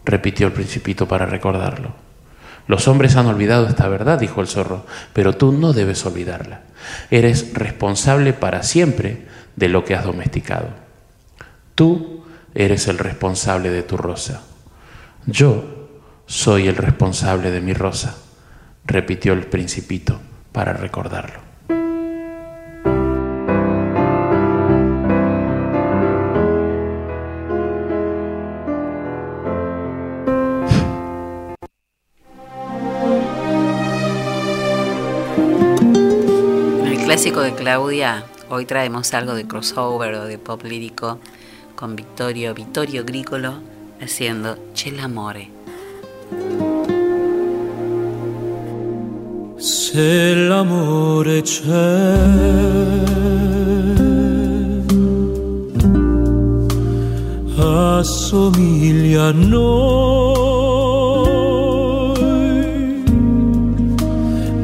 repitió 0.05 0.47
el 0.47 0.53
principito 0.53 1.07
para 1.07 1.25
recordarlo. 1.25 1.95
Los 2.67 2.87
hombres 2.87 3.15
han 3.15 3.25
olvidado 3.25 3.67
esta 3.67 3.87
verdad, 3.87 4.19
dijo 4.19 4.41
el 4.41 4.47
zorro, 4.47 4.85
pero 5.13 5.35
tú 5.35 5.51
no 5.51 5.73
debes 5.73 6.05
olvidarla. 6.05 6.61
Eres 7.09 7.53
responsable 7.53 8.33
para 8.33 8.63
siempre 8.63 9.25
de 9.55 9.69
lo 9.69 9.83
que 9.83 9.95
has 9.95 10.05
domesticado. 10.05 10.69
Tú 11.73 12.23
eres 12.53 12.87
el 12.87 12.99
responsable 12.99 13.71
de 13.71 13.83
tu 13.83 13.97
rosa. 13.97 14.43
Yo 15.25 15.80
soy 16.31 16.69
el 16.69 16.77
responsable 16.77 17.51
de 17.51 17.59
mi 17.59 17.73
rosa, 17.73 18.15
repitió 18.85 19.33
el 19.33 19.45
principito 19.47 20.21
para 20.53 20.71
recordarlo. 20.71 21.41
En 36.79 36.87
el 36.87 36.97
clásico 37.03 37.41
de 37.41 37.53
Claudia, 37.55 38.23
hoy 38.49 38.65
traemos 38.65 39.13
algo 39.13 39.33
de 39.33 39.45
crossover 39.45 40.15
o 40.15 40.25
de 40.25 40.37
pop 40.37 40.63
lírico 40.63 41.19
con 41.75 41.97
Vittorio, 41.97 42.53
Vittorio 42.53 43.03
Gricolo 43.03 43.59
haciendo 43.99 44.71
C'è 44.73 44.91
l'amore. 44.91 45.60
Se 49.57 50.33
l'amore 50.33 51.41
c'è, 51.41 51.69
assomiglia 58.01 59.25
a 59.25 59.31
noi, 59.31 59.71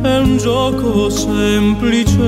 è 0.01 0.17
un 0.17 0.37
gioco 0.37 1.09
semplice 1.09 2.25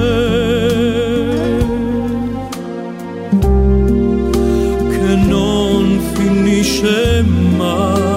che 4.90 5.16
non 5.28 6.00
finisce 6.14 7.24
mai, 7.58 8.09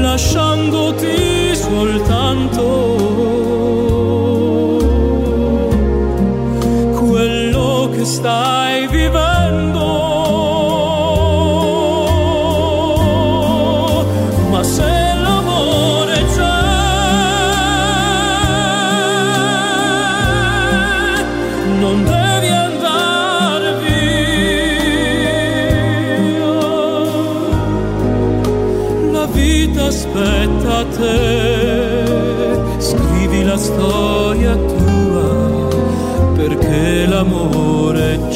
Lasciandoti 0.00 1.54
soltanto 1.54 3.18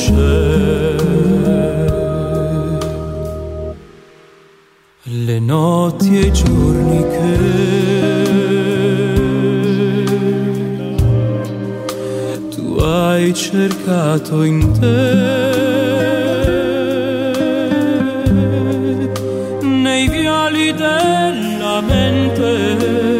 c'è. 0.02 0.96
Le 5.04 5.38
notti 5.38 6.18
e 6.18 6.26
i 6.26 6.32
giorni 6.32 7.06
che 7.14 7.38
tu 12.50 12.76
hai 12.80 13.32
cercato 13.34 14.42
in 14.42 14.72
te. 14.80 15.20
Nei 19.62 20.08
viali 20.08 20.72
della 20.72 21.80
mente. 21.80 23.12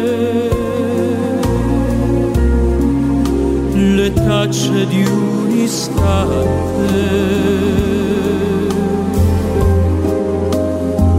le 3.95 4.11
tracce 4.11 4.85
di 4.87 5.05
un 5.05 5.42
istante 5.63 6.91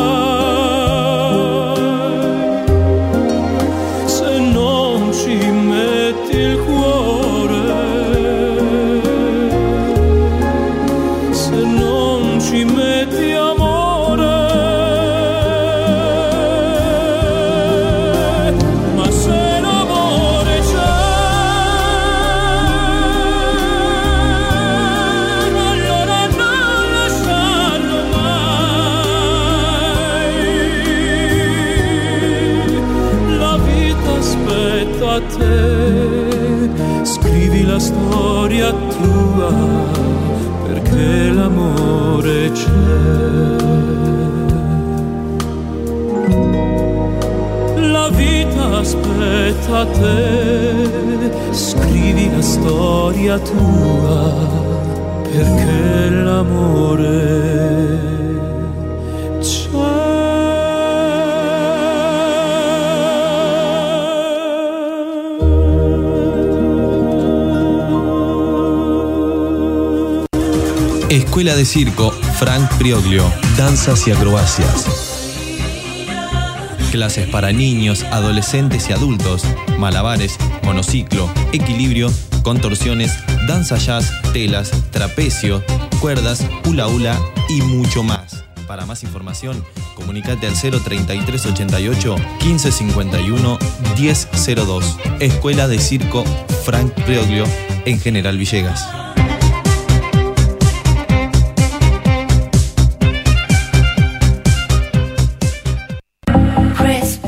Tua 39.15 39.51
perché 40.67 41.31
l'amore 41.31 42.51
c'è. 42.51 42.93
La 47.91 48.09
vita 48.09 48.77
aspetta 48.79 49.85
te, 49.85 51.31
scrivi 51.51 52.29
la 52.35 52.41
storia 52.41 53.39
tua 53.39 54.33
perché 55.23 56.09
l'amore 56.09 57.55
Escuela 71.35 71.57
de 71.57 71.65
Circo 71.65 72.11
Frank 72.39 72.65
Prioglio, 72.77 73.29
Danzas 73.57 74.07
y 74.07 74.11
Acrobacias. 74.11 74.85
Clases 76.91 77.27
para 77.27 77.51
niños, 77.51 78.03
adolescentes 78.03 78.89
y 78.89 78.93
adultos, 78.93 79.43
malabares, 79.77 80.37
monociclo, 80.63 81.29
equilibrio, 81.51 82.09
contorsiones, 82.41 83.11
danza 83.49 83.75
jazz, 83.75 84.13
telas, 84.31 84.71
trapecio, 84.91 85.61
cuerdas, 85.99 86.41
hula 86.69 86.87
hula 86.87 87.19
y 87.49 87.61
mucho 87.63 88.01
más. 88.01 88.45
Para 88.65 88.85
más 88.85 89.03
información, 89.03 89.61
comunicate 89.93 90.47
al 90.47 90.53
03388 90.53 92.15
1551 92.45 93.59
1002. 93.99 94.97
Escuela 95.19 95.67
de 95.67 95.79
Circo 95.79 96.23
Frank 96.63 96.93
Prioglio 97.03 97.43
en 97.83 97.99
General 97.99 98.37
Villegas. 98.37 99.05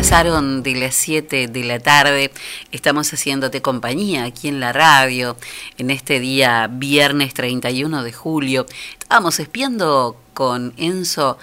Pasaron 0.08 0.64
de 0.64 0.74
las 0.76 0.96
7 0.96 1.48
de 1.50 1.64
la 1.66 1.80
tarde. 1.80 2.32
Estamos 2.72 3.12
haciéndote 3.12 3.62
compañía 3.62 4.24
aquí 4.24 4.48
en 4.48 4.62
la 4.62 4.72
radio 4.72 5.36
en 5.78 5.90
este 5.90 6.22
día 6.22 6.70
viernes 6.72 7.34
31 7.34 8.04
de 8.04 8.14
julio. 8.14 8.66
Estábamos 8.98 9.38
espiando 9.42 10.16
con 10.34 10.74
Enzo 10.78 11.38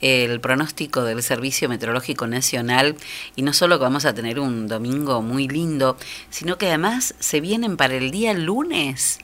el 0.00 0.40
pronóstico 0.40 1.04
del 1.04 1.22
Servicio 1.22 1.68
Meteorológico 1.68 2.26
Nacional 2.26 2.96
y 3.36 3.42
no 3.42 3.52
solo 3.52 3.78
que 3.78 3.84
vamos 3.84 4.04
a 4.04 4.14
tener 4.14 4.40
un 4.40 4.66
domingo 4.66 5.22
muy 5.22 5.46
lindo, 5.46 5.96
sino 6.28 6.58
que 6.58 6.66
además 6.66 7.14
se 7.20 7.40
vienen 7.40 7.76
para 7.76 7.94
el 7.94 8.10
día 8.10 8.34
lunes. 8.34 9.20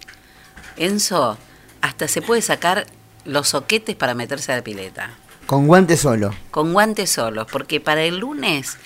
Enzo, 0.77 1.37
hasta 1.81 2.07
se 2.07 2.23
puede 2.23 2.43
sacar 2.43 2.87
los 3.25 3.49
soquetes 3.49 3.97
para 3.97 4.15
meterse 4.15 4.53
a 4.53 4.57
la 4.57 4.63
pileta. 4.63 5.19
Con 5.55 5.67
guante 5.69 5.97
solo. 5.97 6.35
Con 6.51 6.73
guantes 6.73 7.11
solos, 7.11 7.47
porque 7.51 7.81
para 7.81 8.03
el 8.03 8.19
lunes 8.19 8.77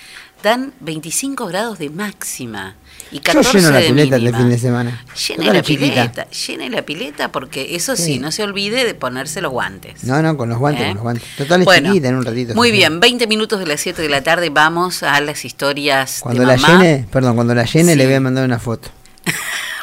dan 0.43 0.73
25 0.81 1.47
grados 1.47 1.79
de 1.79 1.91
máxima 1.91 2.75
y 3.11 3.21
14 3.21 3.53
Yo 3.53 3.59
lleno 3.59 3.71
la 3.73 3.79
de 3.81 3.89
pileta 3.89 4.17
este 4.17 4.19
mínima. 4.19 4.39
fin 4.39 4.49
de 4.51 4.59
semana. 4.59 5.05
Llene 5.27 5.53
la 5.53 5.63
pileta, 5.63 6.29
llene 6.31 6.71
la 6.71 6.83
pileta 6.83 7.33
porque 7.33 7.75
eso 7.75 7.97
sí, 7.97 8.03
Sí. 8.05 8.19
no 8.19 8.31
se 8.31 8.43
olvide 8.43 8.85
de 8.85 8.95
ponerse 8.95 9.41
los 9.41 9.51
guantes. 9.51 10.05
No, 10.05 10.21
no, 10.23 10.37
con 10.37 10.49
los 10.51 10.59
guantes, 10.59 10.83
¿Eh? 10.85 10.87
con 10.89 10.95
los 10.97 11.03
guantes. 11.05 11.25
Total 11.39 11.61
es 11.61 11.65
Bueno, 11.65 11.89
chiquita 11.89 12.09
en 12.09 12.15
un 12.17 12.25
ratito. 12.25 12.55
Muy 12.55 12.71
bien, 12.71 13.01
20 13.01 13.27
minutos 13.27 13.59
de 13.61 13.67
las 13.67 13.81
7 13.81 14.03
de 14.03 14.09
la 14.11 14.23
tarde 14.23 14.51
vamos 14.51 15.03
a 15.03 15.21
las 15.23 15.45
historias 15.45 16.19
Cuando 16.21 16.43
de 16.43 16.47
la 16.47 16.57
mamá. 16.59 16.83
llene, 16.83 17.07
perdón, 17.11 17.35
cuando 17.35 17.55
la 17.55 17.65
llene 17.65 17.93
Sí. 17.93 17.99
le 17.99 18.05
voy 18.07 18.15
a 18.15 18.21
mandar 18.21 18.45
una 18.45 18.59
foto. 18.59 18.91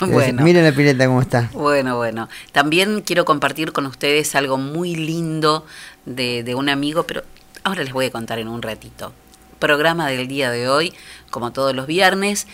Bueno. 0.02 0.44
Mira 0.44 0.62
la 0.62 0.74
pileta 0.74 1.06
cómo 1.08 1.22
está. 1.22 1.50
Bueno, 1.54 1.96
bueno. 1.96 2.28
También 2.52 3.02
quiero 3.02 3.24
compartir 3.24 3.72
con 3.72 3.86
ustedes 3.86 4.36
algo 4.36 4.58
muy 4.58 4.94
lindo 4.94 5.66
de, 6.06 6.56
un 6.56 6.70
amigo, 6.70 7.04
pero 7.04 7.24
ahora 7.64 7.84
les 7.84 7.94
voy 7.94 8.06
a 8.06 8.12
contar 8.12 8.40
en 8.40 8.48
un 8.48 8.62
ratito. 8.62 9.14
Programa 9.60 10.08
del 10.10 10.28
día 10.28 10.52
de 10.52 10.70
hoy, 10.70 10.94
como 11.32 11.52
todos 11.52 11.76
los 11.76 11.88
viernes, 11.88 12.48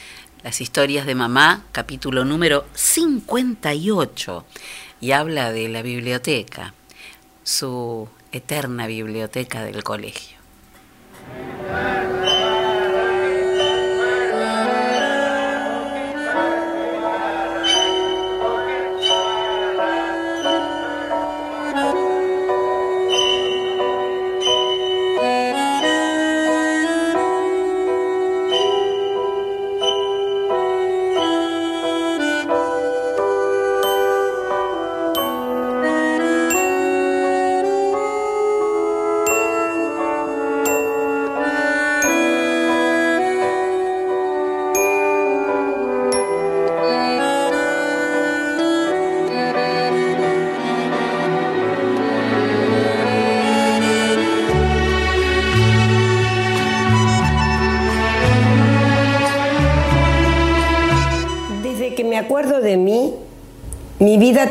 las 0.44 0.61
historias 0.61 1.06
de 1.06 1.15
mamá, 1.15 1.64
capítulo 1.72 2.26
número 2.26 2.65
58, 2.73 4.45
y 5.02 5.11
habla 5.11 5.52
de 5.52 5.68
la 5.68 5.82
biblioteca, 5.82 6.73
su 7.44 8.07
eterna 8.32 8.88
biblioteca 8.88 9.64
del 9.64 9.84
colegio. 9.84 10.38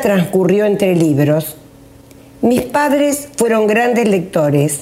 Transcurrió 0.01 0.65
entre 0.65 0.95
libros. 0.95 1.55
Mis 2.41 2.61
padres 2.63 3.29
fueron 3.37 3.67
grandes 3.67 4.07
lectores 4.07 4.81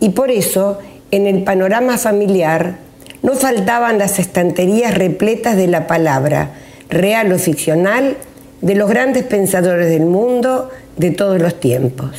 y 0.00 0.10
por 0.10 0.30
eso 0.30 0.78
en 1.10 1.26
el 1.26 1.42
panorama 1.42 1.98
familiar 1.98 2.76
no 3.22 3.34
faltaban 3.34 3.98
las 3.98 4.18
estanterías 4.18 4.94
repletas 4.94 5.56
de 5.56 5.68
la 5.68 5.86
palabra, 5.86 6.50
real 6.88 7.32
o 7.32 7.38
ficcional, 7.38 8.16
de 8.60 8.74
los 8.74 8.88
grandes 8.88 9.24
pensadores 9.24 9.88
del 9.88 10.06
mundo 10.06 10.70
de 10.96 11.10
todos 11.10 11.40
los 11.40 11.58
tiempos. 11.58 12.10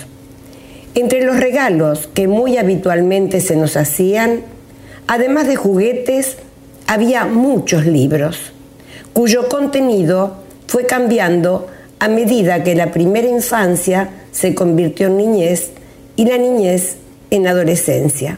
Entre 0.95 1.23
los 1.23 1.39
regalos 1.39 2.07
que 2.13 2.27
muy 2.27 2.57
habitualmente 2.57 3.41
se 3.41 3.55
nos 3.55 3.77
hacían, 3.77 4.41
además 5.07 5.47
de 5.47 5.55
juguetes, 5.55 6.37
había 6.87 7.25
muchos 7.25 7.85
libros, 7.85 8.51
cuyo 9.13 9.47
contenido 9.49 10.37
fue 10.67 10.85
cambiando 10.85 11.67
a 12.03 12.09
medida 12.09 12.65
que 12.65 12.75
la 12.75 12.91
primera 12.91 13.29
infancia 13.29 14.09
se 14.33 14.53
convirtió 14.53 15.07
en 15.07 15.15
niñez 15.15 15.69
y 16.17 16.25
la 16.25 16.37
niñez 16.37 16.97
en 17.31 17.47
adolescencia. 17.47 18.37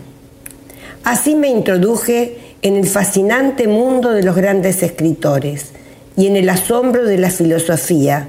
Así 1.03 1.33
me 1.33 1.49
introduje 1.49 2.37
en 2.61 2.75
el 2.75 2.85
fascinante 2.85 3.67
mundo 3.67 4.11
de 4.11 4.21
los 4.21 4.35
grandes 4.35 4.83
escritores 4.83 5.71
y 6.15 6.27
en 6.27 6.35
el 6.35 6.47
asombro 6.47 7.05
de 7.05 7.17
la 7.17 7.31
filosofía, 7.31 8.27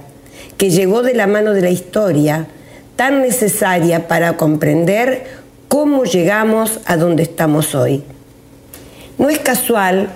que 0.56 0.70
llegó 0.70 1.02
de 1.02 1.12
la 1.12 1.26
mano 1.26 1.52
de 1.52 1.60
la 1.60 1.70
historia, 1.70 2.46
tan 2.96 3.20
necesaria 3.20 4.08
para 4.08 4.38
comprender 4.38 5.24
cómo 5.68 6.04
llegamos 6.04 6.80
a 6.86 6.96
donde 6.96 7.24
estamos 7.24 7.74
hoy. 7.74 8.02
No 9.18 9.28
es 9.28 9.40
casual 9.40 10.08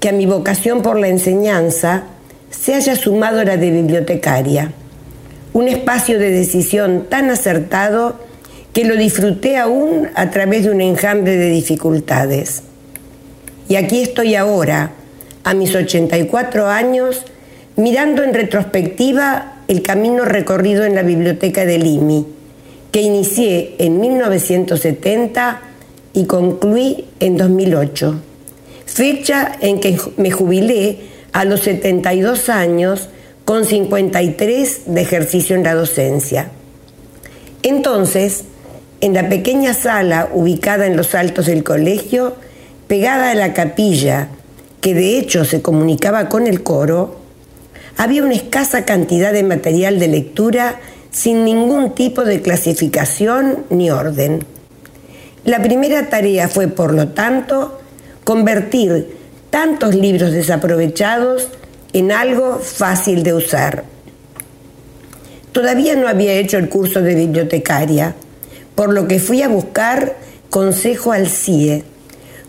que 0.00 0.10
a 0.10 0.12
mi 0.12 0.26
vocación 0.26 0.82
por 0.82 1.00
la 1.00 1.08
enseñanza 1.08 2.08
se 2.60 2.74
haya 2.74 2.96
sumado 2.96 3.44
la 3.44 3.56
de 3.56 3.70
bibliotecaria, 3.70 4.72
un 5.52 5.68
espacio 5.68 6.18
de 6.18 6.30
decisión 6.30 7.06
tan 7.08 7.30
acertado 7.30 8.18
que 8.72 8.84
lo 8.84 8.96
disfruté 8.96 9.56
aún 9.56 10.08
a 10.14 10.30
través 10.30 10.64
de 10.64 10.70
un 10.70 10.80
enjambre 10.80 11.36
de 11.36 11.50
dificultades. 11.50 12.62
Y 13.68 13.76
aquí 13.76 14.00
estoy 14.00 14.34
ahora, 14.34 14.92
a 15.44 15.54
mis 15.54 15.74
84 15.74 16.66
años, 16.66 17.22
mirando 17.76 18.22
en 18.22 18.34
retrospectiva 18.34 19.62
el 19.68 19.82
camino 19.82 20.24
recorrido 20.24 20.84
en 20.84 20.94
la 20.94 21.02
biblioteca 21.02 21.64
del 21.64 21.86
IMI, 21.86 22.26
que 22.92 23.00
inicié 23.00 23.76
en 23.78 24.00
1970 24.00 25.60
y 26.12 26.24
concluí 26.24 27.06
en 27.20 27.36
2008, 27.36 28.20
fecha 28.86 29.52
en 29.60 29.80
que 29.80 29.98
me 30.16 30.30
jubilé 30.30 31.15
a 31.36 31.44
los 31.44 31.60
72 31.60 32.48
años 32.48 33.10
con 33.44 33.66
53 33.66 34.84
de 34.86 35.00
ejercicio 35.02 35.54
en 35.54 35.64
la 35.64 35.74
docencia. 35.74 36.48
Entonces, 37.62 38.44
en 39.02 39.12
la 39.12 39.28
pequeña 39.28 39.74
sala 39.74 40.30
ubicada 40.32 40.86
en 40.86 40.96
los 40.96 41.14
altos 41.14 41.44
del 41.44 41.62
colegio, 41.62 42.36
pegada 42.88 43.32
a 43.32 43.34
la 43.34 43.52
capilla, 43.52 44.28
que 44.80 44.94
de 44.94 45.18
hecho 45.18 45.44
se 45.44 45.60
comunicaba 45.60 46.30
con 46.30 46.46
el 46.46 46.62
coro, 46.62 47.16
había 47.98 48.22
una 48.22 48.34
escasa 48.34 48.86
cantidad 48.86 49.34
de 49.34 49.42
material 49.42 49.98
de 49.98 50.08
lectura 50.08 50.80
sin 51.10 51.44
ningún 51.44 51.94
tipo 51.94 52.24
de 52.24 52.40
clasificación 52.40 53.66
ni 53.68 53.90
orden. 53.90 54.42
La 55.44 55.60
primera 55.60 56.08
tarea 56.08 56.48
fue, 56.48 56.68
por 56.68 56.94
lo 56.94 57.08
tanto, 57.08 57.78
convertir 58.24 59.25
tantos 59.50 59.94
libros 59.94 60.32
desaprovechados 60.32 61.48
en 61.92 62.12
algo 62.12 62.58
fácil 62.58 63.22
de 63.22 63.34
usar. 63.34 63.84
Todavía 65.52 65.96
no 65.96 66.08
había 66.08 66.34
hecho 66.34 66.58
el 66.58 66.68
curso 66.68 67.00
de 67.00 67.14
bibliotecaria, 67.14 68.14
por 68.74 68.92
lo 68.92 69.08
que 69.08 69.18
fui 69.18 69.42
a 69.42 69.48
buscar 69.48 70.16
consejo 70.50 71.12
al 71.12 71.28
CIE, 71.28 71.84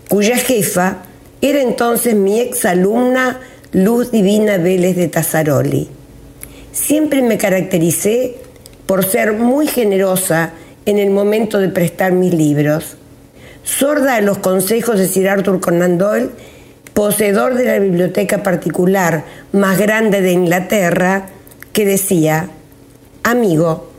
cuya 0.09 0.37
jefa 0.37 1.03
era 1.41 1.61
entonces 1.61 2.15
mi 2.15 2.39
exalumna 2.39 3.39
Luz 3.71 4.11
Divina 4.11 4.57
Vélez 4.57 4.95
de 4.95 5.07
Tazzaroli. 5.07 5.87
Siempre 6.71 7.21
me 7.21 7.37
caractericé 7.37 8.35
por 8.85 9.05
ser 9.05 9.33
muy 9.33 9.67
generosa 9.67 10.53
en 10.85 10.97
el 10.97 11.09
momento 11.09 11.59
de 11.59 11.69
prestar 11.69 12.11
mis 12.13 12.33
libros. 12.33 12.97
Sorda 13.63 14.15
a 14.15 14.21
los 14.21 14.37
consejos 14.37 14.97
de 14.97 15.07
Sir 15.07 15.27
Arthur 15.27 15.59
Conan 15.59 15.97
Doyle, 15.97 16.29
poseedor 16.97 17.53
de 17.53 17.65
la 17.65 17.77
biblioteca 17.77 18.41
particular 18.41 19.23
más 19.51 19.77
grande 19.77 20.19
de 20.21 20.31
Inglaterra, 20.31 21.27
que 21.71 21.85
decía, 21.85 22.49
amigo, 23.21 23.91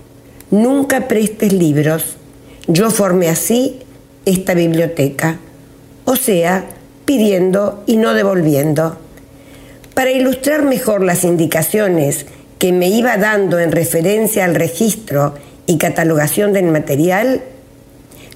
nunca 0.50 1.06
prestes 1.06 1.52
libros. 1.52 2.16
Yo 2.66 2.90
formé 2.90 3.28
así 3.28 3.78
esta 4.26 4.54
biblioteca, 4.54 5.38
o 6.06 6.16
sea, 6.16 6.64
pidiendo 7.04 7.84
y 7.86 7.98
no 7.98 8.14
devolviendo. 8.14 8.98
Para 9.94 10.10
ilustrar 10.10 10.64
mejor 10.64 11.04
las 11.04 11.22
indicaciones 11.22 12.26
que 12.58 12.72
me 12.72 12.88
iba 12.88 13.16
dando 13.16 13.60
en 13.60 13.70
referencia 13.70 14.44
al 14.44 14.56
registro 14.56 15.34
y 15.66 15.78
catalogación 15.78 16.52
del 16.52 16.64
material, 16.64 17.42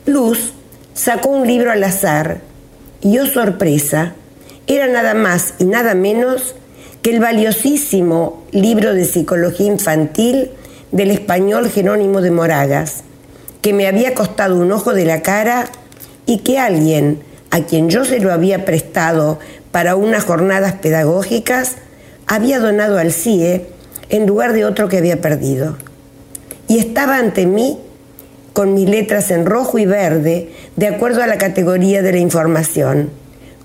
Luz 0.07 0.53
sacó 0.95 1.31
un 1.31 1.49
libro 1.49 1.73
al 1.73 1.83
azar 1.83 2.43
y, 3.01 3.19
oh 3.19 3.27
sorpresa, 3.27 4.15
era 4.67 4.87
nada 4.87 5.15
más 5.15 5.55
y 5.59 5.65
nada 5.65 5.95
menos 5.95 6.55
que 7.03 7.11
el 7.11 7.21
valiosísimo 7.21 8.45
libro 8.53 8.95
de 8.95 9.05
psicología 9.05 9.67
infantil 9.67 10.51
del 10.93 11.11
español 11.11 11.69
Jerónimo 11.69 12.21
de 12.21 12.31
Moragas, 12.31 13.03
que 13.61 13.73
me 13.73 13.89
había 13.89 14.15
costado 14.15 14.57
un 14.57 14.71
ojo 14.71 14.95
de 14.95 15.05
la 15.05 15.23
cara 15.23 15.67
y 16.27 16.39
que 16.39 16.59
alguien 16.59 17.21
a 17.51 17.61
quien 17.63 17.91
yo 17.91 18.05
se 18.05 18.21
lo 18.21 18.33
había 18.33 18.65
prestado 18.65 19.39
para 19.73 19.97
unas 19.97 20.25
jornadas 20.25 20.75
pedagógicas 20.75 21.77
había 22.27 22.61
donado 22.61 22.99
al 22.99 23.13
CIE 23.13 23.67
en 24.09 24.27
lugar 24.27 24.53
de 24.53 24.65
otro 24.65 24.89
que 24.89 24.99
había 24.99 25.21
perdido. 25.21 25.77
Y 26.69 26.79
estaba 26.79 27.19
ante 27.19 27.47
mí 27.47 27.79
con 28.53 28.75
mis 28.75 28.89
letras 28.89 29.31
en 29.31 29.47
rojo 29.47 29.79
y 29.79 29.87
verde, 29.87 30.51
de 30.77 30.87
acuerdo 30.87 31.23
a 31.23 31.27
la 31.27 31.39
categoría 31.39 32.03
de 32.03 32.13
la 32.13 32.19
información, 32.19 33.11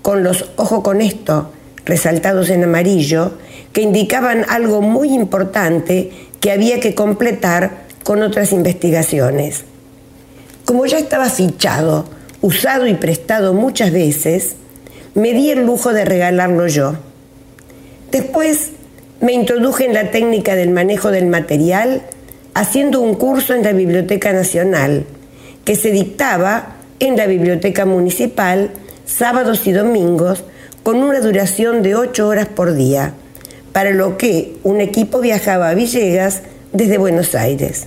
con 0.08 0.24
los 0.24 0.46
ojo 0.56 0.82
con 0.82 1.02
esto 1.02 1.52
resaltados 1.84 2.48
en 2.48 2.64
amarillo, 2.64 3.32
que 3.74 3.82
indicaban 3.82 4.46
algo 4.48 4.80
muy 4.80 5.12
importante 5.12 6.10
que 6.40 6.50
había 6.50 6.80
que 6.80 6.94
completar 6.94 7.82
con 8.04 8.22
otras 8.22 8.52
investigaciones. 8.52 9.64
Como 10.64 10.86
ya 10.86 10.96
estaba 10.96 11.28
fichado, 11.28 12.06
usado 12.40 12.86
y 12.86 12.94
prestado 12.94 13.52
muchas 13.52 13.92
veces, 13.92 14.56
me 15.14 15.34
di 15.34 15.50
el 15.50 15.66
lujo 15.66 15.92
de 15.92 16.06
regalarlo 16.06 16.66
yo. 16.68 16.94
Después 18.10 18.70
me 19.20 19.34
introduje 19.34 19.84
en 19.84 19.92
la 19.92 20.10
técnica 20.10 20.54
del 20.54 20.70
manejo 20.70 21.10
del 21.10 21.26
material 21.26 22.00
haciendo 22.54 23.02
un 23.02 23.14
curso 23.14 23.52
en 23.52 23.62
la 23.62 23.72
Biblioteca 23.72 24.32
Nacional 24.32 25.04
que 25.66 25.76
se 25.76 25.90
dictaba 25.90 26.76
en 26.98 27.18
la 27.18 27.26
Biblioteca 27.26 27.84
Municipal 27.84 28.70
sábados 29.08 29.66
y 29.66 29.72
domingos 29.72 30.44
con 30.82 30.98
una 30.98 31.20
duración 31.20 31.82
de 31.82 31.96
ocho 31.96 32.28
horas 32.28 32.46
por 32.46 32.74
día, 32.74 33.14
para 33.72 33.90
lo 33.90 34.18
que 34.18 34.56
un 34.62 34.80
equipo 34.80 35.20
viajaba 35.20 35.70
a 35.70 35.74
Villegas 35.74 36.42
desde 36.72 36.98
Buenos 36.98 37.34
Aires. 37.34 37.86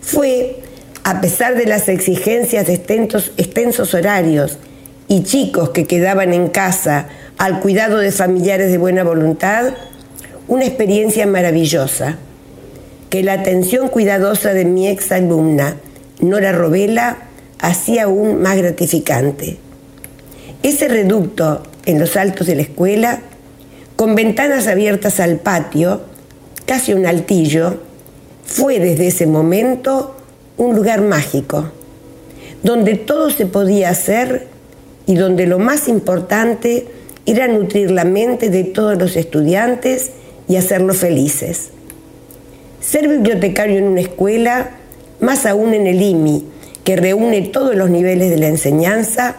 Fue, 0.00 0.56
a 1.04 1.20
pesar 1.20 1.54
de 1.54 1.66
las 1.66 1.88
exigencias 1.88 2.66
de 2.66 2.74
extensos, 2.74 3.32
extensos 3.36 3.94
horarios 3.94 4.58
y 5.06 5.22
chicos 5.22 5.70
que 5.70 5.84
quedaban 5.84 6.32
en 6.32 6.48
casa 6.48 7.08
al 7.38 7.60
cuidado 7.60 7.98
de 7.98 8.10
familiares 8.10 8.70
de 8.70 8.78
buena 8.78 9.04
voluntad, 9.04 9.74
una 10.48 10.64
experiencia 10.64 11.26
maravillosa, 11.26 12.16
que 13.10 13.22
la 13.22 13.34
atención 13.34 13.88
cuidadosa 13.88 14.54
de 14.54 14.64
mi 14.64 14.88
ex 14.88 15.12
alumna, 15.12 15.76
Nora 16.20 16.52
Robela, 16.52 17.18
hacía 17.60 18.04
aún 18.04 18.40
más 18.40 18.56
gratificante. 18.56 19.58
Ese 20.62 20.86
reducto 20.86 21.62
en 21.86 21.98
los 21.98 22.16
altos 22.16 22.46
de 22.46 22.54
la 22.54 22.62
escuela, 22.62 23.20
con 23.96 24.14
ventanas 24.14 24.68
abiertas 24.68 25.18
al 25.18 25.38
patio, 25.38 26.02
casi 26.66 26.92
un 26.92 27.04
altillo, 27.04 27.80
fue 28.44 28.78
desde 28.78 29.08
ese 29.08 29.26
momento 29.26 30.14
un 30.56 30.76
lugar 30.76 31.00
mágico, 31.00 31.70
donde 32.62 32.94
todo 32.94 33.30
se 33.30 33.46
podía 33.46 33.90
hacer 33.90 34.46
y 35.06 35.16
donde 35.16 35.46
lo 35.46 35.58
más 35.58 35.88
importante 35.88 36.86
era 37.26 37.48
nutrir 37.48 37.90
la 37.90 38.04
mente 38.04 38.48
de 38.48 38.62
todos 38.64 38.96
los 38.98 39.16
estudiantes 39.16 40.12
y 40.48 40.56
hacerlos 40.56 40.98
felices. 40.98 41.70
Ser 42.80 43.08
bibliotecario 43.08 43.78
en 43.78 43.84
una 43.84 44.00
escuela, 44.00 44.70
más 45.20 45.46
aún 45.46 45.74
en 45.74 45.86
el 45.86 46.00
IMI, 46.02 46.44
que 46.84 46.96
reúne 46.96 47.42
todos 47.42 47.74
los 47.74 47.90
niveles 47.90 48.30
de 48.30 48.38
la 48.38 48.48
enseñanza, 48.48 49.36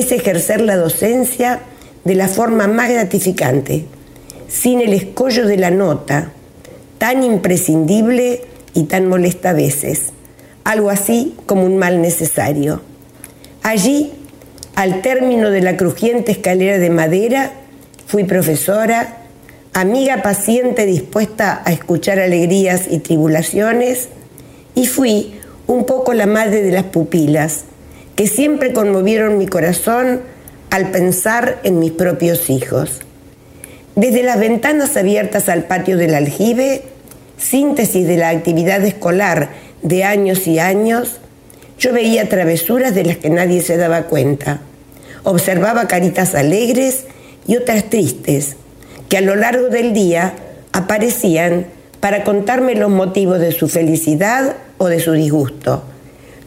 es 0.00 0.12
ejercer 0.12 0.60
la 0.60 0.76
docencia 0.76 1.60
de 2.04 2.14
la 2.14 2.28
forma 2.28 2.68
más 2.68 2.88
gratificante, 2.88 3.84
sin 4.48 4.80
el 4.80 4.92
escollo 4.92 5.46
de 5.46 5.56
la 5.56 5.70
nota, 5.70 6.32
tan 6.98 7.24
imprescindible 7.24 8.42
y 8.74 8.84
tan 8.84 9.08
molesta 9.08 9.50
a 9.50 9.54
veces, 9.54 10.12
algo 10.64 10.90
así 10.90 11.34
como 11.46 11.64
un 11.64 11.78
mal 11.78 12.00
necesario. 12.00 12.80
Allí, 13.62 14.12
al 14.76 15.02
término 15.02 15.50
de 15.50 15.62
la 15.62 15.76
crujiente 15.76 16.32
escalera 16.32 16.78
de 16.78 16.90
madera, 16.90 17.52
fui 18.06 18.24
profesora, 18.24 19.16
amiga 19.72 20.22
paciente 20.22 20.86
dispuesta 20.86 21.62
a 21.64 21.72
escuchar 21.72 22.20
alegrías 22.20 22.82
y 22.88 23.00
tribulaciones, 23.00 24.08
y 24.74 24.86
fui 24.86 25.34
un 25.66 25.84
poco 25.86 26.14
la 26.14 26.26
madre 26.26 26.62
de 26.62 26.70
las 26.70 26.84
pupilas, 26.84 27.64
que 28.18 28.26
siempre 28.26 28.72
conmovieron 28.72 29.38
mi 29.38 29.46
corazón 29.46 30.22
al 30.70 30.90
pensar 30.90 31.60
en 31.62 31.78
mis 31.78 31.92
propios 31.92 32.50
hijos. 32.50 33.02
Desde 33.94 34.24
las 34.24 34.40
ventanas 34.40 34.96
abiertas 34.96 35.48
al 35.48 35.66
patio 35.66 35.96
del 35.96 36.16
aljibe, 36.16 36.82
síntesis 37.36 38.08
de 38.08 38.16
la 38.16 38.30
actividad 38.30 38.84
escolar 38.84 39.50
de 39.82 40.02
años 40.02 40.48
y 40.48 40.58
años, 40.58 41.20
yo 41.78 41.92
veía 41.92 42.28
travesuras 42.28 42.92
de 42.92 43.04
las 43.04 43.18
que 43.18 43.30
nadie 43.30 43.62
se 43.62 43.76
daba 43.76 44.06
cuenta. 44.06 44.62
Observaba 45.22 45.86
caritas 45.86 46.34
alegres 46.34 47.04
y 47.46 47.54
otras 47.54 47.88
tristes, 47.88 48.56
que 49.08 49.18
a 49.18 49.20
lo 49.20 49.36
largo 49.36 49.68
del 49.68 49.92
día 49.92 50.34
aparecían 50.72 51.66
para 52.00 52.24
contarme 52.24 52.74
los 52.74 52.90
motivos 52.90 53.38
de 53.38 53.52
su 53.52 53.68
felicidad 53.68 54.56
o 54.76 54.88
de 54.88 54.98
su 54.98 55.12
disgusto, 55.12 55.84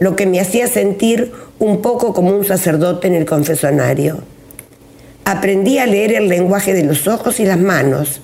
lo 0.01 0.15
que 0.15 0.25
me 0.25 0.39
hacía 0.39 0.65
sentir 0.65 1.31
un 1.59 1.83
poco 1.83 2.11
como 2.11 2.35
un 2.35 2.43
sacerdote 2.43 3.05
en 3.05 3.13
el 3.13 3.27
confesonario. 3.27 4.23
Aprendí 5.25 5.77
a 5.77 5.85
leer 5.85 6.13
el 6.13 6.27
lenguaje 6.27 6.73
de 6.73 6.83
los 6.83 7.07
ojos 7.07 7.39
y 7.39 7.45
las 7.45 7.59
manos, 7.59 8.19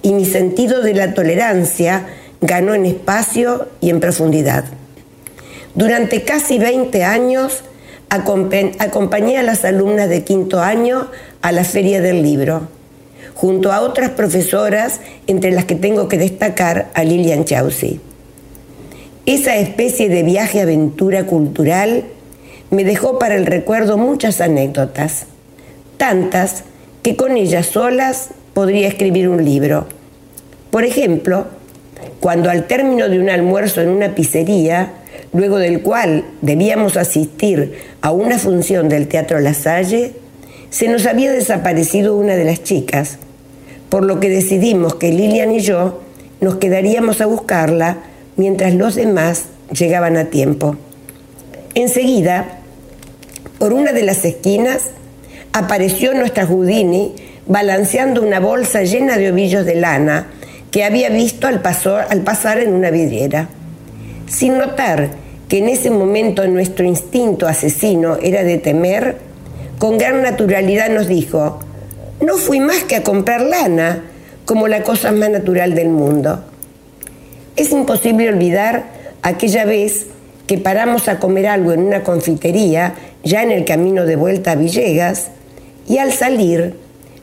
y 0.00 0.14
mi 0.14 0.24
sentido 0.24 0.80
de 0.80 0.94
la 0.94 1.12
tolerancia 1.12 2.06
ganó 2.40 2.72
en 2.72 2.86
espacio 2.86 3.68
y 3.82 3.90
en 3.90 4.00
profundidad. 4.00 4.64
Durante 5.74 6.22
casi 6.22 6.58
20 6.58 7.04
años 7.04 7.62
acompañé 8.08 9.36
a 9.36 9.42
las 9.42 9.66
alumnas 9.66 10.08
de 10.08 10.24
quinto 10.24 10.62
año 10.62 11.10
a 11.42 11.52
la 11.52 11.64
Feria 11.64 12.00
del 12.00 12.22
Libro 12.22 12.68
junto 13.34 13.70
a 13.70 13.82
otras 13.82 14.10
profesoras, 14.10 15.00
entre 15.28 15.52
las 15.52 15.64
que 15.64 15.76
tengo 15.76 16.08
que 16.08 16.18
destacar 16.18 16.90
a 16.94 17.04
Lilian 17.04 17.44
Chausi. 17.44 18.00
Esa 19.28 19.56
especie 19.56 20.08
de 20.08 20.22
viaje 20.22 20.62
aventura 20.62 21.26
cultural 21.26 22.04
me 22.70 22.82
dejó 22.82 23.18
para 23.18 23.34
el 23.34 23.44
recuerdo 23.44 23.98
muchas 23.98 24.40
anécdotas, 24.40 25.26
tantas 25.98 26.64
que 27.02 27.14
con 27.14 27.36
ellas 27.36 27.66
solas 27.66 28.30
podría 28.54 28.88
escribir 28.88 29.28
un 29.28 29.44
libro. 29.44 29.86
Por 30.70 30.84
ejemplo, 30.84 31.44
cuando 32.20 32.48
al 32.48 32.66
término 32.66 33.10
de 33.10 33.20
un 33.20 33.28
almuerzo 33.28 33.82
en 33.82 33.90
una 33.90 34.14
pizzería, 34.14 34.94
luego 35.34 35.58
del 35.58 35.82
cual 35.82 36.24
debíamos 36.40 36.96
asistir 36.96 37.74
a 38.00 38.12
una 38.12 38.38
función 38.38 38.88
del 38.88 39.08
Teatro 39.08 39.40
La 39.40 39.52
Salle, 39.52 40.14
se 40.70 40.88
nos 40.88 41.04
había 41.04 41.32
desaparecido 41.32 42.16
una 42.16 42.34
de 42.34 42.46
las 42.46 42.62
chicas 42.62 43.18
por 43.90 44.06
lo 44.06 44.20
que 44.20 44.30
decidimos 44.30 44.94
que 44.94 45.12
Lilian 45.12 45.52
y 45.52 45.60
yo 45.60 46.00
nos 46.40 46.56
quedaríamos 46.56 47.20
a 47.20 47.26
buscarla 47.26 47.98
mientras 48.38 48.72
los 48.72 48.94
demás 48.94 49.44
llegaban 49.78 50.16
a 50.16 50.26
tiempo. 50.26 50.76
Enseguida, 51.74 52.60
por 53.58 53.74
una 53.74 53.92
de 53.92 54.02
las 54.02 54.24
esquinas, 54.24 54.84
apareció 55.52 56.14
nuestra 56.14 56.46
Houdini 56.46 57.14
balanceando 57.46 58.22
una 58.22 58.40
bolsa 58.40 58.82
llena 58.84 59.18
de 59.18 59.30
ovillos 59.30 59.66
de 59.66 59.74
lana 59.74 60.28
que 60.70 60.84
había 60.84 61.10
visto 61.10 61.46
al, 61.46 61.60
al 62.08 62.20
pasar 62.22 62.58
en 62.58 62.72
una 62.72 62.90
vidriera. 62.90 63.48
Sin 64.26 64.56
notar 64.56 65.10
que 65.48 65.58
en 65.58 65.68
ese 65.68 65.90
momento 65.90 66.46
nuestro 66.46 66.84
instinto 66.84 67.46
asesino 67.46 68.16
era 68.22 68.44
de 68.44 68.58
temer, 68.58 69.16
con 69.78 69.98
gran 69.98 70.22
naturalidad 70.22 70.90
nos 70.90 71.08
dijo, 71.08 71.58
no 72.20 72.36
fui 72.36 72.60
más 72.60 72.84
que 72.84 72.96
a 72.96 73.02
comprar 73.02 73.40
lana, 73.40 74.04
como 74.44 74.68
la 74.68 74.82
cosa 74.82 75.12
más 75.12 75.30
natural 75.30 75.74
del 75.74 75.88
mundo. 75.88 76.44
Es 77.58 77.72
imposible 77.72 78.28
olvidar 78.28 78.84
aquella 79.22 79.64
vez 79.64 80.06
que 80.46 80.58
paramos 80.58 81.08
a 81.08 81.18
comer 81.18 81.48
algo 81.48 81.72
en 81.72 81.80
una 81.80 82.04
confitería, 82.04 82.94
ya 83.24 83.42
en 83.42 83.50
el 83.50 83.64
camino 83.64 84.04
de 84.06 84.14
vuelta 84.14 84.52
a 84.52 84.54
Villegas, 84.54 85.32
y 85.88 85.98
al 85.98 86.12
salir 86.12 86.76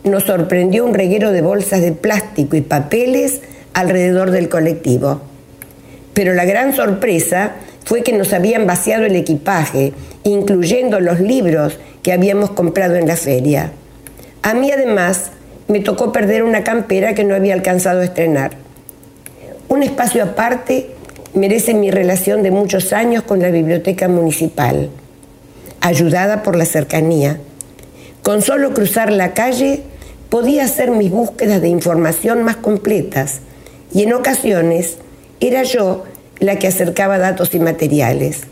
nos 0.03 0.23
sorprendió 0.23 0.85
un 0.85 0.93
reguero 0.93 1.31
de 1.31 1.41
bolsas 1.41 1.79
de 1.79 1.93
plástico 1.93 2.57
y 2.57 2.61
papeles 2.61 3.39
alrededor 3.73 4.31
del 4.31 4.49
colectivo. 4.49 5.21
Pero 6.13 6.33
la 6.33 6.43
gran 6.43 6.75
sorpresa 6.75 7.53
fue 7.85 8.03
que 8.03 8.11
nos 8.11 8.33
habían 8.33 8.67
vaciado 8.67 9.05
el 9.05 9.15
equipaje, 9.15 9.93
incluyendo 10.25 10.99
los 10.99 11.21
libros 11.21 11.79
que 12.03 12.11
habíamos 12.11 12.51
comprado 12.51 12.95
en 12.95 13.07
la 13.07 13.15
feria. 13.15 13.71
A 14.41 14.53
mí 14.53 14.69
además 14.69 15.31
me 15.69 15.79
tocó 15.79 16.11
perder 16.11 16.43
una 16.43 16.65
campera 16.65 17.15
que 17.15 17.23
no 17.23 17.35
había 17.35 17.53
alcanzado 17.53 18.01
a 18.01 18.03
estrenar. 18.03 18.64
Un 19.75 19.83
espacio 19.83 20.23
aparte 20.23 20.91
merece 21.33 21.73
mi 21.73 21.91
relación 21.91 22.43
de 22.43 22.49
muchos 22.49 22.93
años 22.93 23.23
con 23.23 23.41
la 23.41 23.49
biblioteca 23.49 24.07
municipal. 24.07 24.89
ayudada 25.81 26.43
por 26.43 26.55
la 26.55 26.63
cercanía. 26.63 27.41
Con 28.23 28.41
solo 28.41 28.73
cruzar 28.73 29.11
la 29.11 29.33
calle 29.33 29.83
podía 30.29 30.63
hacer 30.63 30.91
mis 30.91 31.11
búsquedas 31.11 31.61
de 31.61 31.67
información 31.67 32.43
más 32.43 32.55
completas 32.55 33.41
y 33.93 34.03
en 34.03 34.13
ocasiones 34.13 34.95
era 35.41 35.63
yo 35.63 36.05
la 36.39 36.57
que 36.57 36.67
acercaba 36.67 37.17
datos 37.17 37.53
y 37.53 37.59
materiales. 37.59 38.43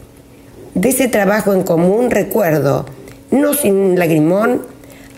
De 0.75 0.89
ese 0.89 1.07
trabajo 1.07 1.53
en 1.53 1.63
común 1.63 2.11
recuerdo, 2.11 2.85
no 3.31 3.53
sin 3.53 3.97
lagrimón, 3.97 4.63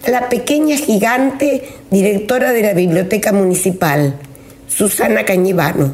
a 0.05 0.11
la 0.11 0.29
pequeña 0.29 0.77
gigante 0.77 1.63
directora 1.89 2.51
de 2.51 2.61
la 2.61 2.73
Biblioteca 2.73 3.31
Municipal, 3.31 4.19
Susana 4.75 5.23
Cañivano, 5.23 5.93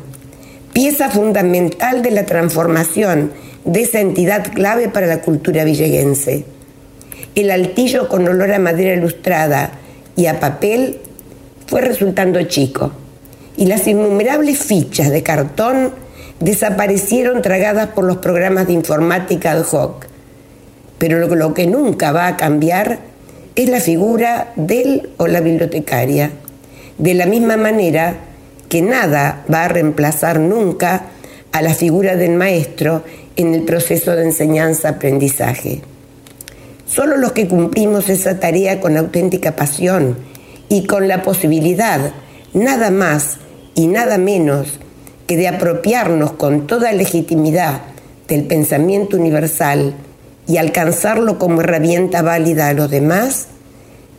pieza 0.73 1.11
fundamental 1.11 2.01
de 2.01 2.09
la 2.09 2.25
transformación 2.25 3.31
de 3.63 3.81
esa 3.81 3.99
entidad 3.99 4.51
clave 4.55 4.89
para 4.89 5.05
la 5.05 5.21
cultura 5.21 5.63
villeguense. 5.63 6.45
El 7.35 7.51
altillo 7.51 8.09
con 8.09 8.27
olor 8.27 8.51
a 8.51 8.57
madera 8.57 8.95
ilustrada 8.95 9.73
y 10.15 10.25
a 10.25 10.39
papel 10.39 10.97
fue 11.67 11.81
resultando 11.81 12.41
chico, 12.41 12.91
y 13.55 13.67
las 13.67 13.85
innumerables 13.85 14.57
fichas 14.57 15.11
de 15.11 15.21
cartón 15.21 15.91
desaparecieron 16.39 17.43
tragadas 17.43 17.89
por 17.89 18.05
los 18.05 18.17
programas 18.17 18.65
de 18.65 18.73
informática 18.73 19.51
ad 19.51 19.63
hoc. 19.71 20.07
Pero 20.97 21.19
lo, 21.27 21.53
que 21.53 21.67
nunca 21.67 22.11
va 22.11 22.25
a 22.25 22.35
cambiar 22.35 22.97
es 23.53 23.69
la 23.69 23.79
figura 23.79 24.53
del 24.55 25.11
o 25.17 25.27
la 25.27 25.39
bibliotecaria. 25.39 26.31
De 26.97 27.13
la 27.13 27.27
misma 27.27 27.57
manera 27.57 28.30
que 28.71 28.81
nada 28.81 29.43
va 29.53 29.65
a 29.65 29.67
reemplazar 29.67 30.39
nunca 30.39 31.07
a 31.51 31.61
la 31.61 31.73
figura 31.73 32.15
del 32.15 32.35
maestro 32.35 33.03
en 33.35 33.53
el 33.53 33.63
proceso 33.63 34.15
de 34.15 34.23
enseñanza-aprendizaje. 34.23 35.81
Solo 36.87 37.17
los 37.17 37.33
que 37.33 37.49
cumplimos 37.49 38.07
esa 38.07 38.39
tarea 38.39 38.79
con 38.79 38.95
auténtica 38.95 39.57
pasión 39.57 40.15
y 40.69 40.85
con 40.85 41.09
la 41.09 41.21
posibilidad, 41.21 42.13
nada 42.53 42.91
más 42.91 43.39
y 43.75 43.87
nada 43.87 44.17
menos 44.17 44.79
que 45.27 45.35
de 45.35 45.49
apropiarnos 45.49 46.31
con 46.31 46.65
toda 46.65 46.93
legitimidad 46.93 47.81
del 48.29 48.45
pensamiento 48.45 49.17
universal 49.17 49.95
y 50.47 50.55
alcanzarlo 50.55 51.37
como 51.37 51.59
herramienta 51.59 52.21
válida 52.21 52.69
a 52.69 52.73
los 52.73 52.89
demás, 52.89 53.47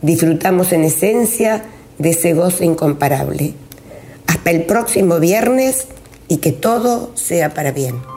disfrutamos 0.03 0.71
en 0.73 0.83
esencia 0.83 1.63
de 1.97 2.11
ese 2.11 2.35
goce 2.35 2.65
incomparable. 2.65 3.55
Hasta 4.27 4.51
el 4.51 4.65
próximo 4.65 5.19
viernes 5.19 5.87
y 6.27 6.37
que 6.37 6.51
todo 6.51 7.11
sea 7.15 7.53
para 7.53 7.71
bien. 7.71 8.12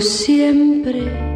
Siempre 0.00 1.27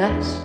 confess 0.00 0.39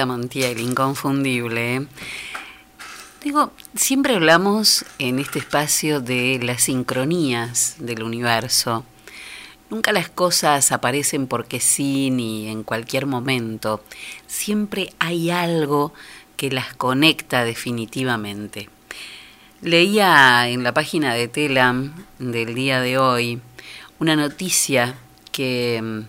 Montiel, 0.00 0.58
inconfundible. 0.60 1.86
Digo, 3.22 3.52
siempre 3.76 4.16
hablamos 4.16 4.84
en 4.98 5.18
este 5.18 5.38
espacio 5.38 6.00
de 6.00 6.40
las 6.42 6.62
sincronías 6.62 7.76
del 7.78 8.02
universo. 8.02 8.84
Nunca 9.70 9.92
las 9.92 10.08
cosas 10.08 10.72
aparecen 10.72 11.26
porque 11.26 11.60
sí 11.60 12.10
ni 12.10 12.48
en 12.48 12.62
cualquier 12.62 13.06
momento. 13.06 13.84
Siempre 14.26 14.92
hay 14.98 15.30
algo 15.30 15.92
que 16.36 16.50
las 16.50 16.74
conecta 16.74 17.44
definitivamente. 17.44 18.68
Leía 19.60 20.48
en 20.48 20.64
la 20.64 20.74
página 20.74 21.14
de 21.14 21.28
Telam 21.28 21.94
del 22.18 22.54
día 22.54 22.80
de 22.80 22.98
hoy 22.98 23.40
una 24.00 24.16
noticia 24.16 24.96
que 25.30 25.80
mm, 25.80 26.00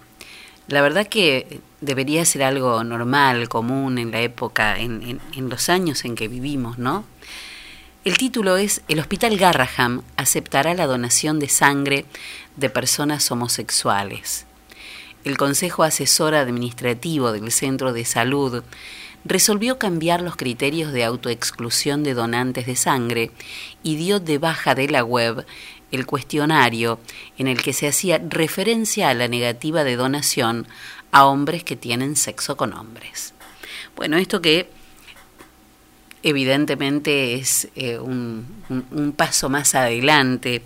la 0.67 0.81
verdad 0.81 1.07
que 1.07 1.61
debería 1.83 2.25
ser 2.25 2.43
algo 2.43 2.83
normal, 2.83 3.49
común 3.49 3.97
en 3.97 4.11
la 4.11 4.21
época, 4.21 4.79
en, 4.79 5.19
los 5.49 5.69
años 5.69 6.05
en 6.05 6.15
que 6.15 6.27
vivimos, 6.27 6.77
¿no? 6.77 7.05
El 8.05 8.17
título 8.17 8.57
es 8.57 8.81
El 8.87 8.99
Hospital 8.99 9.37
Garraham 9.37 10.01
aceptará 10.17 10.73
la 10.73 10.87
donación 10.87 11.39
de 11.39 11.47
sangre 11.47 12.05
de 12.57 12.69
personas 12.69 13.29
homosexuales. 13.31 14.45
El 15.23 15.37
Consejo 15.37 15.83
Asesor 15.83 16.35
Administrativo 16.35 17.31
del 17.31 17.49
Centro 17.51 17.93
de 17.93 18.03
Salud 18.03 18.63
resolvió 19.23 19.79
cambiar 19.79 20.21
los 20.21 20.35
criterios 20.35 20.91
de 20.91 21.05
autoexclusión 21.05 22.03
de 22.03 22.13
donantes 22.13 22.65
de 22.65 22.75
sangre 22.75 23.31
y 23.83 23.95
dio 23.95 24.19
de 24.19 24.37
baja 24.37 24.75
de 24.75 24.89
la 24.89 25.05
web 25.05 25.45
el 25.93 26.05
cuestionario 26.05 26.99
en 27.37 27.47
el 27.47 27.61
que 27.61 27.71
se 27.71 27.87
hacía 27.87 28.19
referencia 28.27 29.09
a 29.09 29.13
la 29.13 29.29
negativa 29.29 29.85
de 29.85 29.95
donación 29.95 30.67
a 31.13 31.25
hombres 31.25 31.63
que 31.63 31.75
tienen 31.77 32.15
sexo 32.17 32.57
con 32.57 32.73
hombres. 32.73 33.33
Bueno, 33.95 34.17
esto 34.17 34.41
que 34.41 34.67
evidentemente 36.23 37.35
es 37.35 37.67
eh, 37.75 37.99
un, 37.99 38.45
un- 38.69 38.85
un 38.91 39.11
paso 39.11 39.49
más 39.49 39.75
adelante 39.75 40.63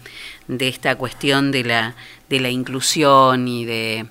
de 0.48 0.68
esta 0.68 0.96
cuestión 0.96 1.52
de 1.52 1.64
la, 1.64 1.96
de 2.30 2.40
la 2.40 2.50
inclusión 2.50 3.48
y 3.48 3.66
de 3.66 4.08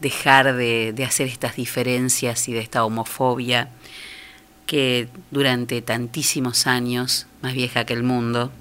dejar 0.00 0.54
de, 0.56 0.92
de 0.94 1.04
hacer 1.04 1.28
estas 1.28 1.56
diferencias 1.56 2.48
y 2.48 2.52
de 2.52 2.60
esta 2.60 2.84
homofobia 2.84 3.70
que 4.66 5.08
durante 5.30 5.82
tantísimos 5.82 6.66
años, 6.66 7.26
más 7.42 7.54
vieja 7.54 7.84
que 7.84 7.92
el 7.94 8.02
mundo, 8.02 8.52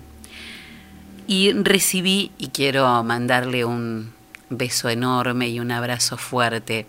y 1.28 1.52
recibí, 1.54 2.32
y 2.40 2.48
quiero 2.48 3.04
mandarle 3.04 3.64
un 3.64 4.12
beso 4.50 4.90
enorme 4.90 5.50
y 5.50 5.60
un 5.60 5.72
abrazo 5.72 6.18
fuerte 6.18 6.88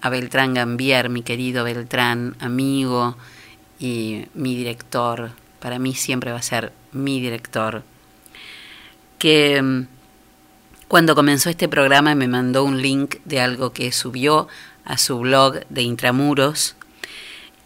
a 0.00 0.10
Beltrán 0.10 0.54
Gambier, 0.54 1.08
mi 1.08 1.22
querido 1.22 1.64
Beltrán, 1.64 2.36
amigo 2.40 3.16
y 3.78 4.26
mi 4.34 4.56
director, 4.56 5.30
para 5.60 5.78
mí 5.78 5.94
siempre 5.94 6.32
va 6.32 6.38
a 6.38 6.42
ser 6.42 6.72
mi 6.92 7.20
director, 7.20 7.82
que 9.18 9.60
mm, 9.60 9.86
cuando 10.88 11.14
comenzó 11.14 11.50
este 11.50 11.68
programa 11.68 12.14
me 12.14 12.28
mandó 12.28 12.64
un 12.64 12.80
link 12.80 13.16
de 13.24 13.40
algo 13.40 13.72
que 13.72 13.92
subió 13.92 14.48
a 14.84 14.96
su 14.96 15.18
blog 15.18 15.66
de 15.68 15.82
Intramuros 15.82 16.76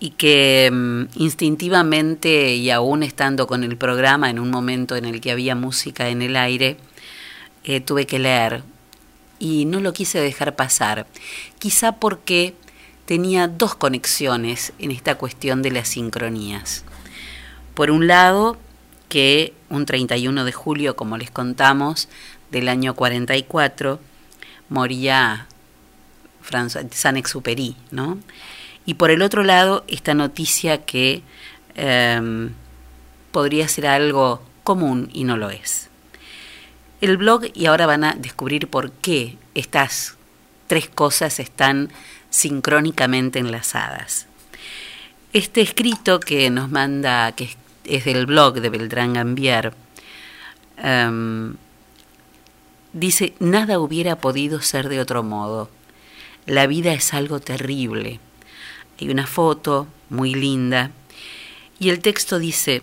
y 0.01 0.11
que 0.11 0.69
mm, 0.73 1.05
instintivamente 1.15 2.55
y 2.55 2.71
aún 2.71 3.03
estando 3.03 3.47
con 3.47 3.63
el 3.63 3.77
programa 3.77 4.29
en 4.31 4.41
un 4.41 4.51
momento 4.51 4.97
en 4.97 5.05
el 5.05 5.21
que 5.21 5.31
había 5.31 5.55
música 5.55 6.09
en 6.09 6.23
el 6.23 6.37
aire, 6.37 6.79
eh, 7.65 7.81
tuve 7.81 8.07
que 8.07 8.19
leer 8.19 8.65
y 9.43 9.65
no 9.65 9.81
lo 9.81 9.93
quise 9.93 10.21
dejar 10.21 10.55
pasar, 10.55 11.05
quizá 11.59 11.91
porque 11.91 12.55
tenía 13.07 13.49
dos 13.49 13.75
conexiones 13.75 14.73
en 14.79 14.93
esta 14.93 15.17
cuestión 15.17 15.63
de 15.63 15.73
las 15.73 15.89
sincronías. 15.89 16.85
Por 17.75 17.91
un 17.91 18.07
lado, 18.07 18.57
que 19.09 19.53
un 19.69 19.85
31 19.85 20.45
de 20.45 20.53
julio, 20.53 20.95
como 20.95 21.19
les 21.19 21.33
contamos, 21.33 22.09
del 22.53 22.69
año 22.69 22.95
44, 22.95 23.99
moría 24.69 25.49
Saint-Exupéry, 26.49 27.75
¿no? 27.91 28.19
Y 28.87 28.95
por 28.95 29.11
el 29.11 29.23
otro 29.23 29.43
lado, 29.43 29.85
esta 29.89 30.15
noticia 30.15 30.85
que 30.85 31.25
em, 31.75 32.53
podría 33.33 33.67
ser 33.67 33.89
algo 33.89 34.41
común 34.63 35.11
y 35.13 35.25
no 35.25 35.37
lo 35.37 35.51
es. 35.51 35.91
El 37.03 37.17
blog, 37.17 37.47
y 37.53 37.67
ahora 37.67 37.87
van 37.87 38.05
a 38.05 38.13
descubrir 38.15 38.69
por 38.69 38.93
qué 38.93 39.37
estas 39.57 40.15
tres 40.69 40.89
cosas 40.89 41.41
están 41.41 41.91
sincrónicamente 42.31 43.41
enlazadas. 43.41 44.29
Este 45.33 45.63
escrito 45.63 46.21
que 46.21 46.49
nos 46.49 46.71
manda, 46.71 47.33
que 47.33 47.51
es- 47.85 48.05
del 48.05 48.27
blog 48.27 48.61
de 48.61 48.69
Beltrán 48.69 49.15
Gambier, 49.15 49.75
em, 50.77 51.57
dice, 52.93 53.35
nada 53.41 53.81
hubiera 53.81 54.15
podido 54.15 54.63
ser 54.63 54.89
de 54.89 55.01
otro 55.01 55.25
modo. 55.25 55.69
La 56.47 56.69
vida 56.69 56.93
es 56.93 57.15
algo 57.15 57.41
terrible. 57.41 58.21
Hay 59.01 59.11
una 59.11 59.27
foto 59.27 59.89
muy 60.09 60.37
linda 60.37 60.93
y 61.81 61.91
el 61.91 61.99
texto 61.99 62.39
dice, 62.39 62.83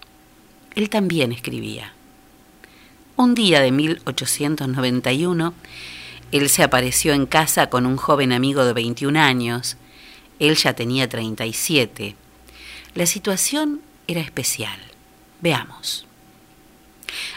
Él 0.75 0.91
también 0.91 1.33
escribía. 1.33 1.95
Un 3.17 3.35
día 3.35 3.61
de 3.61 3.71
1891, 3.71 5.55
él 6.33 6.49
se 6.49 6.63
apareció 6.63 7.13
en 7.13 7.27
casa 7.27 7.71
con 7.71 7.87
un 7.87 7.97
joven 7.97 8.33
amigo 8.33 8.65
de 8.65 8.73
21 8.73 9.19
años. 9.19 9.77
Él 10.39 10.57
ya 10.57 10.75
tenía 10.75 11.09
37. 11.09 12.17
La 12.95 13.07
situación 13.07 13.81
era 14.07 14.21
especial. 14.21 14.79
Veamos. 15.41 16.07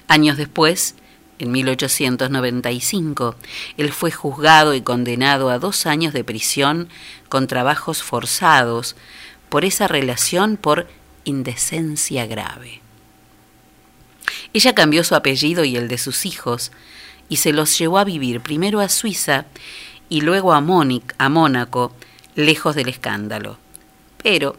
Años 0.08 0.38
después, 0.38 0.95
en 1.44 1.52
1895, 1.52 3.36
él 3.78 3.91
fue 3.91 4.11
juzgado 4.11 4.74
y 4.74 4.82
condenado 4.82 5.49
a 5.49 5.60
dos 5.60 5.86
años 5.86 6.14
de 6.14 6.24
prisión 6.24 6.90
con 7.30 7.48
trabajos 7.48 8.02
forzados 8.02 8.95
por 9.49 9.65
esa 9.65 9.88
relación 9.88 10.57
por 10.57 10.88
indecencia 11.26 12.26
grave. 12.26 12.82
Ella 14.53 14.74
cambió 14.74 15.03
su 15.03 15.15
apellido 15.15 15.64
y 15.64 15.76
el 15.76 15.88
de 15.88 15.98
sus 15.98 16.26
hijos 16.26 16.72
y 17.30 17.38
se 17.38 17.53
los 17.53 17.78
llevó 17.78 17.98
a 17.98 18.03
vivir 18.03 18.41
primero 18.41 18.80
a 18.80 18.90
Suiza 18.90 19.45
y 20.10 20.22
luego 20.22 20.53
a, 20.53 20.61
Mónic, 20.61 21.15
a 21.18 21.30
Mónaco, 21.30 21.94
lejos 22.36 22.76
del 22.76 22.90
escándalo. 22.90 23.57
Pero, 24.22 24.56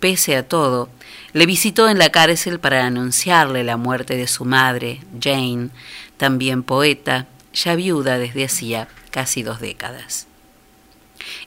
pese 0.00 0.36
a 0.36 0.46
todo, 0.46 0.88
le 1.32 1.46
visitó 1.46 1.88
en 1.88 1.98
la 1.98 2.10
cárcel 2.10 2.60
para 2.60 2.86
anunciarle 2.86 3.62
la 3.62 3.76
muerte 3.76 4.16
de 4.16 4.26
su 4.26 4.44
madre, 4.44 5.00
Jane, 5.20 5.68
también 6.16 6.62
poeta, 6.62 7.26
ya 7.52 7.74
viuda 7.74 8.18
desde 8.18 8.44
hacía 8.44 8.88
casi 9.10 9.42
dos 9.42 9.60
décadas. 9.60 10.26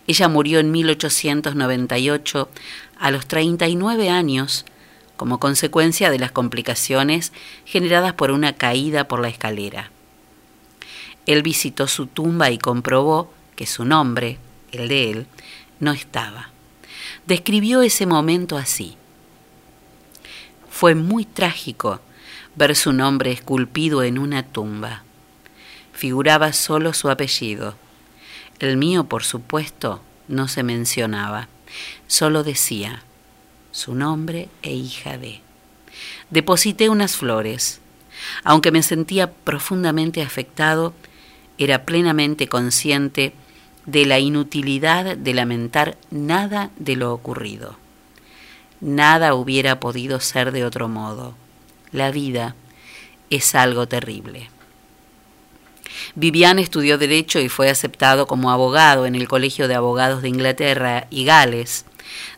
Ella 0.08 0.28
murió 0.28 0.60
en 0.60 0.72
1898 0.72 2.50
a 2.98 3.12
los 3.12 3.28
39 3.28 4.10
años 4.10 4.66
como 5.18 5.40
consecuencia 5.40 6.10
de 6.10 6.20
las 6.20 6.32
complicaciones 6.32 7.34
generadas 7.66 8.14
por 8.14 8.32
una 8.32 8.54
caída 8.54 9.08
por 9.08 9.20
la 9.20 9.28
escalera. 9.30 9.92
Él 11.26 11.44
visitó 11.44 11.88
su 11.88 12.08
tumba 12.08 12.50
y 12.52 12.58
comprobó 12.58 13.32
que 13.56 13.68
su 13.68 13.86
nombre, 13.86 14.40
el 14.72 14.88
de 14.88 15.12
él, 15.12 15.28
no 15.80 15.92
estaba. 15.92 16.50
Describió 17.28 17.82
ese 17.82 18.06
momento 18.06 18.58
así. 18.58 18.96
Fue 20.70 20.96
muy 20.96 21.26
trágico 21.26 22.00
ver 22.56 22.76
su 22.76 22.94
nombre 22.94 23.32
esculpido 23.32 24.04
en 24.04 24.20
una 24.20 24.44
tumba. 24.44 25.04
Figuraba 25.94 26.54
solo 26.54 26.94
su 26.94 27.10
apellido. 27.10 27.76
El 28.60 28.78
mío, 28.78 29.06
por 29.06 29.24
supuesto, 29.24 30.02
no 30.28 30.48
se 30.48 30.64
mencionaba. 30.64 31.48
Solo 32.08 32.44
decía 32.44 33.04
su 33.72 33.96
nombre 33.96 34.50
e 34.62 34.74
hija 34.74 35.18
de. 35.18 35.42
Deposité 36.30 36.90
unas 36.90 37.16
flores. 37.16 37.80
Aunque 38.44 38.72
me 38.72 38.84
sentía 38.84 39.32
profundamente 39.32 40.22
afectado, 40.22 40.94
era 41.58 41.86
plenamente 41.86 42.48
consciente 42.48 43.34
de 43.86 44.06
la 44.06 44.20
inutilidad 44.20 45.18
de 45.18 45.34
lamentar 45.34 45.98
nada 46.12 46.72
de 46.78 46.96
lo 46.96 47.14
ocurrido. 47.14 47.78
Nada 48.82 49.34
hubiera 49.34 49.80
podido 49.80 50.20
ser 50.20 50.52
de 50.52 50.64
otro 50.64 50.88
modo. 50.88 51.36
La 51.92 52.12
vida 52.12 52.56
es 53.30 53.56
algo 53.56 53.88
terrible. 53.88 54.50
Vivian 56.16 56.60
estudió 56.60 56.98
Derecho 56.98 57.40
y 57.40 57.50
fue 57.50 57.70
aceptado 57.70 58.26
como 58.28 58.52
abogado 58.52 59.06
en 59.06 59.16
el 59.16 59.28
Colegio 59.28 59.68
de 59.68 59.76
Abogados 59.76 60.22
de 60.22 60.30
Inglaterra 60.30 61.08
y 61.10 61.26
Gales 61.26 61.84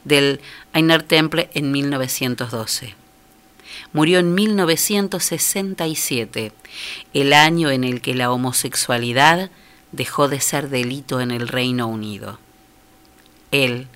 del 0.03 0.41
Inner 0.73 1.03
Temple 1.03 1.52
en 1.53 1.72
1912. 1.72 2.95
Murió 3.94 4.18
en 4.19 4.34
1967, 4.34 6.52
el 7.14 7.34
año 7.34 7.69
en 7.69 7.84
el 7.84 8.02
que 8.02 8.15
la 8.15 8.32
homosexualidad 8.32 9.52
dejó 9.91 10.30
de 10.30 10.40
ser 10.40 10.69
delito 10.69 11.19
en 11.19 11.32
el 11.32 11.49
Reino 11.49 11.88
Unido. 11.88 12.40
Él, 13.52 13.88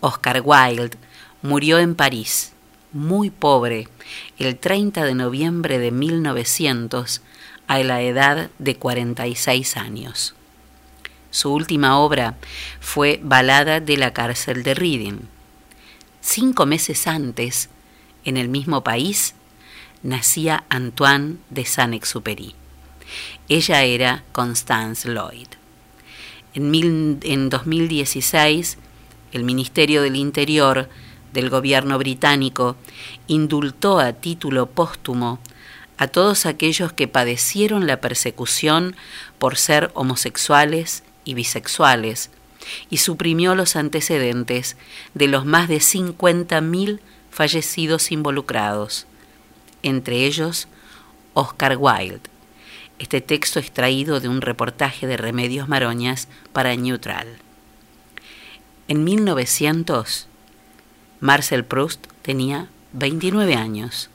Oscar 0.00 0.42
Wilde, 0.44 0.98
murió 1.42 1.78
en 1.78 1.94
París, 1.94 2.52
muy 2.92 3.30
pobre, 3.30 3.88
el 4.38 4.56
30 4.56 5.04
de 5.04 5.14
noviembre 5.14 5.78
de 5.78 5.90
1900, 5.90 7.20
a 7.66 7.78
la 7.80 8.00
edad 8.02 8.50
de 8.58 8.76
46 8.76 9.76
años. 9.76 10.34
Su 11.30 11.52
última 11.52 11.98
obra 11.98 12.36
fue 12.80 13.20
Balada 13.22 13.80
de 13.80 13.96
la 13.98 14.12
cárcel 14.14 14.62
de 14.62 14.74
Reading. 14.74 15.18
Cinco 16.20 16.64
meses 16.64 17.06
antes, 17.06 17.68
en 18.24 18.36
el 18.38 18.48
mismo 18.48 18.82
país, 18.82 19.34
nacía 20.02 20.64
Antoine 20.70 21.36
de 21.50 21.64
Saint-Exupéry. 21.66 22.54
Ella 23.48 23.82
era 23.82 24.24
Constance 24.32 25.08
Lloyd. 25.08 25.48
En, 26.54 26.70
mil- 26.70 27.18
en 27.22 27.50
2016, 27.50 28.78
el 29.32 29.44
Ministerio 29.44 30.02
del 30.02 30.16
Interior 30.16 30.88
del 31.32 31.50
gobierno 31.50 31.98
británico 31.98 32.76
indultó 33.26 33.98
a 33.98 34.12
título 34.12 34.66
póstumo 34.66 35.38
a 35.98 36.06
todos 36.06 36.46
aquellos 36.46 36.92
que 36.92 37.08
padecieron 37.08 37.86
la 37.86 38.00
persecución 38.00 38.94
por 39.38 39.56
ser 39.56 39.90
homosexuales 39.94 41.02
y 41.24 41.34
bisexuales 41.34 42.30
y 42.88 42.98
suprimió 42.98 43.54
los 43.54 43.76
antecedentes 43.76 44.76
de 45.14 45.26
los 45.26 45.44
más 45.44 45.68
de 45.68 45.78
50.000 45.78 47.00
fallecidos 47.30 48.12
involucrados, 48.12 49.06
entre 49.82 50.24
ellos 50.24 50.68
Oscar 51.34 51.76
Wilde. 51.78 52.20
Este 52.98 53.20
texto 53.20 53.58
extraído 53.58 54.20
de 54.20 54.28
un 54.28 54.40
reportaje 54.40 55.06
de 55.06 55.16
Remedios 55.16 55.68
Maroñas 55.68 56.28
para 56.52 56.74
Neutral. 56.74 57.38
En 58.88 59.04
1900, 59.04 60.27
Marcel 61.20 61.64
Proust 61.64 62.06
tenía 62.22 62.68
29 62.92 63.54
años, 63.54 64.10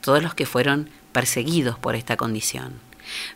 todos 0.00 0.22
los 0.22 0.34
que 0.34 0.46
fueron 0.46 0.90
perseguidos 1.12 1.78
por 1.78 1.94
esta 1.94 2.16
condición. 2.16 2.80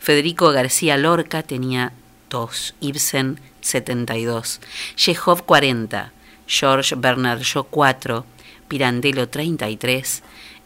Federico 0.01 0.51
García 0.51 0.97
Lorca 0.97 1.43
tenía 1.43 1.93
2, 2.31 2.75
Ibsen 2.81 3.41
72, 3.61 4.61
Chekhov 4.97 5.45
40, 5.45 6.13
George 6.47 6.95
Bernard 6.97 7.43
Shaw 7.43 7.65
4, 7.65 8.25
Pirandello 8.69 9.29
33 9.29 10.23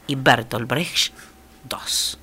y 0.06 0.14
Bertolt 0.14 0.68
Brecht 0.68 1.12
2. 1.68 2.18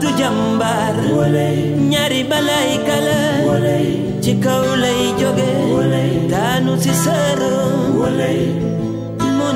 nattu 0.00 0.16
jàmbaar 0.20 0.94
ñaari 1.92 2.20
balay 2.30 2.70
kala. 2.88 3.18
Ci 4.22 4.32
kaw 4.44 4.64
lay 4.82 5.02
jóge 5.20 5.50
daanu 6.32 6.72
si 6.82 6.92
sëru 7.04 7.52
mu 9.36 9.48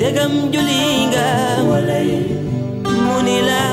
degam 0.00 0.32
julinga. 0.52 1.28
Munila. 3.04 3.71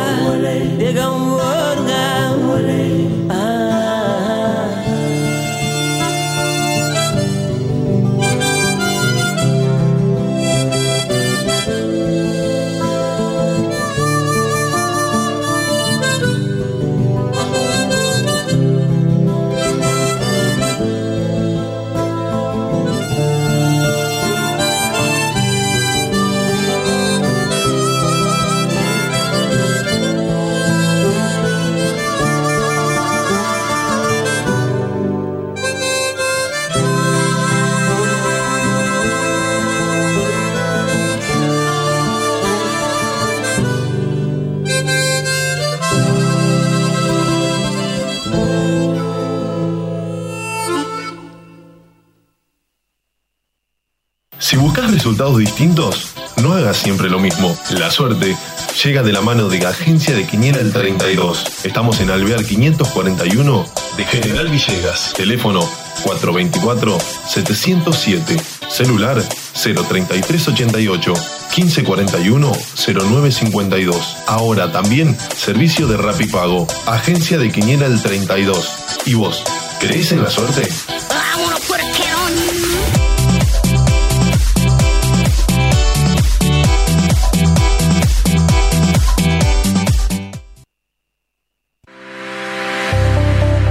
Resultados 55.20 55.40
distintos, 55.40 56.14
no 56.42 56.54
hagas 56.54 56.78
siempre 56.78 57.10
lo 57.10 57.20
mismo. 57.20 57.54
La 57.72 57.92
suerte 57.92 58.38
llega 58.82 59.04
de 59.04 59.12
la 59.12 59.20
mano 59.20 59.50
de 59.50 59.66
Agencia 59.66 60.16
de 60.16 60.26
Quiniela 60.26 60.62
el 60.62 60.72
32. 60.72 61.66
Estamos 61.66 62.00
en 62.00 62.10
Alvear 62.10 62.46
541 62.46 63.66
de 63.98 64.06
General 64.06 64.48
Villegas. 64.48 65.12
Teléfono 65.18 65.70
424-707. 66.06 68.40
Celular 68.70 69.22
03388 69.22 71.14
1541 71.58 72.52
0952. 72.78 74.18
Ahora 74.26 74.72
también 74.72 75.18
servicio 75.36 75.86
de 75.88 75.98
Rapipago. 75.98 76.66
Agencia 76.86 77.38
de 77.38 77.52
Quiniela 77.52 77.88
el 77.88 78.02
32. 78.02 78.70
¿Y 79.06 79.16
vos? 79.16 79.44
¿Crees 79.82 80.14
en 80.14 80.24
la 80.24 80.30
suerte? 80.30 80.66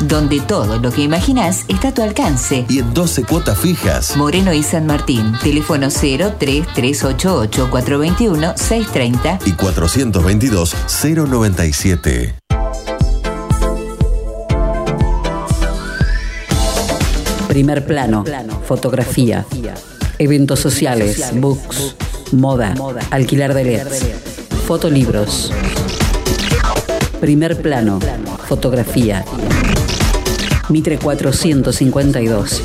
Donde 0.00 0.40
todo 0.40 0.78
lo 0.78 0.92
que 0.92 1.02
imaginas 1.02 1.64
está 1.68 1.88
a 1.88 1.94
tu 1.94 2.02
alcance. 2.02 2.64
Y 2.68 2.78
en 2.78 2.94
12 2.94 3.24
cuotas 3.24 3.58
fijas. 3.58 4.16
Moreno 4.16 4.52
y 4.52 4.62
San 4.62 4.86
Martín. 4.86 5.32
Teléfono 5.42 5.88
03388 5.88 7.68
421 7.70 8.54
630 8.56 9.38
Y 9.44 9.52
422 9.52 10.74
097. 11.02 12.34
Primer 17.48 17.84
plano, 17.86 18.24
fotografía, 18.66 19.44
eventos 20.18 20.60
sociales, 20.60 21.32
books, 21.34 21.96
moda, 22.32 22.74
alquilar 23.10 23.54
de 23.54 23.64
LEDs, 23.64 24.04
fotolibros. 24.66 25.50
Primer 27.20 27.60
plano, 27.60 27.98
fotografía. 28.46 29.24
Mitre 30.68 30.98
452. 30.98 32.62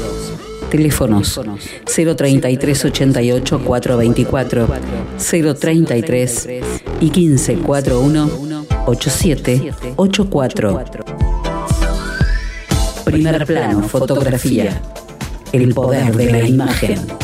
Teléfonos 0.69 1.39
033 1.85 2.85
88 2.85 3.61
424 3.63 4.67
033 5.59 6.49
y 6.99 7.11
1541 7.11 8.29
8784. 8.85 10.79
Primer 13.05 13.45
plano, 13.45 13.87
fotografía. 13.87 14.81
El 15.51 15.73
poder 15.73 16.15
de 16.15 16.31
la 16.31 16.47
imagen. 16.47 17.22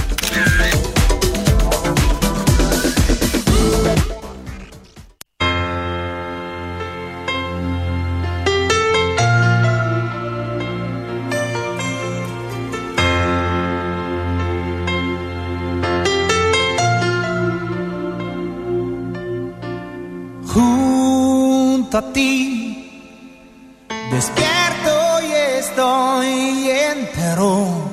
Despierto 24.12 25.22
y 25.22 25.32
estoy 25.60 26.70
entero. 26.70 27.90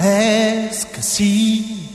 Es 0.00 0.86
que 0.86 1.02
sí, 1.02 1.90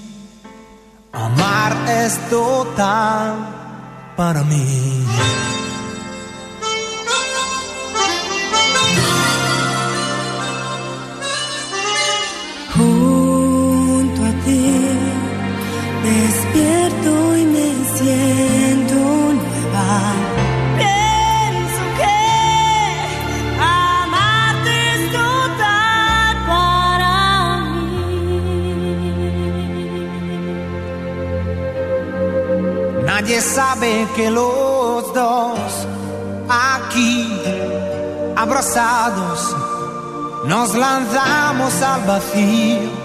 amar 1.12 1.76
es 1.90 2.20
total 2.30 4.14
para 4.16 4.44
mí. 4.44 5.06
Que 34.16 34.32
los 34.32 35.14
dos 35.14 35.60
aquí 36.50 37.42
abrazados 38.36 39.56
nos 40.46 40.76
lanzamos 40.76 41.82
al 41.82 42.02
vacío. 42.06 43.01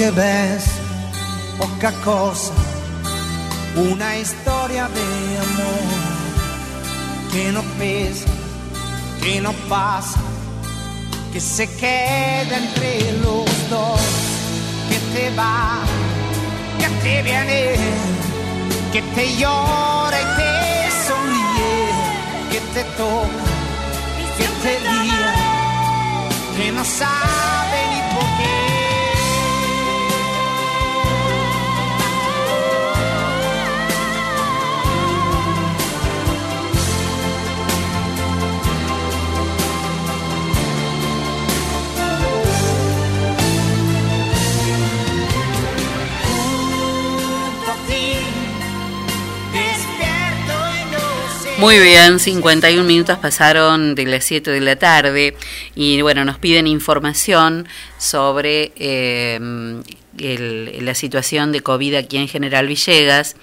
Que 0.00 0.10
ves, 0.12 0.64
poca 1.58 1.92
cosa, 2.02 2.54
una 3.76 4.16
historia 4.16 4.88
de 4.88 5.38
amor 5.46 5.88
que 7.30 7.52
no 7.52 7.62
pesa, 7.78 8.24
que 9.22 9.42
no 9.42 9.52
pasa, 9.68 10.18
que 11.34 11.38
se 11.38 11.68
queda 11.76 12.56
entre 12.56 13.12
los 13.24 13.44
dos, 13.68 14.00
que 14.88 14.98
te 15.12 15.36
va, 15.36 15.80
que 16.78 16.88
te 17.02 17.20
viene, 17.20 17.74
que 18.94 19.02
te 19.02 19.36
llora 19.36 20.18
y 20.18 20.28
te 20.38 20.52
sonríe, 21.08 21.90
que 22.52 22.60
te 22.72 22.84
toca, 22.96 23.44
que 24.38 24.46
te 24.62 24.78
guía, 24.80 25.34
que 26.56 26.72
no 26.72 26.84
sabe 26.86 27.59
Muy 51.60 51.78
bien, 51.78 52.18
51 52.18 52.84
minutos 52.84 53.18
pasaron 53.18 53.94
de 53.94 54.06
las 54.06 54.24
7 54.24 54.50
de 54.50 54.60
la 54.62 54.76
tarde 54.76 55.36
y 55.74 56.00
bueno, 56.00 56.24
nos 56.24 56.38
piden 56.38 56.66
información 56.66 57.68
sobre 57.98 58.72
eh, 58.76 59.38
el- 60.18 60.84
la 60.84 60.94
situación 60.94 61.52
de 61.52 61.60
COVID 61.60 61.96
aquí 61.96 62.16
en 62.16 62.28
General 62.28 62.66
Villegas. 62.66 63.36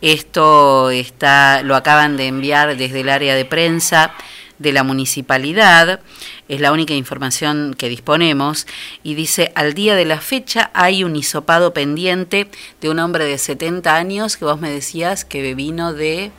Esto 0.00 0.90
está, 0.90 1.62
lo 1.62 1.76
acaban 1.76 2.16
de 2.16 2.26
enviar 2.28 2.76
desde 2.78 3.00
el 3.00 3.10
área 3.10 3.34
de 3.34 3.44
prensa 3.44 4.14
de 4.58 4.72
la 4.72 4.82
municipalidad, 4.82 6.00
es 6.48 6.60
la 6.60 6.72
única 6.72 6.94
información 6.94 7.74
que 7.78 7.88
disponemos, 7.90 8.66
y 9.04 9.14
dice, 9.14 9.52
al 9.54 9.74
día 9.74 9.94
de 9.94 10.04
la 10.06 10.20
fecha 10.20 10.70
hay 10.74 11.04
un 11.04 11.14
hisopado 11.16 11.72
pendiente 11.74 12.48
de 12.80 12.88
un 12.88 12.98
hombre 12.98 13.24
de 13.26 13.36
70 13.38 13.94
años 13.94 14.36
que 14.38 14.46
vos 14.46 14.58
me 14.58 14.70
decías 14.70 15.24
que 15.26 15.54
vino 15.54 15.92
de... 15.92 16.32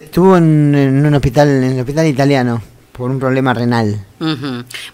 Estuvo 0.00 0.36
en, 0.36 0.74
en 0.74 1.06
un 1.06 1.14
hospital, 1.14 1.48
en 1.48 1.62
el 1.64 1.80
hospital 1.80 2.06
italiano, 2.06 2.62
por 2.92 3.10
un 3.10 3.18
problema 3.18 3.52
renal. 3.54 4.04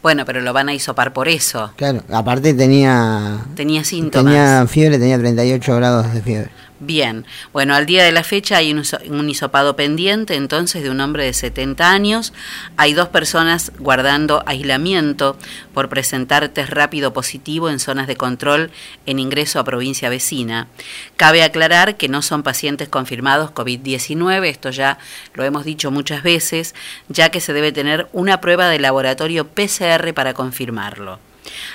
Bueno, 0.03 0.24
pero 0.24 0.41
lo 0.41 0.53
van 0.53 0.69
a 0.69 0.74
hisopar 0.74 1.12
por 1.12 1.28
eso. 1.28 1.73
Claro, 1.77 2.03
aparte 2.12 2.55
tenía 2.55 3.39
Tenía 3.55 3.85
síntomas. 3.85 4.24
tenía 4.33 4.66
fiebre, 4.66 4.99
tenía 4.99 5.19
38 5.19 5.77
grados 5.77 6.12
de 6.12 6.23
fiebre. 6.23 6.51
Bien, 6.78 7.24
bueno, 7.55 7.74
al 7.74 7.86
día 7.86 8.05
de 8.05 8.12
la 8.12 8.23
fecha 8.23 8.59
hay 8.59 8.70
un, 8.70 8.81
hiso- 8.82 9.01
un 9.09 9.31
hisopado 9.31 9.77
pendiente 9.77 10.35
entonces 10.35 10.82
de 10.82 10.90
un 10.90 11.01
hombre 11.01 11.24
de 11.24 11.32
70 11.32 11.90
años. 11.90 12.35
Hay 12.77 12.93
dos 12.93 13.09
personas 13.09 13.73
guardando 13.78 14.43
aislamiento 14.44 15.39
por 15.73 15.89
presentar 15.89 16.47
test 16.51 16.69
rápido 16.70 17.15
positivo 17.15 17.70
en 17.70 17.78
zonas 17.81 18.07
de 18.07 18.16
control 18.16 18.70
en 19.07 19.19
ingreso 19.19 19.59
a 19.59 19.65
provincia 19.65 20.11
vecina. 20.11 20.69
Cabe 21.16 21.43
aclarar 21.43 21.97
que 21.97 22.09
no 22.11 22.20
son 22.20 22.43
pacientes 22.43 22.90
confirmados 22.90 23.53
COVID-19, 23.53 24.44
esto 24.47 24.69
ya 24.69 24.98
lo 25.32 25.44
hemos 25.44 25.65
dicho 25.65 25.90
muchas 25.90 26.23
veces, 26.23 26.74
ya 27.09 27.31
que 27.31 27.40
se 27.40 27.55
debe 27.55 27.73
tener 27.73 28.07
una 28.12 28.43
prueba 28.43 28.69
de 28.69 28.81
laboratorio 28.81 29.47
PCR 29.48 30.12
para 30.12 30.35
confirmarlo. 30.35 31.20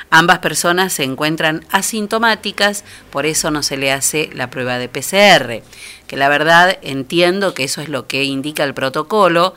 Ambas 0.10 0.40
personas 0.40 0.94
se 0.94 1.04
encuentran 1.04 1.66
asintomáticas, 1.72 2.84
por 3.12 3.26
eso 3.26 3.52
no 3.52 3.64
se 3.64 3.78
le 3.78 3.92
hace 3.92 4.30
la 4.34 4.50
prueba 4.50 4.78
de 4.78 4.90
PCR, 4.90 5.64
que 6.08 6.18
la 6.18 6.30
verdad 6.30 6.78
entiendo 6.82 7.54
que 7.54 7.64
eso 7.64 7.82
es 7.82 7.90
lo 7.90 8.08
que 8.08 8.24
indica 8.24 8.64
el 8.64 8.74
protocolo, 8.74 9.56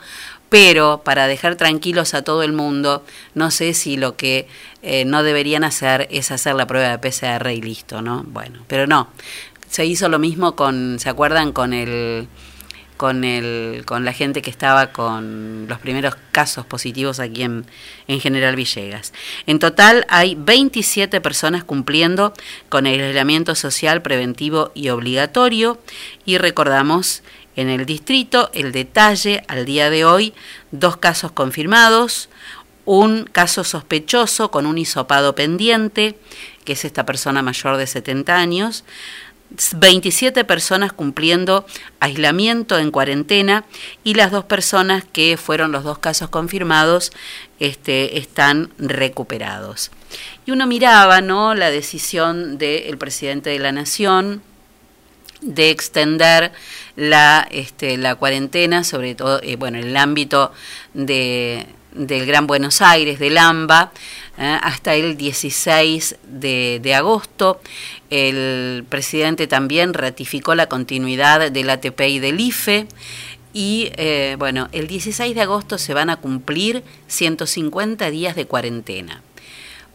pero 0.49 1.01
para 1.03 1.27
dejar 1.27 1.55
tranquilos 1.55 2.13
a 2.13 2.21
todo 2.21 2.43
el 2.43 2.53
mundo, 2.53 3.03
no 3.33 3.51
sé 3.51 3.73
si 3.73 3.97
lo 3.97 4.15
que 4.15 4.47
eh, 4.83 5.03
no 5.03 5.23
deberían 5.23 5.63
hacer 5.63 6.07
es 6.11 6.31
hacer 6.31 6.55
la 6.55 6.67
prueba 6.67 6.95
de 6.95 6.99
PCR 6.99 7.49
y 7.51 7.61
listo, 7.61 8.01
¿no? 8.01 8.23
Bueno, 8.27 8.63
pero 8.67 8.87
no. 8.87 9.09
Se 9.69 9.85
hizo 9.85 10.07
lo 10.07 10.19
mismo 10.19 10.55
con, 10.55 10.99
¿se 10.99 11.09
acuerdan? 11.09 11.51
Con 11.51 11.73
el 11.73 12.27
con 12.97 13.23
el 13.23 13.83
con 13.85 14.05
la 14.05 14.13
gente 14.13 14.41
que 14.41 14.49
estaba 14.49 14.91
con 14.91 15.67
los 15.67 15.79
primeros 15.79 16.15
casos 16.31 16.65
positivos 16.65 17.19
aquí 17.19 17.43
en, 17.43 17.65
en 18.07 18.19
General 18.19 18.55
Villegas. 18.55 19.13
En 19.47 19.59
total 19.59 20.05
hay 20.09 20.35
27 20.35 21.21
personas 21.21 21.63
cumpliendo 21.63 22.33
con 22.69 22.87
el 22.87 23.01
aislamiento 23.01 23.55
social 23.55 24.01
preventivo 24.01 24.71
y 24.73 24.89
obligatorio 24.89 25.79
y 26.25 26.37
recordamos 26.37 27.23
en 27.55 27.69
el 27.69 27.85
distrito 27.85 28.49
el 28.53 28.71
detalle 28.71 29.43
al 29.47 29.65
día 29.65 29.89
de 29.89 30.05
hoy, 30.05 30.33
dos 30.71 30.97
casos 30.97 31.31
confirmados, 31.31 32.29
un 32.85 33.25
caso 33.25 33.63
sospechoso 33.63 34.51
con 34.51 34.65
un 34.65 34.77
hisopado 34.77 35.35
pendiente, 35.35 36.17
que 36.63 36.73
es 36.73 36.85
esta 36.85 37.05
persona 37.05 37.41
mayor 37.41 37.77
de 37.77 37.87
70 37.87 38.35
años, 38.35 38.83
27 39.77 40.43
personas 40.43 40.91
cumpliendo 40.91 41.65
aislamiento 41.99 42.77
en 42.77 42.91
cuarentena 42.91 43.65
y 44.03 44.15
las 44.15 44.31
dos 44.31 44.45
personas 44.45 45.03
que 45.05 45.37
fueron 45.37 45.71
los 45.71 45.83
dos 45.83 45.99
casos 45.99 46.29
confirmados 46.29 47.11
este, 47.59 48.17
están 48.17 48.71
recuperados. 48.77 49.91
Y 50.45 50.51
uno 50.51 50.67
miraba 50.67 51.21
¿no? 51.21 51.55
la 51.55 51.69
decisión 51.71 52.57
del 52.57 52.97
presidente 52.97 53.49
de 53.51 53.59
la 53.59 53.71
Nación 53.71 54.41
de 55.41 55.69
extender 55.69 56.51
la, 56.95 57.47
este, 57.51 57.97
la 57.97 58.15
cuarentena, 58.15 58.83
sobre 58.83 59.15
todo 59.15 59.41
eh, 59.43 59.55
bueno, 59.57 59.77
en 59.77 59.85
el 59.85 59.97
ámbito 59.97 60.51
de, 60.93 61.67
del 61.91 62.25
Gran 62.25 62.47
Buenos 62.47 62.81
Aires, 62.81 63.19
del 63.19 63.37
AMBA, 63.37 63.91
eh, 64.37 64.59
hasta 64.61 64.95
el 64.95 65.17
16 65.17 66.17
de, 66.27 66.93
agosto. 66.95 67.61
El 68.09 68.83
presidente 68.89 69.47
también 69.47 69.93
ratificó 69.93 70.55
la 70.55 70.67
continuidad 70.67 71.51
del 71.51 71.69
ATP 71.69 72.01
y 72.01 72.19
del 72.19 72.39
IFE. 72.39 72.87
Y 73.53 73.91
eh, 73.95 74.35
bueno, 74.37 74.67
el 74.73 74.87
16 74.87 75.33
de 75.33 75.41
agosto 75.41 75.77
se 75.77 75.93
van 75.93 76.09
a 76.09 76.17
cumplir 76.17 76.83
150 77.07 78.09
días 78.09 78.35
de 78.35 78.45
cuarentena. 78.45 79.21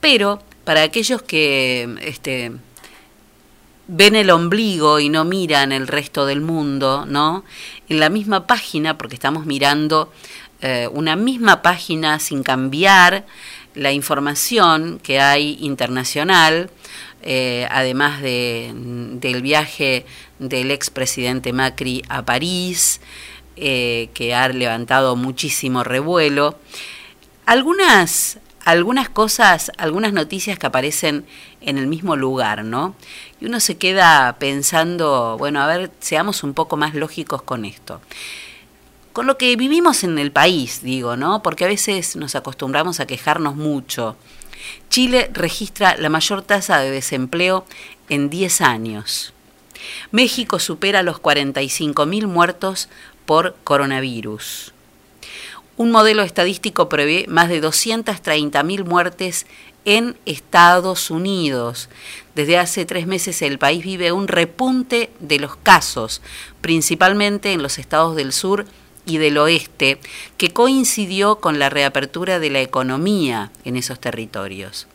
Pero 0.01 0.43
para 0.65 0.83
aquellos 0.83 1.21
que 1.21 1.97
este, 2.01 2.53
ven 3.87 4.17
el 4.17 4.31
ombligo 4.31 5.01
y 5.01 5.09
no 5.09 5.25
miran 5.25 5.73
el 5.73 5.89
resto 5.89 6.25
del 6.25 6.41
mundo, 6.41 7.05
¿no? 7.07 7.45
En 7.89 8.01
la 8.01 8.09
misma 8.09 8.47
página, 8.47 8.97
porque 8.97 9.17
estamos 9.17 9.47
mirando 9.47 10.13
eh, 10.63 10.89
una 10.93 11.17
misma 11.17 11.63
página 11.63 12.19
sin 12.19 12.43
cambiar 12.43 13.25
la 13.81 13.93
información 13.93 15.01
que 15.03 15.21
hay 15.21 15.57
internacional, 15.63 16.69
eh, 17.23 17.67
además 17.71 18.21
de, 18.21 18.73
del 18.75 19.41
viaje 19.41 20.05
del 20.39 20.71
expresidente 20.71 21.55
Macri 21.55 22.03
a 22.11 22.23
París, 22.23 23.01
eh, 23.57 24.11
que 24.13 24.35
ha 24.35 24.47
levantado 24.51 25.17
muchísimo 25.17 25.83
revuelo. 25.83 26.59
Algunas, 27.47 28.39
algunas 28.67 29.09
cosas, 29.09 29.73
algunas 29.79 30.13
noticias 30.13 30.59
que 30.59 30.67
aparecen 30.67 31.25
en 31.63 31.79
el 31.79 31.87
mismo 31.87 32.17
lugar, 32.17 32.65
¿no? 32.65 32.95
Y 33.41 33.47
uno 33.47 33.61
se 33.61 33.79
queda 33.79 34.37
pensando, 34.39 35.37
bueno, 35.39 35.63
a 35.63 35.67
ver, 35.67 35.91
seamos 36.01 36.45
un 36.45 36.53
poco 36.53 36.77
más 36.77 36.95
lógicos 36.95 37.41
con 37.41 37.65
esto. 37.65 38.03
Con 39.13 39.27
lo 39.27 39.39
que 39.39 39.57
vivimos 39.57 40.05
en 40.05 40.19
el 40.19 40.31
país, 40.31 40.83
digo, 40.83 41.17
¿no? 41.17 41.43
Porque 41.43 41.65
a 41.65 41.69
veces 41.69 42.15
nos 42.15 42.37
acostumbramos 42.37 43.01
a 43.01 43.07
quejarnos 43.07 43.57
mucho. 43.57 44.17
Chile 44.89 45.31
registra 45.33 45.97
la 45.97 46.09
mayor 46.11 46.43
tasa 46.43 46.79
de 46.79 46.91
desempleo 46.93 47.65
en 48.09 48.31
10 48.31 48.61
años. 48.61 49.33
México 50.13 50.61
supera 50.61 51.03
los 51.03 51.21
45.000 51.21 52.27
muertos 52.27 52.89
por 53.27 53.57
coronavirus. 53.65 54.75
Un 55.77 55.91
modelo 55.91 56.23
estadístico 56.23 56.89
prevé 56.89 57.25
más 57.27 57.49
de 57.49 57.63
230.000 57.63 58.85
muertes 58.85 59.47
en 59.85 60.17
Estados 60.27 61.11
Unidos. 61.11 61.89
Desde 62.35 62.59
hace 62.59 62.85
tres 62.85 63.07
meses 63.07 63.41
el 63.43 63.59
país 63.59 63.83
vive 63.83 64.13
un 64.13 64.29
repunte 64.29 65.11
de 65.21 65.39
los 65.39 65.57
casos, 65.57 66.21
principalmente 66.61 67.53
en 67.53 67.63
los 67.63 67.79
estados 67.79 68.15
del 68.15 68.33
sur 68.33 68.67
y 69.07 69.19
del 69.19 69.39
oeste, 69.39 69.99
que 70.37 70.51
coincidió 70.51 71.37
con 71.37 71.59
la 71.59 71.71
reapertura 71.71 72.39
de 72.39 72.51
la 72.51 72.61
economía 72.61 73.51
en 73.65 73.77
esos 73.77 74.01
territorios. 74.01 74.87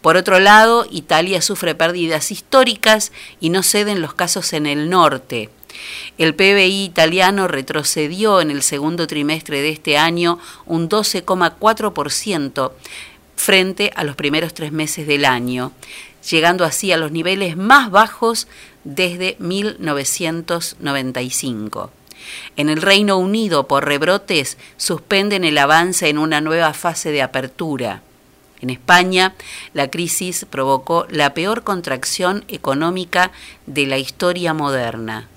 Por 0.00 0.16
otro 0.16 0.38
lado, 0.38 0.86
Italia 0.90 1.42
sufre 1.42 1.74
pérdidas 1.74 2.30
históricas 2.30 3.12
y 3.40 3.50
no 3.50 3.62
ceden 3.62 4.00
los 4.00 4.14
casos 4.14 4.52
en 4.52 4.66
el 4.66 4.88
norte. 4.90 5.50
El 6.18 6.34
PBI 6.34 6.84
italiano 6.84 7.48
retrocedió 7.48 8.40
en 8.40 8.50
el 8.50 8.62
segundo 8.62 9.06
trimestre 9.06 9.60
de 9.60 9.68
este 9.70 9.98
año 9.98 10.38
un 10.64 10.88
12,4% 10.88 12.72
frente 13.36 13.92
a 13.94 14.02
los 14.04 14.16
primeros 14.16 14.54
tres 14.54 14.72
meses 14.72 15.06
del 15.06 15.26
año, 15.26 15.72
llegando 16.28 16.64
así 16.64 16.90
a 16.92 16.96
los 16.96 17.12
niveles 17.12 17.58
más 17.58 17.90
bajos 17.90 18.48
desde 18.84 19.36
1995. 19.38 21.90
En 22.56 22.68
el 22.68 22.82
Reino 22.82 23.18
Unido, 23.18 23.66
por 23.66 23.84
rebrotes, 23.84 24.58
suspenden 24.76 25.44
el 25.44 25.58
avance 25.58 26.08
en 26.08 26.18
una 26.18 26.40
nueva 26.40 26.72
fase 26.74 27.10
de 27.10 27.22
apertura. 27.22 28.02
En 28.60 28.70
España, 28.70 29.34
la 29.74 29.90
crisis 29.90 30.46
provocó 30.48 31.06
la 31.10 31.34
peor 31.34 31.62
contracción 31.62 32.44
económica 32.48 33.30
de 33.66 33.86
la 33.86 33.98
historia 33.98 34.54
moderna. 34.54 35.28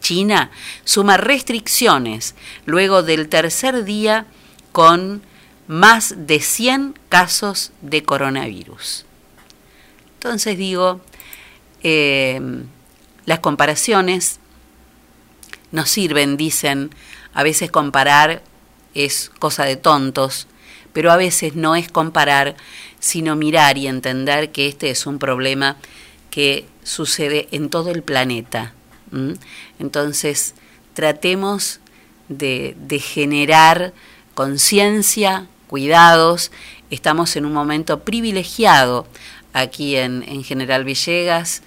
China 0.00 0.50
suma 0.84 1.16
restricciones 1.16 2.34
luego 2.66 3.02
del 3.02 3.28
tercer 3.28 3.84
día 3.84 4.26
con 4.72 5.22
más 5.66 6.14
de 6.26 6.40
100 6.40 6.98
casos 7.08 7.70
de 7.80 8.02
coronavirus. 8.02 9.06
Entonces 10.14 10.58
digo, 10.58 11.00
eh, 11.82 12.40
las 13.24 13.38
comparaciones 13.38 14.39
nos 15.72 15.90
sirven, 15.90 16.36
dicen, 16.36 16.90
a 17.32 17.42
veces 17.42 17.70
comparar 17.70 18.42
es 18.94 19.30
cosa 19.38 19.64
de 19.64 19.76
tontos, 19.76 20.46
pero 20.92 21.12
a 21.12 21.16
veces 21.16 21.54
no 21.54 21.76
es 21.76 21.88
comparar, 21.88 22.56
sino 22.98 23.36
mirar 23.36 23.78
y 23.78 23.86
entender 23.86 24.50
que 24.50 24.68
este 24.68 24.90
es 24.90 25.06
un 25.06 25.18
problema 25.18 25.76
que 26.30 26.66
sucede 26.82 27.48
en 27.52 27.70
todo 27.70 27.90
el 27.90 28.02
planeta. 28.02 28.74
Entonces, 29.78 30.54
tratemos 30.94 31.80
de, 32.28 32.76
de 32.78 32.98
generar 32.98 33.92
conciencia, 34.34 35.46
cuidados. 35.66 36.50
Estamos 36.90 37.36
en 37.36 37.44
un 37.44 37.52
momento 37.52 38.00
privilegiado 38.00 39.06
aquí 39.52 39.96
en, 39.96 40.22
en 40.22 40.44
General 40.44 40.84
Villegas, 40.84 41.62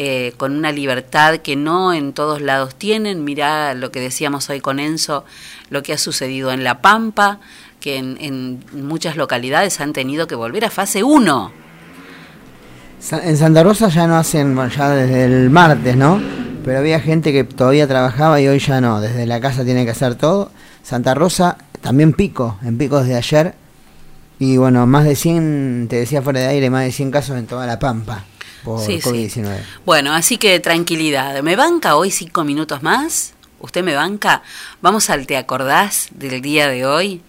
eh, 0.00 0.32
con 0.36 0.56
una 0.56 0.70
libertad 0.70 1.38
que 1.38 1.56
no 1.56 1.92
en 1.92 2.12
todos 2.12 2.40
lados 2.40 2.76
tienen. 2.76 3.24
Mirá 3.24 3.74
lo 3.74 3.90
que 3.90 3.98
decíamos 3.98 4.48
hoy 4.48 4.60
con 4.60 4.78
Enzo, 4.78 5.24
lo 5.70 5.82
que 5.82 5.92
ha 5.92 5.98
sucedido 5.98 6.52
en 6.52 6.62
La 6.62 6.80
Pampa, 6.80 7.40
que 7.80 7.96
en, 7.96 8.16
en 8.20 8.64
muchas 8.86 9.16
localidades 9.16 9.80
han 9.80 9.92
tenido 9.92 10.28
que 10.28 10.36
volver 10.36 10.64
a 10.64 10.70
fase 10.70 11.02
1. 11.02 11.52
Sa- 13.00 13.24
En 13.26 13.36
Santa 13.36 13.62
Rosa 13.64 13.88
ya 13.88 14.06
no 14.06 14.16
hacen, 14.16 14.56
ya 14.70 14.90
desde 14.90 15.24
el 15.24 15.50
martes, 15.50 15.96
¿no? 15.96 16.20
Pero 16.64 16.78
había 16.78 17.00
gente 17.00 17.32
que 17.32 17.42
todavía 17.42 17.88
trabajaba 17.88 18.40
y 18.40 18.46
hoy 18.46 18.58
ya 18.60 18.80
no, 18.80 19.00
desde 19.00 19.26
la 19.26 19.40
casa 19.40 19.64
tiene 19.64 19.84
que 19.84 19.90
hacer 19.90 20.14
todo. 20.14 20.50
Santa 20.82 21.14
Rosa 21.14 21.58
también 21.80 22.12
pico, 22.12 22.56
en 22.62 22.78
pico 22.78 23.00
desde 23.00 23.16
ayer. 23.16 23.54
Y 24.38 24.58
bueno, 24.58 24.86
más 24.86 25.04
de 25.04 25.16
100, 25.16 25.86
te 25.90 25.96
decía 25.96 26.22
fuera 26.22 26.38
de 26.40 26.46
aire, 26.46 26.70
más 26.70 26.84
de 26.84 26.92
100 26.92 27.10
casos 27.10 27.36
en 27.36 27.46
toda 27.46 27.66
la 27.66 27.78
Pampa 27.80 28.24
por 28.76 28.86
Sí, 28.86 29.00
sí. 29.00 29.08
COVID-19. 29.08 29.60
Bueno, 29.84 30.12
así 30.12 30.38
que 30.38 30.58
tranquilidad. 30.60 31.42
¿Me 31.42 31.56
banca 31.56 31.96
hoy 31.96 32.10
cinco 32.10 32.44
minutos 32.44 32.82
más? 32.82 33.34
¿Usted 33.60 33.82
me 33.82 33.94
banca? 33.94 34.42
Vamos 34.82 35.10
al 35.10 35.26
¿Te 35.26 35.36
acordás 35.36 36.08
del 36.12 36.40
día 36.40 36.68
de 36.68 36.86
hoy? 36.86 37.22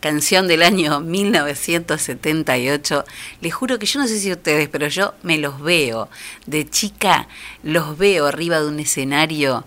Canción 0.00 0.48
del 0.48 0.62
año 0.62 1.00
1978. 1.00 3.04
Les 3.40 3.54
juro 3.54 3.78
que 3.78 3.86
yo 3.86 4.00
no 4.00 4.08
sé 4.08 4.18
si 4.18 4.32
ustedes, 4.32 4.68
pero 4.68 4.88
yo 4.88 5.14
me 5.22 5.38
los 5.38 5.60
veo. 5.60 6.08
De 6.46 6.68
chica 6.68 7.28
los 7.62 7.96
veo 7.96 8.26
arriba 8.26 8.60
de 8.60 8.66
un 8.66 8.80
escenario 8.80 9.64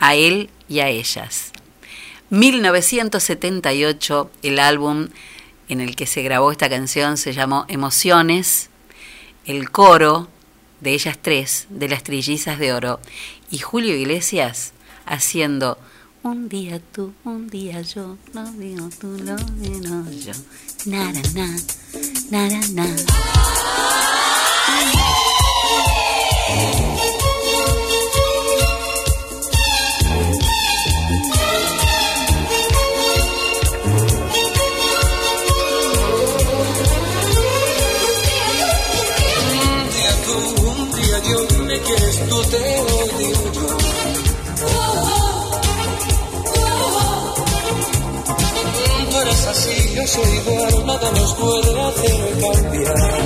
a 0.00 0.14
él 0.14 0.50
y 0.68 0.80
a 0.80 0.88
ellas. 0.88 1.52
1978, 2.30 4.30
el 4.42 4.58
álbum 4.58 5.08
en 5.68 5.80
el 5.80 5.96
que 5.96 6.06
se 6.06 6.22
grabó 6.22 6.50
esta 6.50 6.68
canción 6.68 7.16
se 7.16 7.32
llamó 7.32 7.64
Emociones. 7.68 8.70
El 9.46 9.70
coro 9.70 10.28
de 10.84 10.92
ellas 10.92 11.18
tres, 11.20 11.66
de 11.70 11.88
las 11.88 12.04
trillizas 12.04 12.58
de 12.58 12.74
oro, 12.74 13.00
y 13.50 13.58
Julio 13.58 13.96
Iglesias 13.96 14.74
haciendo 15.06 15.78
un 16.22 16.48
día 16.48 16.78
tú, 16.92 17.14
un 17.24 17.48
día 17.48 17.80
yo, 17.80 18.18
no 18.34 18.52
digo 18.52 18.88
tú, 19.00 19.08
no 19.08 19.34
digo 19.36 20.04
yo, 20.10 20.32
nada, 20.84 21.20
na, 21.34 22.86
yo 49.94 50.06
soy 50.06 50.36
igual, 50.38 50.86
nada 50.86 51.10
nos 51.12 51.34
puede 51.34 51.80
hacer 51.82 52.40
cambiar. 52.40 53.22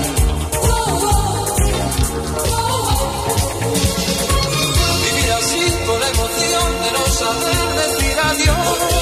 Vivir 5.03 5.33
así 5.33 5.63
con 5.87 6.03
emoción 6.03 6.69
de 6.83 6.91
no 6.93 7.07
saber 7.07 7.69
decir 7.81 8.19
adiós. 8.21 8.98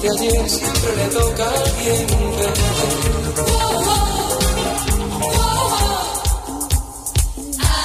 de 0.00 0.08
ayer 0.08 0.48
siempre 0.48 0.96
le 0.96 1.06
toca 1.08 1.46
al 1.46 1.72
viento. 1.82 2.14
Oh, 3.48 3.84
oh, 3.84 4.38
oh, 5.22 5.76
ah. 7.60 7.80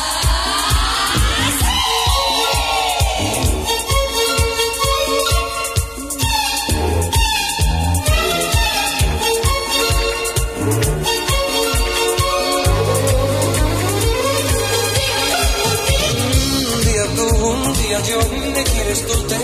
Un 16.71 16.81
día 16.85 17.05
tú, 17.15 17.25
un 17.45 17.73
día 17.73 17.99
yo, 18.03 18.19
me 18.53 18.63
quieres 18.63 19.05
tú, 19.05 19.34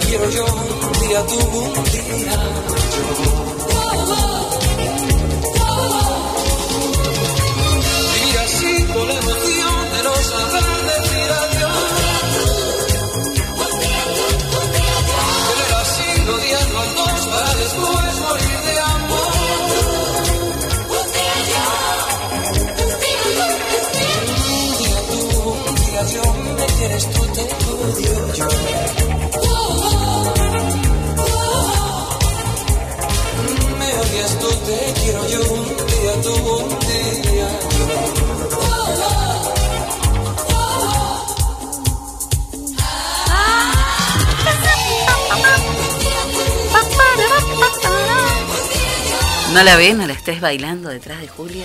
quiero 0.00 0.30
yo, 0.30 0.46
un 0.46 1.08
día 1.08 1.26
tú, 1.26 1.36
un 1.36 1.84
día. 1.84 2.02
Vivir 8.14 8.38
así 8.38 8.84
con 8.86 9.10
emoción 9.10 9.90
de 9.92 10.02
no 10.04 10.14
saber 10.16 10.64
decir 10.88 11.30
adiós. 11.42 11.76
Tener 15.48 15.72
así 15.82 16.08
rodeando 16.26 16.78
a 16.78 16.86
dos 16.86 17.20
para 17.26 17.54
después 17.54 18.20
morir 18.20 18.58
de 18.66 18.78
amor. 18.78 19.32
Tú, 25.10 25.20
yo, 26.12 26.24
me 26.58 26.66
quieres 26.78 27.04
tú, 27.10 27.20
te 27.34 27.42
odio 27.42 28.34
yo. 28.34 28.85
¿No 49.56 49.62
la 49.62 49.76
ves? 49.76 49.96
¿No 49.96 50.06
la 50.06 50.12
estés 50.12 50.42
bailando 50.42 50.90
detrás 50.90 51.18
de 51.18 51.28
Julio? 51.28 51.64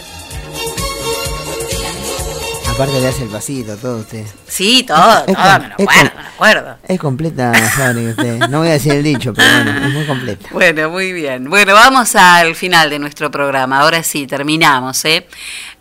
Aparte 2.70 3.02
le 3.02 3.08
hace 3.10 3.24
el 3.24 3.30
pasito, 3.30 3.76
todo 3.76 3.98
usted. 3.98 4.26
Sí, 4.48 4.84
todo, 4.84 5.26
todo, 5.26 5.60
me 5.60 5.68
lo 5.68 5.74
acuerdo, 5.74 6.12
acuerdo. 6.46 6.78
Es 6.88 7.00
completa 7.00 7.54
fábrica 7.54 8.10
usted. 8.12 8.40
No 8.50 8.60
voy 8.60 8.70
a 8.70 8.72
decir 8.72 8.94
el 8.94 9.04
dicho, 9.04 9.34
pero 9.34 9.48
bueno, 9.64 9.86
es 9.88 9.94
muy 9.94 10.06
completa. 10.06 10.50
Bueno, 10.52 10.90
muy 10.90 11.14
bien. 11.14 11.50
Bueno, 11.50 11.74
vamos 11.74 12.16
al 12.16 12.56
final 12.56 12.90
de 12.90 13.00
nuestro 13.00 13.30
programa. 13.30 13.82
Ahora 13.82 14.02
sí, 14.04 14.26
terminamos. 14.28 15.06
¿eh? 15.06 15.28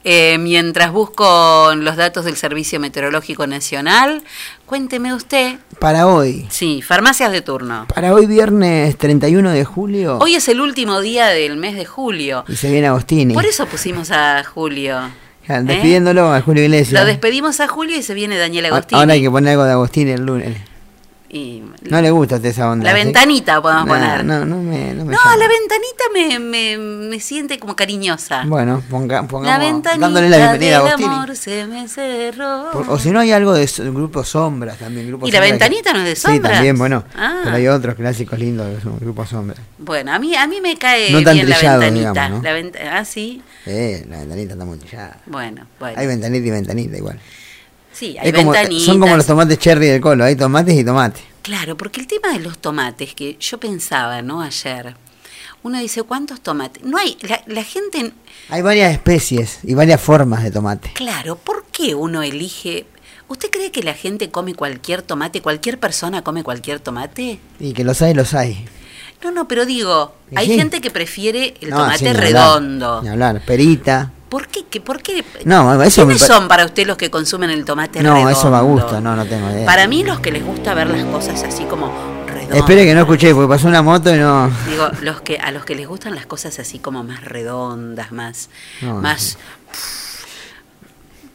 Eh, 0.05 0.39
mientras 0.39 0.93
busco 0.93 1.73
los 1.77 1.97
datos 1.97 2.25
del 2.25 2.37
Servicio 2.37 2.79
Meteorológico 2.81 3.47
Nacional, 3.47 4.23
cuénteme 4.67 5.15
usted. 5.15 5.59
Para 5.79 6.07
hoy, 6.07 6.47
Sí, 6.51 6.83
farmacias 6.83 7.33
de 7.33 7.41
turno. 7.43 7.87
para 7.95 8.13
hoy 8.15 8.27
viernes 8.27 8.97
31 8.99 9.51
de 9.51 9.65
julio, 9.65 10.19
Hoy 10.21 10.35
es 10.35 10.49
el 10.49 10.61
último 10.61 11.01
día 11.01 11.27
del 11.29 11.57
mes 11.57 11.75
de 11.75 11.85
julio. 11.87 12.45
y 12.49 12.57
se 12.57 12.71
viene 12.71 12.89
Agostini. 12.89 13.33
Por 13.35 13.47
eso 13.47 13.67
pusimos 13.67 14.11
a 14.11 14.43
Julio. 14.45 15.01
Ja, 15.51 15.63
Despidiéndolo 15.63 16.33
a 16.33 16.41
Julio 16.43 16.63
Iglesias. 16.65 17.01
Lo 17.01 17.07
despedimos 17.07 17.59
a 17.61 17.67
Julio 17.69 17.97
y 17.97 18.03
se 18.03 18.15
viene 18.15 18.37
Daniel 18.39 18.67
A- 18.67 18.69
Agostini. 18.69 19.01
Ahora 19.01 19.15
hay 19.15 19.23
que 19.23 19.31
poner 19.31 19.51
algo 19.53 19.65
de 19.65 19.73
Agostini 19.73 20.11
el 20.13 20.25
lunes. 20.25 20.57
Y 21.33 21.63
No 21.89 22.03
le 22.03 22.11
gusta 22.11 22.37
a 22.37 22.39
esa 22.39 22.69
onda. 22.69 22.93
la 22.93 22.99
¿sí? 22.99 23.05
ventanita 23.05 23.63
podemos 23.63 23.87
No, 23.87 23.93
poner. 23.95 24.25
No, 24.25 24.45
no 24.45 24.57
me, 24.57 24.93
no 24.95 25.05
me 25.05 25.13
No, 25.15 25.19
la 25.37 25.47
ventanita 25.47 26.05
me, 26.13 26.39
me, 26.41 26.77
me 26.77 27.21
siente 27.21 27.61
como 27.61 27.77
cariñosa. 27.77 28.43
Bueno, 28.47 28.83
ponga, 28.91 29.23
la 29.23 29.29
pongamos, 29.29 29.61
ventanita 29.61 30.01
dándole 30.01 30.29
la 30.29 30.37
bienvenida 30.39 30.79
a 30.79 30.81
del 30.83 30.89
Agostini. 30.89 31.15
amor 31.15 31.37
se 31.37 31.67
me 31.69 31.87
cerró. 31.87 32.71
Por- 32.73 32.91
o 32.91 32.99
si 32.99 33.13
no 33.13 33.21
hay 33.21 33.31
algo 33.31 33.53
de 33.53 33.69
so- 33.69 33.85
grupo 33.93 34.25
Sombras 34.25 34.79
también. 34.79 35.07
Grupo 35.07 35.29
¿Y 35.29 35.31
la 35.31 35.39
Sombras 35.39 35.51
ventanita 35.53 35.91
que- 35.93 35.99
no 35.99 36.03
es 36.03 36.09
de 36.11 36.17
Sí, 36.17 36.23
Sombras? 36.23 36.53
también, 36.53 36.77
bueno. 36.77 37.05
Ah. 37.15 37.41
Pero 37.45 37.57
hay 37.57 37.69
otros 37.69 37.95
clásicos 37.95 38.37
lindos 38.37 38.83
son 38.83 38.99
Grupo 38.99 39.25
Sombras. 39.25 39.61
Bueno, 39.79 40.13
a 40.13 40.19
mí, 40.19 40.35
a 40.35 40.49
mí 40.49 40.61
me 40.61 40.77
cae 40.79 41.13
No 41.13 41.23
tan 41.23 41.35
bien 41.35 41.49
la 41.49 41.57
trillado, 41.57 41.79
ventanita. 41.81 42.11
digamos, 42.27 42.43
¿no? 42.43 42.81
la 42.91 42.99
ah, 42.99 43.05
sí. 43.05 43.41
Eh, 43.67 44.05
la 44.11 44.19
ventanita 44.19 44.53
está 44.55 44.65
muy 44.65 44.79
trillada. 44.79 45.19
Bueno, 45.27 45.65
bueno. 45.79 45.97
Hay 45.97 46.09
ventanita 46.09 46.45
y 46.45 46.51
ventanita 46.51 46.97
igual. 46.97 47.21
Sí, 48.01 48.17
hay 48.19 48.33
como- 48.33 48.53
son 48.81 48.99
como 48.99 49.17
los 49.17 49.27
tomates 49.27 49.59
cherry 49.59 49.87
del 49.87 50.01
colo. 50.01 50.25
Hay 50.25 50.35
tomates 50.35 50.77
y 50.77 50.85
tomates. 50.85 51.23
Claro, 51.43 51.77
porque 51.77 52.01
el 52.01 52.07
tema 52.07 52.33
de 52.33 52.41
los 52.41 52.59
tomates, 52.59 53.15
que 53.15 53.37
yo 53.39 53.59
pensaba, 53.59 54.23
¿no? 54.23 54.41
Ayer, 54.43 54.95
uno 55.63 55.79
dice, 55.79 56.03
¿cuántos 56.03 56.41
tomates? 56.41 56.83
No 56.85 56.99
hay, 56.99 57.17
la, 57.23 57.43
la 57.47 57.63
gente, 57.65 58.13
Hay 58.49 58.63
varias 58.63 58.93
especies 58.93 59.61
y 59.63 59.75
varias 59.75 60.01
formas 60.01 60.43
de 60.43 60.51
tomate. 60.51 60.91
claro, 60.95 61.37
¿por 61.37 61.65
qué 61.73 61.95
uno 61.95 62.23
elige? 62.23 62.87
¿Usted 63.29 63.49
cree 63.51 63.71
que 63.71 63.83
la 63.85 63.95
gente 63.95 64.31
come 64.31 64.55
cualquier 64.55 65.03
tomate? 65.03 65.41
¿Cualquier 65.41 65.79
persona 65.79 66.23
come 66.23 66.43
cualquier 66.43 66.81
tomate? 66.81 67.39
Y 67.61 67.73
que 67.75 67.85
los 67.85 68.03
hay, 68.03 68.13
los 68.15 68.35
hay. 68.35 68.65
No, 69.23 69.31
no, 69.31 69.47
pero 69.47 69.67
digo, 69.67 70.15
hay 70.35 70.47
sí. 70.49 70.57
gente 70.57 70.81
que 70.81 70.91
prefiere 70.91 71.55
el 71.61 71.71
No, 71.71 71.77
tomate 71.77 71.99
sí, 71.99 72.05
ni 72.05 72.11
hablar, 72.11 72.25
redondo. 72.25 73.03
Ni 73.03 73.09
hablar. 73.11 73.43
Perita. 73.47 74.11
¿Por 74.31 74.47
qué? 74.49 74.65
¿Qué- 74.71 74.81
¿Por 74.81 75.03
qué? 75.03 75.23
No, 75.45 75.83
eso 75.83 76.07
me 76.07 76.15
¿Quiénes 76.15 76.27
son 76.27 76.49
para 76.49 76.65
usted 76.65 76.87
los 76.87 76.97
que 76.97 77.11
consumen 77.11 77.51
el 77.51 77.65
tomate 77.67 78.03
No, 78.03 78.15
redondo? 78.15 78.31
eso 78.31 78.51
va 78.51 78.61
a 78.61 78.63
gusto. 78.63 79.01
No, 79.01 79.15
no 79.17 79.27
tengo 79.27 79.51
idea. 79.51 79.67
Para 79.67 79.87
mí 79.89 80.05
los 80.05 80.21
que 80.21 80.31
les 80.31 80.45
gusta 80.45 80.73
ver 80.73 80.89
las 80.89 81.05
cosas 81.07 81.43
así 81.43 81.65
como 81.65 81.93
redondas. 82.27 82.57
Espere 82.59 82.85
que 82.87 82.95
no 82.95 83.01
escuché, 83.01 83.35
porque 83.35 83.49
pasó 83.49 83.67
una 83.69 83.83
moto 83.83 84.15
y 84.15 84.19
no. 84.19 84.49
Digo, 84.69 84.89
los 85.03 85.21
que 85.21 85.37
a 85.39 85.51
los 85.51 85.65
que 85.65 85.75
les 85.75 85.87
gustan 85.89 86.15
las 86.15 86.27
cosas 86.27 86.59
así 86.61 86.79
como 86.79 87.03
más 87.05 87.25
redondas, 87.25 88.13
más 88.13 88.49
No, 88.81 88.95
más 89.01 89.37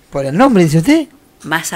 ¿Por 0.10 0.26
el 0.26 0.38
nombre, 0.38 0.64
dice 0.64 0.78
usted? 0.78 1.08
más 1.44 1.74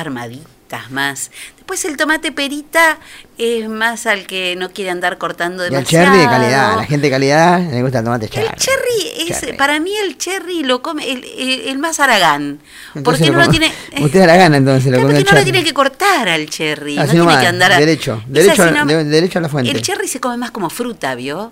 más. 0.91 1.32
Después 1.56 1.84
el 1.86 1.98
tomate 1.98 2.32
perita 2.32 2.98
es 3.38 3.68
más 3.70 4.06
al 4.06 4.26
que 4.28 4.56
no 4.56 4.70
quiere 4.72 4.90
andar 4.91 5.18
cortando 5.18 5.64
Y 5.64 5.68
el 5.68 5.72
demasiado. 5.74 6.06
cherry 6.06 6.20
de 6.20 6.26
calidad. 6.26 6.76
La 6.78 6.86
gente 6.86 7.08
de 7.08 7.12
calidad 7.12 7.60
le 7.72 7.82
gusta 7.82 8.00
el 8.00 8.06
tomate 8.06 8.30
cherry. 8.30 8.48
El 8.48 8.56
cherry 8.56 9.30
es, 9.32 9.40
Cherry. 9.40 9.58
para 9.58 9.80
mí 9.80 9.91
el 9.96 10.18
cherry 10.18 10.64
lo 10.64 10.82
come 10.82 11.12
el, 11.12 11.24
el- 11.24 11.62
el 11.70 11.78
más 11.80 12.00
aragán. 12.00 12.60
Entonces 12.96 13.04
porque 13.04 13.26
no 13.32 13.38
lo 13.38 13.40
lo 13.40 13.46
come- 13.52 13.60
tiene. 13.60 13.76
Usted 14.06 14.22
a 14.22 14.28
la 14.28 14.36
gana 14.38 14.58
entonces 14.58 14.86
lo 14.86 14.98
Claro, 15.00 15.08
porque 15.14 15.24
no 15.32 15.38
lo 15.38 15.44
tiene 15.44 15.64
que 15.64 15.74
cortar 15.74 16.30
al 16.30 16.50
cherry. 16.50 16.98
Así 16.98 17.18
no 17.18 17.26
tiene 17.28 17.41
que 17.41 17.48
andar 17.48 17.72
a- 17.74 17.80
derecho, 17.80 18.24
derecho, 18.28 18.64
así 18.64 18.88
de- 18.88 19.04
derecho 19.06 19.40
a 19.40 19.41
la 19.41 19.50
fuente. 19.50 19.72
El 19.72 19.82
cherry 19.82 20.08
se 20.08 20.20
come 20.20 20.38
más 20.38 20.52
como 20.52 20.70
fruta, 20.70 21.16
¿vio? 21.16 21.52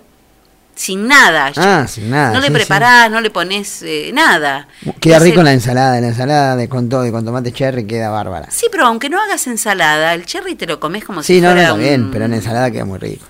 Sin 0.78 1.08
nada. 1.08 1.50
Ah, 1.56 1.86
sin 1.88 2.08
nada, 2.08 2.30
No 2.34 2.40
le 2.40 2.46
sí, 2.46 2.52
preparás, 2.52 3.10
no 3.10 3.20
le 3.20 3.30
pones 3.30 3.82
eh, 3.82 4.12
nada. 4.14 4.68
Queda 5.00 5.18
rico 5.18 5.40
el- 5.40 5.46
la 5.46 5.52
ensalada. 5.52 6.00
La 6.00 6.06
ensalada 6.06 6.54
de 6.54 6.68
con 6.68 6.88
todo 6.88 7.04
y 7.04 7.10
con 7.10 7.24
tomate 7.24 7.50
cherry 7.52 7.84
queda 7.84 8.10
bárbara. 8.10 8.48
Sí, 8.52 8.66
pero 8.70 8.86
aunque 8.86 9.10
no 9.10 9.20
hagas 9.20 9.44
ensalada, 9.48 10.14
el 10.14 10.24
cherry 10.24 10.54
te 10.54 10.66
lo 10.68 10.78
comes 10.78 11.04
como 11.04 11.24
Sí, 11.24 11.34
si 11.34 11.40
no, 11.40 11.48
no, 11.48 11.54
fuera 11.54 11.62
está 11.62 11.74
un... 11.74 11.80
bien, 11.80 12.10
pero 12.12 12.26
en 12.26 12.34
ensalada 12.34 12.70
queda 12.70 12.84
muy 12.84 13.00
rico. 13.00 13.26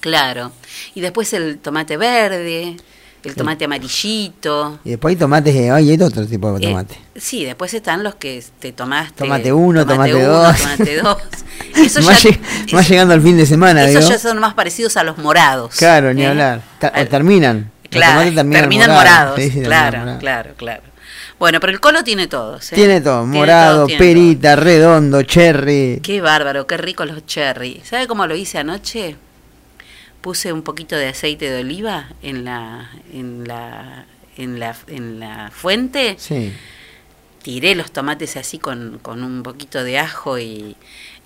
Claro. 0.00 0.52
Y 0.94 1.00
después 1.00 1.32
el 1.32 1.58
tomate 1.60 1.96
verde, 1.96 2.76
el 3.24 3.34
tomate 3.34 3.64
amarillito. 3.64 4.78
Y 4.84 4.90
después 4.90 5.12
hay 5.12 5.16
tomates, 5.16 5.54
eh, 5.54 5.70
ay, 5.70 5.90
hay 5.90 6.02
otro 6.02 6.26
tipo 6.26 6.52
de 6.52 6.64
Eh, 6.64 6.68
tomate. 6.68 6.98
sí, 7.16 7.44
después 7.44 7.72
están 7.74 8.02
los 8.02 8.14
que 8.16 8.42
te 8.58 8.72
tomaste. 8.72 9.14
Tomate 9.24 9.52
uno, 9.52 9.86
tomate 9.86 10.14
uno, 10.14 10.26
dos. 10.28 10.56
Tomate 10.58 10.96
dos. 11.02 11.16
Eso 11.76 12.00
ya, 12.00 12.06
más, 12.06 12.24
lleg- 12.24 12.72
más 12.72 12.88
llegando 12.88 13.14
al 13.14 13.22
fin 13.22 13.36
de 13.36 13.46
semana, 13.46 13.84
esos 13.84 14.00
digo. 14.04 14.10
ya 14.12 14.18
son 14.18 14.38
más 14.38 14.54
parecidos 14.54 14.96
a 14.96 15.04
los 15.04 15.18
morados. 15.18 15.74
Claro, 15.76 16.12
ni 16.12 16.22
¿eh? 16.22 16.26
hablar. 16.28 16.62
Ta- 16.78 16.92
terminan. 17.06 17.70
Claro, 17.90 18.20
terminan, 18.34 18.90
morados. 18.90 19.38
Sí, 19.40 19.50
claro, 19.62 20.18
claro, 20.18 20.50
claro. 20.56 20.82
Bueno, 21.38 21.58
pero 21.60 21.72
el 21.72 21.80
colo 21.80 22.04
tiene 22.04 22.26
todos. 22.28 22.72
¿eh? 22.72 22.76
Tiene 22.76 23.00
todo, 23.00 23.22
Tiene 23.24 23.36
morado, 23.38 23.76
todo, 23.78 23.86
tiene 23.88 23.98
perita, 23.98 24.56
redondo, 24.56 25.22
cherry. 25.22 26.00
Qué 26.02 26.20
bárbaro, 26.20 26.66
qué 26.66 26.76
ricos 26.76 27.06
los 27.06 27.26
cherry. 27.26 27.82
¿Sabe 27.84 28.06
cómo 28.06 28.26
lo 28.26 28.34
hice 28.36 28.58
anoche? 28.58 29.16
Puse 30.22 30.52
un 30.52 30.62
poquito 30.62 30.96
de 30.96 31.08
aceite 31.08 31.50
de 31.50 31.60
oliva 31.60 32.08
en 32.22 32.44
la 32.44 32.90
en 33.12 33.46
la 33.46 34.06
en 34.36 34.58
la, 34.58 34.74
en 34.86 35.20
la 35.20 35.50
fuente. 35.52 36.16
Sí. 36.18 36.52
Tiré 37.42 37.74
los 37.74 37.90
tomates 37.92 38.36
así 38.36 38.58
con, 38.58 38.98
con 39.02 39.24
un 39.24 39.42
poquito 39.42 39.82
de 39.82 39.98
ajo 39.98 40.38
y, 40.38 40.76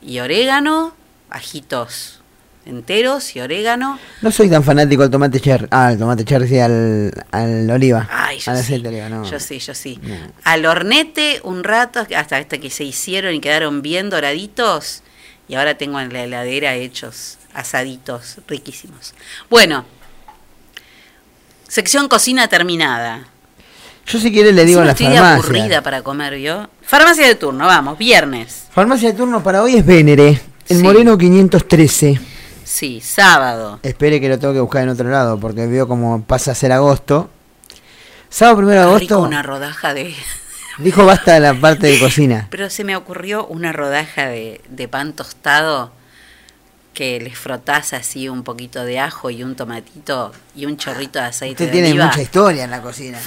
y 0.02 0.18
orégano, 0.18 0.94
ajitos 1.30 2.20
enteros 2.66 3.36
y 3.36 3.40
orégano. 3.40 3.98
No 4.22 4.30
soy 4.30 4.50
tan 4.50 4.64
fanático 4.64 5.02
del 5.02 5.10
tomate 5.10 5.40
cherry. 5.40 5.68
Ah, 5.70 5.92
el 5.92 5.98
tomate 5.98 6.24
cherry, 6.24 6.48
sí, 6.48 6.58
al, 6.58 7.12
al 7.30 7.70
oliva. 7.70 8.08
Ay, 8.10 8.38
yo 8.40 8.50
al 8.50 8.56
sí. 8.58 8.62
aceite 8.64 8.82
de 8.82 8.88
oliva, 8.88 9.08
no. 9.08 9.30
Yo 9.30 9.38
sí, 9.38 9.58
yo 9.60 9.72
sí. 9.72 9.98
No. 10.02 10.16
Al 10.42 10.66
hornete 10.66 11.40
un 11.44 11.64
rato 11.64 12.00
hasta, 12.00 12.36
hasta 12.36 12.58
que 12.58 12.70
se 12.70 12.84
hicieron 12.84 13.34
y 13.34 13.40
quedaron 13.40 13.82
bien 13.82 14.10
doraditos. 14.10 15.02
Y 15.48 15.54
ahora 15.54 15.78
tengo 15.78 16.00
en 16.00 16.12
la 16.12 16.24
heladera 16.24 16.74
hechos 16.74 17.38
asaditos 17.56 18.36
riquísimos. 18.46 19.14
Bueno, 19.50 19.84
sección 21.68 22.08
cocina 22.08 22.48
terminada. 22.48 23.26
Yo 24.06 24.20
si 24.20 24.30
quiere 24.30 24.52
le 24.52 24.64
digo 24.64 24.80
a 24.80 24.84
Encima 24.84 24.84
la 24.84 24.92
estoy 24.92 25.06
farmacia. 25.18 25.34
aburrida 25.60 25.82
para 25.82 26.02
comer 26.02 26.36
yo. 26.38 26.68
Farmacia 26.82 27.26
de 27.26 27.34
turno, 27.34 27.66
vamos, 27.66 27.98
viernes. 27.98 28.66
Farmacia 28.70 29.10
de 29.10 29.18
turno 29.18 29.42
para 29.42 29.62
hoy 29.62 29.76
es 29.76 29.84
Vénere. 29.84 30.40
El 30.68 30.76
Sí. 30.78 30.82
Moreno 30.82 31.16
513. 31.18 32.20
Sí, 32.64 33.00
sábado. 33.00 33.78
Espere 33.82 34.20
que 34.20 34.28
lo 34.28 34.38
tengo 34.38 34.52
que 34.54 34.60
buscar 34.60 34.82
en 34.82 34.88
otro 34.90 35.08
lado 35.08 35.38
porque 35.38 35.66
veo 35.66 35.86
como 35.88 36.22
pasa 36.22 36.52
a 36.52 36.54
ser 36.54 36.72
agosto. 36.72 37.30
Sábado 38.28 38.58
primero 38.58 38.80
de 38.82 38.86
Qué 38.94 38.98
rico 39.00 39.14
agosto. 39.14 39.28
una 39.28 39.42
rodaja 39.42 39.94
de... 39.94 40.14
Dijo 40.78 41.06
basta 41.06 41.34
de 41.34 41.40
la 41.40 41.54
parte 41.54 41.86
de 41.86 41.98
cocina. 41.98 42.48
Pero 42.50 42.68
se 42.70 42.84
me 42.84 42.96
ocurrió 42.96 43.46
una 43.46 43.72
rodaja 43.72 44.26
de, 44.26 44.60
de 44.68 44.88
pan 44.88 45.14
tostado 45.14 45.90
que 46.96 47.20
les 47.20 47.38
frotás 47.38 47.92
así 47.92 48.26
un 48.26 48.42
poquito 48.42 48.82
de 48.82 48.98
ajo 48.98 49.28
y 49.28 49.42
un 49.42 49.54
tomatito 49.54 50.32
y 50.56 50.64
un 50.64 50.78
chorrito 50.78 51.18
de 51.18 51.26
aceite 51.26 51.52
Usted 51.64 51.66
de 51.66 51.72
tiene 51.72 51.90
oliva. 51.90 52.06
mucha 52.06 52.22
historia 52.22 52.64
en 52.64 52.70
la 52.70 52.80
cocina. 52.80 53.18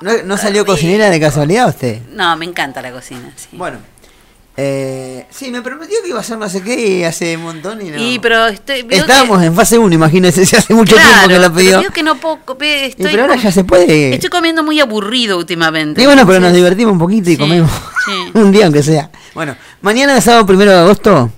¿No, 0.00 0.12
no 0.24 0.36
salió 0.36 0.64
cocinera 0.64 1.10
de 1.10 1.18
casualidad 1.18 1.68
usted? 1.70 2.02
No, 2.12 2.36
me 2.36 2.44
encanta 2.44 2.80
la 2.80 2.92
cocina, 2.92 3.32
sí. 3.34 3.48
Bueno, 3.52 3.78
Eh, 4.58 5.26
sí, 5.28 5.50
me 5.50 5.60
prometió 5.60 5.96
que 6.02 6.08
iba 6.08 6.18
a 6.18 6.20
hacer 6.22 6.38
no 6.38 6.48
sé 6.48 6.62
qué 6.62 6.74
y 7.00 7.04
hace 7.04 7.36
un 7.36 7.42
montón 7.42 7.82
y 7.84 7.90
no. 7.90 7.98
Y 8.00 8.18
pero 8.20 8.46
estoy, 8.46 8.86
Estábamos 8.88 9.42
en 9.42 9.54
fase 9.54 9.76
1, 9.76 9.92
imagínense, 9.94 10.46
si 10.46 10.56
hace 10.56 10.72
mucho 10.72 10.94
Claro, 10.94 11.10
tiempo 11.10 11.28
que 11.28 11.34
pero 11.40 11.54
pidió. 11.54 11.80
veo 11.80 11.90
que 11.90 12.02
no 12.02 12.14
puedo, 12.16 12.38
Y 12.62 12.64
estoy 12.86 13.06
pero 13.10 13.22
ahora 13.24 13.34
com- 13.34 13.42
ya 13.42 13.52
se 13.52 13.64
puede. 13.64 14.14
Estoy 14.14 14.30
comiendo 14.30 14.62
muy 14.62 14.80
aburrido 14.80 15.36
últimamente. 15.36 16.00
Y 16.00 16.06
bueno, 16.06 16.24
pero 16.26 16.40
nos 16.40 16.54
divertimos 16.54 16.92
un 16.92 16.98
poquito 17.00 17.28
y 17.28 17.34
Sí, 17.34 17.38
comemos 17.38 17.70
sí. 18.06 18.12
un 18.38 18.50
día 18.52 18.64
aunque 18.66 18.82
sea. 18.84 19.10
Bueno, 19.34 19.56
mañana 19.82 20.18
sábado 20.22 20.46
primero 20.46 20.70
de 20.70 20.78
agosto, 20.78 21.30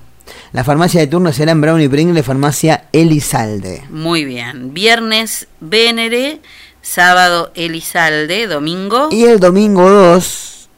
la 0.58 0.64
farmacia 0.64 0.98
de 0.98 1.06
turno 1.06 1.32
será 1.32 1.52
en 1.52 1.60
Brown 1.60 1.80
y 1.80 1.86
Pringle, 1.86 2.20
farmacia 2.24 2.86
Elizalde. 2.90 3.84
Muy 3.90 4.24
bien. 4.24 4.74
Viernes 4.74 5.46
Vénere, 5.60 6.40
sábado 6.82 7.52
Elizalde, 7.54 8.48
domingo. 8.48 9.08
Y 9.12 9.22
el 9.22 9.38
domingo 9.38 9.88
2, 9.88 10.68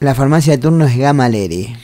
la 0.00 0.14
farmacia 0.14 0.52
de 0.52 0.58
turno 0.58 0.84
es 0.84 0.94
Gamaleri. 0.94 1.74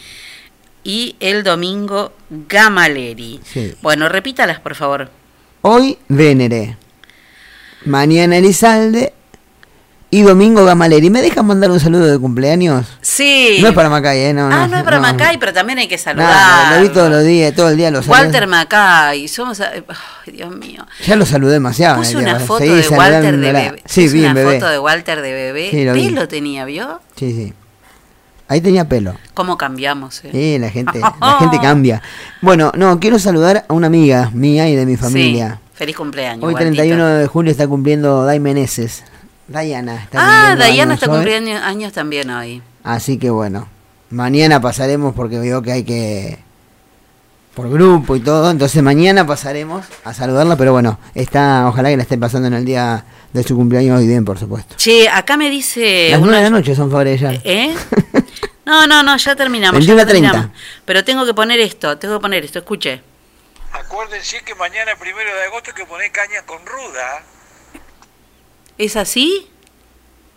Y 0.85 1.17
el 1.19 1.45
domingo 1.45 2.13
Gamaleri. 2.29 3.41
Sí. 3.43 3.75
Bueno, 3.81 4.11
repítalas, 4.11 4.61
por 4.61 4.75
favor. 4.75 5.09
Hoy 5.63 5.97
Vénere. 6.09 6.77
Mañana 7.87 8.37
Elizalde. 8.37 9.15
Y 10.15 10.21
domingo 10.21 10.63
Gamaleri. 10.67 11.09
¿Me 11.09 11.23
dejan 11.23 11.47
mandar 11.47 11.71
un 11.71 11.81
saludo 11.81 12.05
de 12.05 12.19
cumpleaños? 12.19 12.87
Sí. 13.01 13.61
No 13.63 13.69
es 13.69 13.75
para 13.75 13.89
Macay, 13.89 14.19
¿eh? 14.25 14.35
No, 14.35 14.47
ah, 14.53 14.69
no, 14.69 14.77
es 14.77 14.83
para 14.83 15.01
Macay, 15.01 15.39
pero 15.39 15.55
también 15.55 15.79
hay 15.79 15.89
que 15.89 15.97
saludar. 15.97 16.29
Nada, 16.29 16.77
lo 16.77 16.83
vi 16.83 16.91
todos 16.91 17.09
los 17.11 17.25
días, 17.25 17.55
todo 17.55 17.71
el 17.71 17.79
día 17.79 17.91
lo 17.91 18.03
saludé. 18.03 18.21
Walter 18.25 18.47
Macay, 18.47 19.27
somos... 19.27 19.59
Ay, 19.63 19.83
Dios 20.31 20.55
mío. 20.55 20.87
Ya 21.07 21.17
lo 21.17 21.25
saludé 21.25 21.55
demasiado. 21.55 21.97
Puse 21.97 22.19
día, 22.19 22.29
una 22.29 22.41
foto 22.41 22.63
de 22.63 22.89
Walter 22.91 23.39
de 23.39 23.53
bebé. 23.53 23.83
Sí, 23.87 24.03
Puse 24.03 24.13
bien, 24.13 24.33
una 24.33 24.35
bebé. 24.35 24.61
foto 24.61 24.71
de 24.71 24.79
Walter 24.79 25.23
de 25.23 25.33
bebé. 25.33 25.71
Sí, 25.71 25.85
lo 25.87 25.95
vi. 25.95 26.05
Pelo 26.05 26.29
tenía, 26.29 26.67
¿vio? 26.67 27.01
Sí, 27.17 27.33
sí. 27.33 27.55
Ahí 28.49 28.61
tenía 28.61 28.87
pelo. 28.87 29.15
¿Cómo 29.33 29.57
cambiamos? 29.57 30.23
eh? 30.27 30.29
Sí, 30.31 30.59
la 30.59 30.69
gente, 30.69 31.01
la 31.01 31.37
gente 31.39 31.59
cambia. 31.59 32.03
Bueno, 32.43 32.71
no, 32.77 33.01
quiero 33.01 33.19
saludar 33.19 33.65
a 33.67 33.73
una 33.73 33.87
amiga 33.87 34.31
mía 34.35 34.69
y 34.69 34.77
de 34.77 34.85
mi 34.85 34.99
familia. 34.99 35.59
Sí, 35.73 35.79
feliz 35.79 35.97
cumpleaños. 35.97 36.45
Hoy 36.45 36.53
Waldito. 36.53 36.75
31 36.75 37.07
de 37.07 37.27
julio 37.29 37.51
está 37.51 37.67
cumpliendo 37.67 38.27
Dai 38.27 38.41
Meneses. 38.41 39.05
Diana 39.61 39.97
está 40.03 40.19
Ah, 40.21 40.55
Diana 40.57 40.67
años 40.93 40.95
está 40.95 41.11
hoy. 41.11 41.17
cumpliendo 41.19 41.51
años 41.63 41.93
también 41.93 42.31
hoy. 42.31 42.63
Así 42.85 43.19
que 43.19 43.31
bueno, 43.31 43.69
mañana 44.11 44.61
pasaremos 44.61 45.15
porque 45.15 45.39
veo 45.39 45.63
que 45.63 45.73
hay 45.73 45.85
que 45.85 46.39
por 47.55 47.69
grupo 47.71 48.17
y 48.17 48.21
todo, 48.21 48.51
entonces 48.51 48.83
mañana 48.83 49.27
pasaremos 49.27 49.85
a 50.05 50.15
saludarla, 50.15 50.57
pero 50.57 50.73
bueno, 50.73 50.99
está, 51.15 51.67
ojalá 51.69 51.91
que 51.91 51.99
la 51.99 52.03
esté 52.03 52.17
pasando 52.17 52.49
en 52.49 52.55
el 52.55 52.65
día 52.65 53.05
de 53.35 53.43
su 53.43 53.55
cumpleaños 53.57 53.99
hoy 54.01 54.07
bien, 54.07 54.25
por 54.25 54.39
supuesto. 54.39 54.75
Che, 54.79 55.07
acá 55.09 55.37
me 55.37 55.51
dice... 55.51 56.09
Las 56.11 56.21
nueve 56.21 56.37
de 56.39 56.43
la 56.45 56.51
noche 56.51 56.75
son 56.75 56.91
favores 56.91 57.21
ya. 57.21 57.33
¿Eh? 57.45 57.75
No, 58.65 58.87
no, 58.87 59.03
no, 59.03 59.17
ya 59.19 59.37
terminamos. 59.37 59.75
21 59.81 59.97
ya 59.99 60.03
a 60.03 60.07
30. 60.07 60.31
terminamos. 60.31 60.59
Pero 60.87 61.05
tengo 61.05 61.27
que 61.27 61.35
poner 61.35 61.61
esto, 61.61 61.99
tengo 61.99 62.17
que 62.19 62.23
poner 62.23 62.43
esto, 62.45 62.61
escuche. 62.61 63.03
Acuérdense 63.73 64.41
que 64.45 64.55
mañana, 64.55 64.93
primero 64.99 65.35
de 65.35 65.45
agosto, 65.45 65.71
hay 65.71 65.77
que 65.83 65.87
poner 65.87 66.11
caña 66.13 66.43
con 66.47 66.59
ruda. 66.65 67.23
¿Es 68.79 68.97
así? 68.97 69.49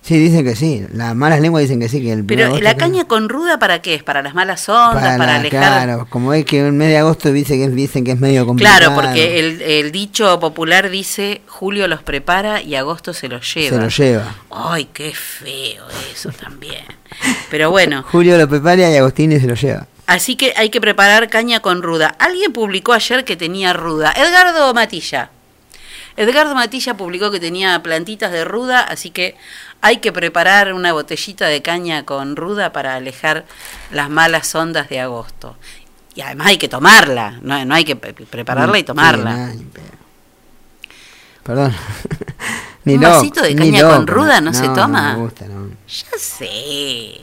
Sí, 0.05 0.19
dicen 0.19 0.45
que 0.45 0.55
sí, 0.55 0.85
las 0.93 1.15
malas 1.15 1.41
lenguas 1.41 1.63
dicen 1.63 1.79
que 1.79 1.89
sí, 1.89 1.99
que 1.99 2.11
el 2.11 2.23
Pero 2.25 2.59
la 2.59 2.77
caña 2.77 3.05
con 3.05 3.27
ruda 3.27 3.57
para 3.57 3.81
qué 3.81 3.95
es? 3.95 4.03
Para 4.03 4.21
las 4.21 4.35
malas 4.35 4.69
ondas, 4.69 5.01
para, 5.03 5.17
para, 5.17 5.35
alejar. 5.37 5.83
claro, 5.83 6.05
como 6.11 6.31
es 6.31 6.45
que 6.45 6.59
en 6.59 6.77
mes 6.77 6.89
de 6.89 6.99
agosto 6.99 7.31
dice 7.31 7.57
que 7.57 7.69
dicen 7.69 8.03
que 8.03 8.11
es 8.11 8.19
medio 8.19 8.45
complicado. 8.45 8.77
Claro, 8.77 8.93
porque 8.93 9.39
el, 9.39 9.63
el 9.63 9.91
dicho 9.91 10.39
popular 10.39 10.91
dice 10.91 11.41
julio 11.47 11.87
los 11.87 12.03
prepara 12.03 12.61
y 12.61 12.75
agosto 12.75 13.15
se 13.15 13.29
los 13.29 13.51
lleva. 13.51 13.77
se 13.77 13.81
lo 13.81 13.89
lleva. 13.89 14.35
Ay, 14.51 14.89
qué 14.93 15.11
feo 15.11 15.85
eso 16.13 16.29
también. 16.29 16.85
Pero 17.49 17.71
bueno, 17.71 18.03
Julio 18.11 18.37
lo 18.37 18.47
prepara 18.47 18.87
y 18.91 18.95
Agostini 18.97 19.39
se 19.39 19.47
lo 19.47 19.55
lleva. 19.55 19.87
así 20.05 20.35
que 20.35 20.53
hay 20.55 20.69
que 20.69 20.79
preparar 20.79 21.29
caña 21.29 21.61
con 21.61 21.81
ruda. 21.81 22.15
Alguien 22.19 22.53
publicó 22.53 22.93
ayer 22.93 23.25
que 23.25 23.35
tenía 23.37 23.73
ruda. 23.73 24.13
Edgardo 24.15 24.71
Matilla. 24.75 25.31
Edgardo 26.17 26.55
Matilla 26.55 26.95
publicó 26.95 27.29
que 27.31 27.39
tenía 27.39 27.81
plantitas 27.83 28.31
de 28.31 28.45
ruda, 28.45 28.81
así 28.81 29.09
que 29.09 29.35
hay 29.81 29.97
que 29.97 30.11
preparar 30.13 30.73
una 30.73 30.93
botellita 30.93 31.47
de 31.47 31.61
caña 31.61 32.05
con 32.05 32.35
ruda 32.35 32.71
para 32.71 32.95
alejar 32.95 33.45
las 33.91 34.09
malas 34.09 34.53
ondas 34.55 34.87
de 34.89 34.99
agosto. 35.01 35.57
Y 36.15 36.21
además 36.21 36.47
hay 36.47 36.57
que 36.57 36.69
tomarla, 36.69 37.39
no, 37.41 37.63
no 37.65 37.75
hay 37.75 37.83
que 37.83 37.97
pre- 37.97 38.13
prepararla 38.13 38.77
y 38.77 38.81
Sí, 38.81 38.85
tomarla. 38.85 39.53
Perdón. 41.45 41.71
ni 42.85 42.95
¿Un 42.95 43.01
loco, 43.01 43.15
vasito 43.17 43.43
de 43.43 43.55
caña 43.55 43.81
loco, 43.83 43.95
con 43.97 44.07
ruda 44.07 44.41
no 44.41 44.51
se 44.51 44.67
toma? 44.69 45.11
No 45.11 45.17
me 45.19 45.23
gusta, 45.25 45.45
no. 45.45 45.67
Ya 45.87 46.17
sé. 46.17 46.49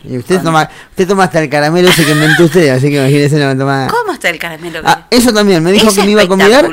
Y 0.05 0.17
usted 0.17 0.41
toma, 0.41 0.71
usted 0.91 1.09
toma 1.09 1.25
hasta 1.25 1.41
el 1.43 1.51
caramelo 1.51 1.89
ese 1.89 2.05
que 2.05 2.13
inventó 2.13 2.45
usted, 2.45 2.69
así 2.69 2.89
que 2.89 2.99
imagínese 2.99 3.45
no 3.45 3.59
toma. 3.59 3.89
¿Cómo 3.91 4.13
está 4.13 4.31
el 4.31 4.39
caramelo? 4.39 4.79
Ah, 4.85 5.09
eso 5.11 5.33
también, 5.33 5.61
me 5.65 5.73
dijo 5.73 5.89
Es 5.89 5.97
que 5.97 6.05
me 6.05 6.13
iba 6.13 6.23
a 6.23 6.29
convidar. 6.29 6.71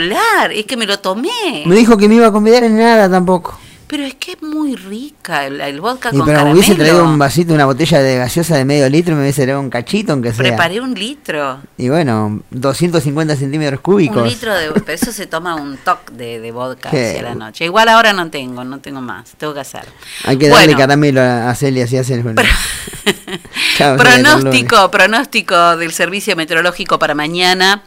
es 0.51 0.65
que 0.65 0.77
me 0.77 0.85
lo 0.85 0.99
tomé. 0.99 1.63
Me 1.65 1.75
dijo 1.75 1.97
que 1.97 2.07
me 2.07 2.15
iba 2.15 2.27
a 2.27 2.31
convidar 2.31 2.63
en 2.63 2.77
nada 2.77 3.09
tampoco. 3.09 3.59
Pero 3.89 4.03
es 4.03 4.13
que 4.13 4.33
es 4.33 4.43
muy 4.43 4.75
rica 4.75 5.47
el, 5.47 5.59
el 5.59 5.81
vodka 5.81 6.09
Y 6.13 6.17
con 6.17 6.27
pero 6.27 6.45
me 6.45 6.53
hubiese 6.53 6.75
traído 6.75 7.03
un 7.03 7.17
vasito, 7.17 7.55
una 7.55 7.65
botella 7.65 7.99
de 7.99 8.17
gaseosa 8.17 8.55
de 8.55 8.63
medio 8.63 8.87
litro, 8.87 9.15
me 9.15 9.21
hubiese 9.21 9.41
traído 9.41 9.59
un 9.59 9.71
cachito, 9.71 10.13
aunque 10.13 10.31
sea. 10.31 10.43
Preparé 10.43 10.79
un 10.79 10.93
litro. 10.93 11.59
Y 11.75 11.89
bueno, 11.89 12.39
250 12.51 13.35
centímetros 13.35 13.79
cúbicos. 13.79 14.21
Un 14.21 14.29
litro 14.29 14.53
de... 14.53 14.69
Pero 14.73 14.91
eso 14.93 15.11
se 15.11 15.25
toma 15.25 15.55
un 15.55 15.77
toque 15.77 16.13
de, 16.13 16.39
de 16.39 16.51
vodka 16.51 16.89
hacia 16.89 17.23
la 17.23 17.33
noche. 17.33 17.65
Igual 17.65 17.89
ahora 17.89 18.13
no 18.13 18.29
tengo, 18.29 18.63
no 18.63 18.79
tengo 18.79 19.01
más. 19.01 19.31
Tengo 19.39 19.55
que 19.55 19.61
hacer. 19.61 19.85
Hay 20.23 20.37
que 20.37 20.49
darle 20.49 20.65
Bueno. 20.65 20.77
caramelo 20.77 21.21
a, 21.21 21.49
a 21.49 21.55
Celia, 21.55 21.85
así 21.85 21.97
hace 21.97 22.13
el 22.13 22.23
Pronóstico, 23.97 24.91
pronóstico 24.91 25.77
del 25.77 25.93
servicio 25.93 26.35
meteorológico 26.35 26.99
para 26.99 27.15
mañana. 27.15 27.83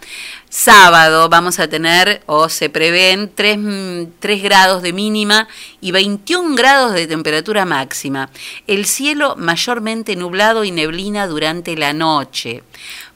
Sábado 0.55 1.31
vamos 1.31 1.59
a 1.61 1.69
tener, 1.69 2.23
o 2.27 2.51
se 2.51 2.69
prevén, 2.69 3.33
3, 3.35 4.43
grados 4.43 4.83
de 4.83 4.93
mínima 4.93 5.49
y 5.81 5.93
21 5.93 6.55
grados 6.57 6.93
de 6.93 7.07
temperatura 7.07 7.65
máxima. 7.65 8.29
El 8.67 8.85
cielo 8.85 9.35
mayormente 9.39 10.15
nublado 10.15 10.63
y 10.65 10.71
neblina 10.71 11.27
durante 11.27 11.75
la 11.75 11.95
noche. 11.95 12.63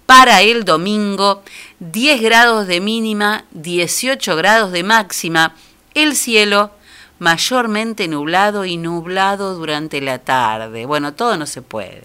Para 0.06 0.40
el 0.40 0.64
domingo, 0.64 1.42
10 1.80 2.22
grados 2.22 2.66
de 2.68 2.80
mínima, 2.80 3.44
18 3.50 4.34
grados 4.34 4.72
de 4.72 4.82
máxima. 4.82 5.54
El 5.92 6.16
cielo 6.16 6.70
mayormente 7.18 8.08
nublado 8.08 8.64
y 8.64 8.78
nublado 8.78 9.56
durante 9.56 10.00
la 10.00 10.20
tarde. 10.20 10.86
Bueno, 10.86 11.12
todo 11.12 11.36
no 11.36 11.44
se 11.44 11.60
puede. 11.60 12.04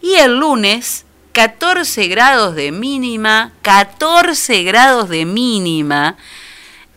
Y 0.00 0.14
el 0.14 0.40
lunes, 0.40 1.06
14 1.32 2.08
grados 2.08 2.54
de 2.54 2.72
mínima, 2.72 3.52
14 3.62 4.62
grados 4.62 5.08
de 5.08 5.24
mínima 5.24 6.16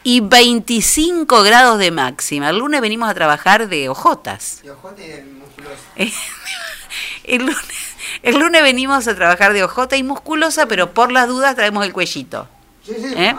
y 0.03 0.20
25 0.20 1.41
grados 1.44 1.80
de 1.80 1.91
máxima. 1.91 2.49
El 2.49 2.60
lunes 2.60 2.82
venimos 2.82 3.10
a 3.10 3.14
trabajar 3.14 3.68
de 3.68 3.90
ojotas. 3.90 4.62
El 7.24 7.40
lunes, 7.40 7.95
el 8.22 8.38
lunes 8.38 8.62
venimos 8.62 9.07
a 9.07 9.16
trabajar 9.16 9.53
de 9.53 9.64
ojota 9.64 9.98
y 9.98 10.03
musculosa, 10.03 10.68
pero 10.68 10.94
por 10.94 11.12
las 11.12 11.28
dudas 11.28 11.56
traemos 11.56 11.84
el 11.84 11.91
cuellito. 11.91 12.48
¿Eh? 12.88 13.36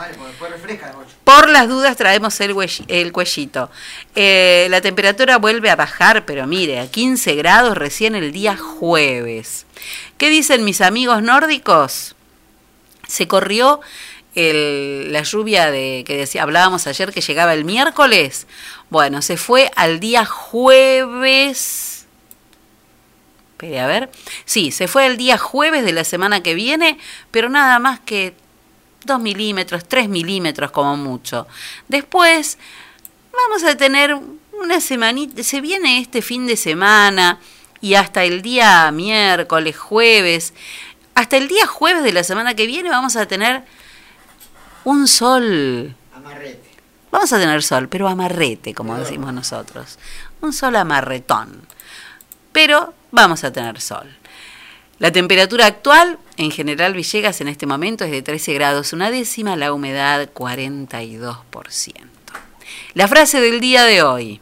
Por 1.22 1.48
las 1.48 1.68
dudas 1.68 1.96
traemos 1.96 2.40
el, 2.40 2.54
el 2.88 3.12
cuellito. 3.12 3.70
Eh, 4.14 4.66
la 4.70 4.80
temperatura 4.80 5.38
vuelve 5.38 5.70
a 5.70 5.76
bajar, 5.76 6.24
pero 6.26 6.46
mire, 6.46 6.80
a 6.80 6.90
15 6.90 7.36
grados 7.36 7.76
recién 7.76 8.16
el 8.16 8.32
día 8.32 8.56
jueves. 8.56 9.66
¿Qué 10.18 10.30
dicen 10.30 10.64
mis 10.64 10.80
amigos 10.80 11.22
nórdicos? 11.22 12.14
Se 13.06 13.28
corrió 13.28 13.80
el- 14.34 15.12
la 15.12 15.22
lluvia 15.22 15.70
de 15.70 16.04
que 16.06 16.16
decía, 16.16 16.42
hablábamos 16.42 16.86
ayer 16.86 17.12
que 17.12 17.20
llegaba 17.20 17.54
el 17.54 17.64
miércoles. 17.64 18.46
Bueno, 18.90 19.22
se 19.22 19.36
fue 19.36 19.70
al 19.76 20.00
día 20.00 20.24
jueves. 20.24 22.06
Espere, 23.52 23.80
a 23.80 23.86
ver. 23.86 24.10
Sí, 24.44 24.70
se 24.70 24.88
fue 24.88 25.06
el 25.06 25.16
día 25.16 25.38
jueves 25.38 25.84
de 25.84 25.92
la 25.92 26.04
semana 26.04 26.42
que 26.42 26.54
viene, 26.54 26.98
pero 27.30 27.48
nada 27.48 27.78
más 27.78 28.00
que 28.00 28.34
2 29.04 29.20
milímetros, 29.20 29.86
3 29.86 30.08
milímetros 30.08 30.70
como 30.70 30.96
mucho. 30.96 31.46
Después 31.88 32.58
vamos 33.32 33.64
a 33.64 33.76
tener 33.76 34.16
una 34.60 34.80
semanita, 34.80 35.42
se 35.42 35.60
viene 35.60 36.00
este 36.00 36.20
fin 36.22 36.46
de 36.46 36.56
semana 36.56 37.38
y 37.80 37.94
hasta 37.94 38.24
el 38.24 38.42
día 38.42 38.90
miércoles, 38.90 39.76
jueves, 39.76 40.54
hasta 41.14 41.36
el 41.36 41.48
día 41.48 41.66
jueves 41.66 42.02
de 42.02 42.12
la 42.12 42.24
semana 42.24 42.54
que 42.54 42.66
viene 42.66 42.90
vamos 42.90 43.16
a 43.16 43.26
tener 43.26 43.64
un 44.84 45.08
sol. 45.08 45.94
Vamos 47.10 47.32
a 47.32 47.38
tener 47.38 47.62
sol, 47.62 47.88
pero 47.88 48.08
amarrete, 48.08 48.74
como 48.74 48.96
decimos 48.98 49.32
nosotros. 49.32 49.98
Un 50.42 50.52
sol 50.52 50.76
amarretón. 50.76 51.62
Pero 52.52 52.94
vamos 53.10 53.44
a 53.44 53.52
tener 53.52 53.80
sol. 53.80 54.06
La 54.98 55.12
temperatura 55.12 55.66
actual 55.66 56.18
en 56.36 56.50
General 56.50 56.94
Villegas 56.94 57.40
en 57.40 57.48
este 57.48 57.66
momento 57.66 58.04
es 58.04 58.10
de 58.10 58.22
13 58.22 58.54
grados 58.54 58.92
una 58.92 59.10
décima, 59.10 59.56
la 59.56 59.72
humedad 59.72 60.30
42%. 60.32 62.06
La 62.94 63.08
frase 63.08 63.40
del 63.40 63.60
día 63.60 63.84
de 63.84 64.02
hoy 64.02 64.40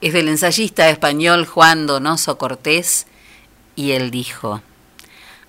es 0.00 0.12
del 0.12 0.28
ensayista 0.28 0.88
español 0.90 1.44
Juan 1.46 1.86
Donoso 1.86 2.38
Cortés 2.38 3.06
y 3.74 3.92
él 3.92 4.10
dijo, 4.10 4.62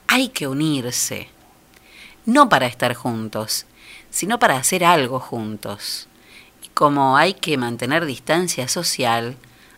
hay 0.08 0.30
que 0.30 0.48
unirse, 0.48 1.30
no 2.26 2.50
para 2.50 2.66
estar 2.66 2.96
juntos, 2.96 3.66
sino 4.10 4.40
para 4.40 4.58
hacer 4.58 4.84
algo 4.84 5.20
juntos. 5.20 6.08
Y 6.64 6.70
como 6.70 7.16
hay 7.16 7.36
que 7.36 7.58
mantener 7.58 8.06
distancia 8.06 8.68
social, 8.68 9.38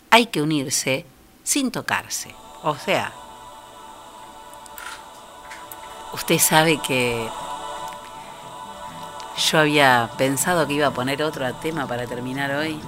hay 0.09 0.27
que 0.27 0.41
unirse 0.41 1.05
sin 1.43 1.71
tocarse. 1.71 2.33
O 2.63 2.75
sea, 2.77 3.13
usted 6.13 6.39
sabe 6.39 6.79
que 6.81 7.27
yo 9.49 9.59
había 9.59 10.09
pensado 10.17 10.65
que 10.65 10.73
iba 10.73 10.87
a 10.87 10.93
poner 10.93 11.23
otro 11.23 11.53
tema 11.55 11.87
para 11.87 12.07
terminar 12.07 12.51
hoy. 12.51 12.79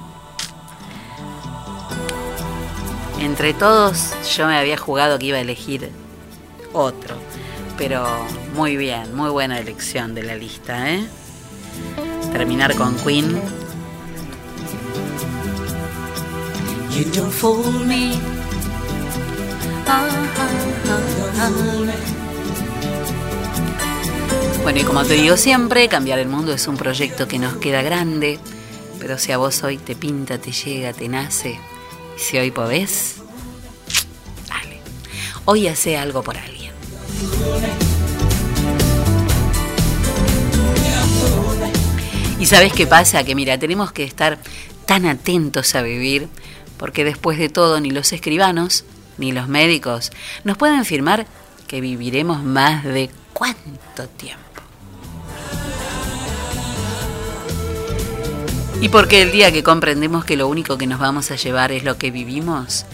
Entre 3.19 3.53
todos 3.53 4.13
yo 4.35 4.47
me 4.47 4.57
había 4.57 4.77
jugado 4.77 5.19
que 5.19 5.27
iba 5.27 5.37
a 5.37 5.41
elegir 5.41 5.89
otro. 6.73 7.15
Pero 7.77 8.05
muy 8.55 8.77
bien, 8.77 9.15
muy 9.15 9.29
buena 9.29 9.59
elección 9.59 10.13
de 10.13 10.23
la 10.23 10.35
lista, 10.35 10.91
¿eh? 10.91 11.07
Terminar 12.31 12.75
con 12.75 12.95
Queen. 12.97 13.41
You 16.91 17.05
don't 17.11 17.31
fool 17.31 17.85
me. 17.85 18.13
Ah, 19.87 20.07
ah, 20.37 20.49
ah, 21.39 21.51
Bueno, 24.61 24.79
y 24.79 24.83
como 24.83 25.03
te 25.03 25.15
digo 25.15 25.35
siempre, 25.35 25.87
cambiar 25.87 26.19
el 26.19 26.27
mundo 26.27 26.53
es 26.53 26.67
un 26.67 26.77
proyecto 26.77 27.27
que 27.27 27.39
nos 27.39 27.57
queda 27.57 27.81
grande, 27.81 28.39
pero 28.99 29.17
si 29.17 29.31
a 29.31 29.37
vos 29.37 29.63
hoy 29.63 29.77
te 29.77 29.95
pinta, 29.95 30.37
te 30.37 30.51
llega, 30.51 30.93
te 30.93 31.09
nace, 31.09 31.59
si 32.17 32.37
hoy 32.37 32.51
podés, 32.51 33.15
dale. 34.47 34.79
Hoy 35.45 35.67
hace 35.67 35.97
algo 35.97 36.23
por 36.23 36.37
alguien. 36.37 36.71
Y 42.39 42.45
sabes 42.45 42.73
qué 42.73 42.87
pasa? 42.87 43.23
Que 43.23 43.35
mira, 43.35 43.57
tenemos 43.57 43.91
que 43.91 44.03
estar 44.03 44.37
tan 44.85 45.05
atentos 45.05 45.75
a 45.75 45.81
vivir, 45.81 46.27
porque 46.77 47.05
después 47.05 47.37
de 47.37 47.49
todo 47.49 47.79
ni 47.79 47.89
los 47.89 48.11
escribanos 48.11 48.83
ni 49.17 49.31
los 49.31 49.47
médicos 49.47 50.11
nos 50.43 50.57
pueden 50.57 50.79
afirmar 50.79 51.27
que 51.67 51.79
viviremos 51.81 52.43
más 52.43 52.83
de 52.83 53.09
cuánto 53.31 54.07
tiempo. 54.17 54.42
Y 58.83 58.89
porque 58.89 59.21
el 59.21 59.31
día 59.31 59.49
que 59.53 59.63
comprendemos 59.63 60.25
que 60.25 60.35
lo 60.35 60.49
único 60.49 60.77
que 60.77 60.87
nos 60.87 60.99
vamos 60.99 61.31
a 61.31 61.37
llevar 61.37 61.71
es 61.71 61.85
lo 61.85 61.97
que 61.97 62.11
vivimos, 62.11 62.85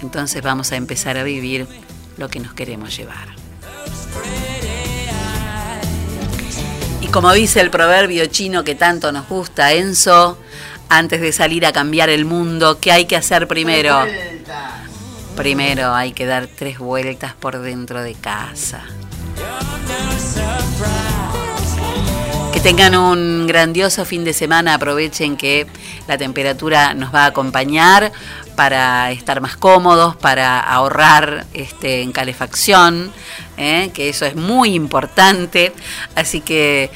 entonces 0.00 0.42
vamos 0.42 0.72
a 0.72 0.76
empezar 0.76 1.18
a 1.18 1.24
vivir 1.24 1.66
lo 2.16 2.30
que 2.30 2.40
nos 2.40 2.54
queremos 2.54 2.96
llevar. 2.96 3.28
Y 7.02 7.08
como 7.08 7.34
dice 7.34 7.60
el 7.60 7.68
proverbio 7.68 8.24
chino 8.24 8.64
que 8.64 8.74
tanto 8.74 9.12
nos 9.12 9.28
gusta, 9.28 9.74
Enzo, 9.74 10.38
antes 10.88 11.20
de 11.20 11.32
salir 11.32 11.66
a 11.66 11.72
cambiar 11.72 12.08
el 12.08 12.24
mundo, 12.24 12.78
¿qué 12.80 12.92
hay 12.92 13.04
que 13.04 13.16
hacer 13.16 13.46
primero? 13.46 14.06
Primero 15.36 15.94
hay 15.94 16.12
que 16.12 16.24
dar 16.24 16.46
tres 16.46 16.78
vueltas 16.78 17.34
por 17.34 17.60
dentro 17.60 18.00
de 18.00 18.14
casa. 18.14 18.84
Tengan 22.66 22.96
un 22.96 23.46
grandioso 23.46 24.04
fin 24.04 24.24
de 24.24 24.32
semana, 24.32 24.74
aprovechen 24.74 25.36
que 25.36 25.68
la 26.08 26.18
temperatura 26.18 26.94
nos 26.94 27.14
va 27.14 27.22
a 27.22 27.26
acompañar 27.26 28.10
para 28.56 29.12
estar 29.12 29.40
más 29.40 29.56
cómodos, 29.56 30.16
para 30.16 30.58
ahorrar 30.58 31.46
este, 31.54 32.02
en 32.02 32.10
calefacción, 32.10 33.12
¿eh? 33.56 33.92
que 33.94 34.08
eso 34.08 34.26
es 34.26 34.34
muy 34.34 34.74
importante. 34.74 35.72
Así 36.16 36.40
que 36.40 36.90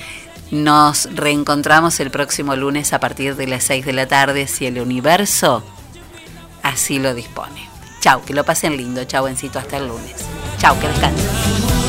nos 0.51 1.09
reencontramos 1.15 2.01
el 2.01 2.11
próximo 2.11 2.57
lunes 2.57 2.93
a 2.93 2.99
partir 2.99 3.37
de 3.37 3.47
las 3.47 3.63
6 3.63 3.87
de 3.87 3.93
la 3.93 4.09
tarde, 4.09 4.49
si 4.49 4.67
el 4.67 4.81
universo 4.81 5.63
así 6.65 6.99
lo 6.99 7.15
dispone. 7.15 7.69
Chau, 8.01 8.25
que 8.25 8.35
lo 8.35 8.43
pasen 8.43 8.77
lindo. 8.77 9.05
Chau, 9.05 9.29
Encito, 9.29 9.61
hasta 9.61 9.77
el 9.77 9.87
lunes. 9.87 10.17
Chau, 10.59 10.77
que 10.81 10.89
descansen. 10.89 11.80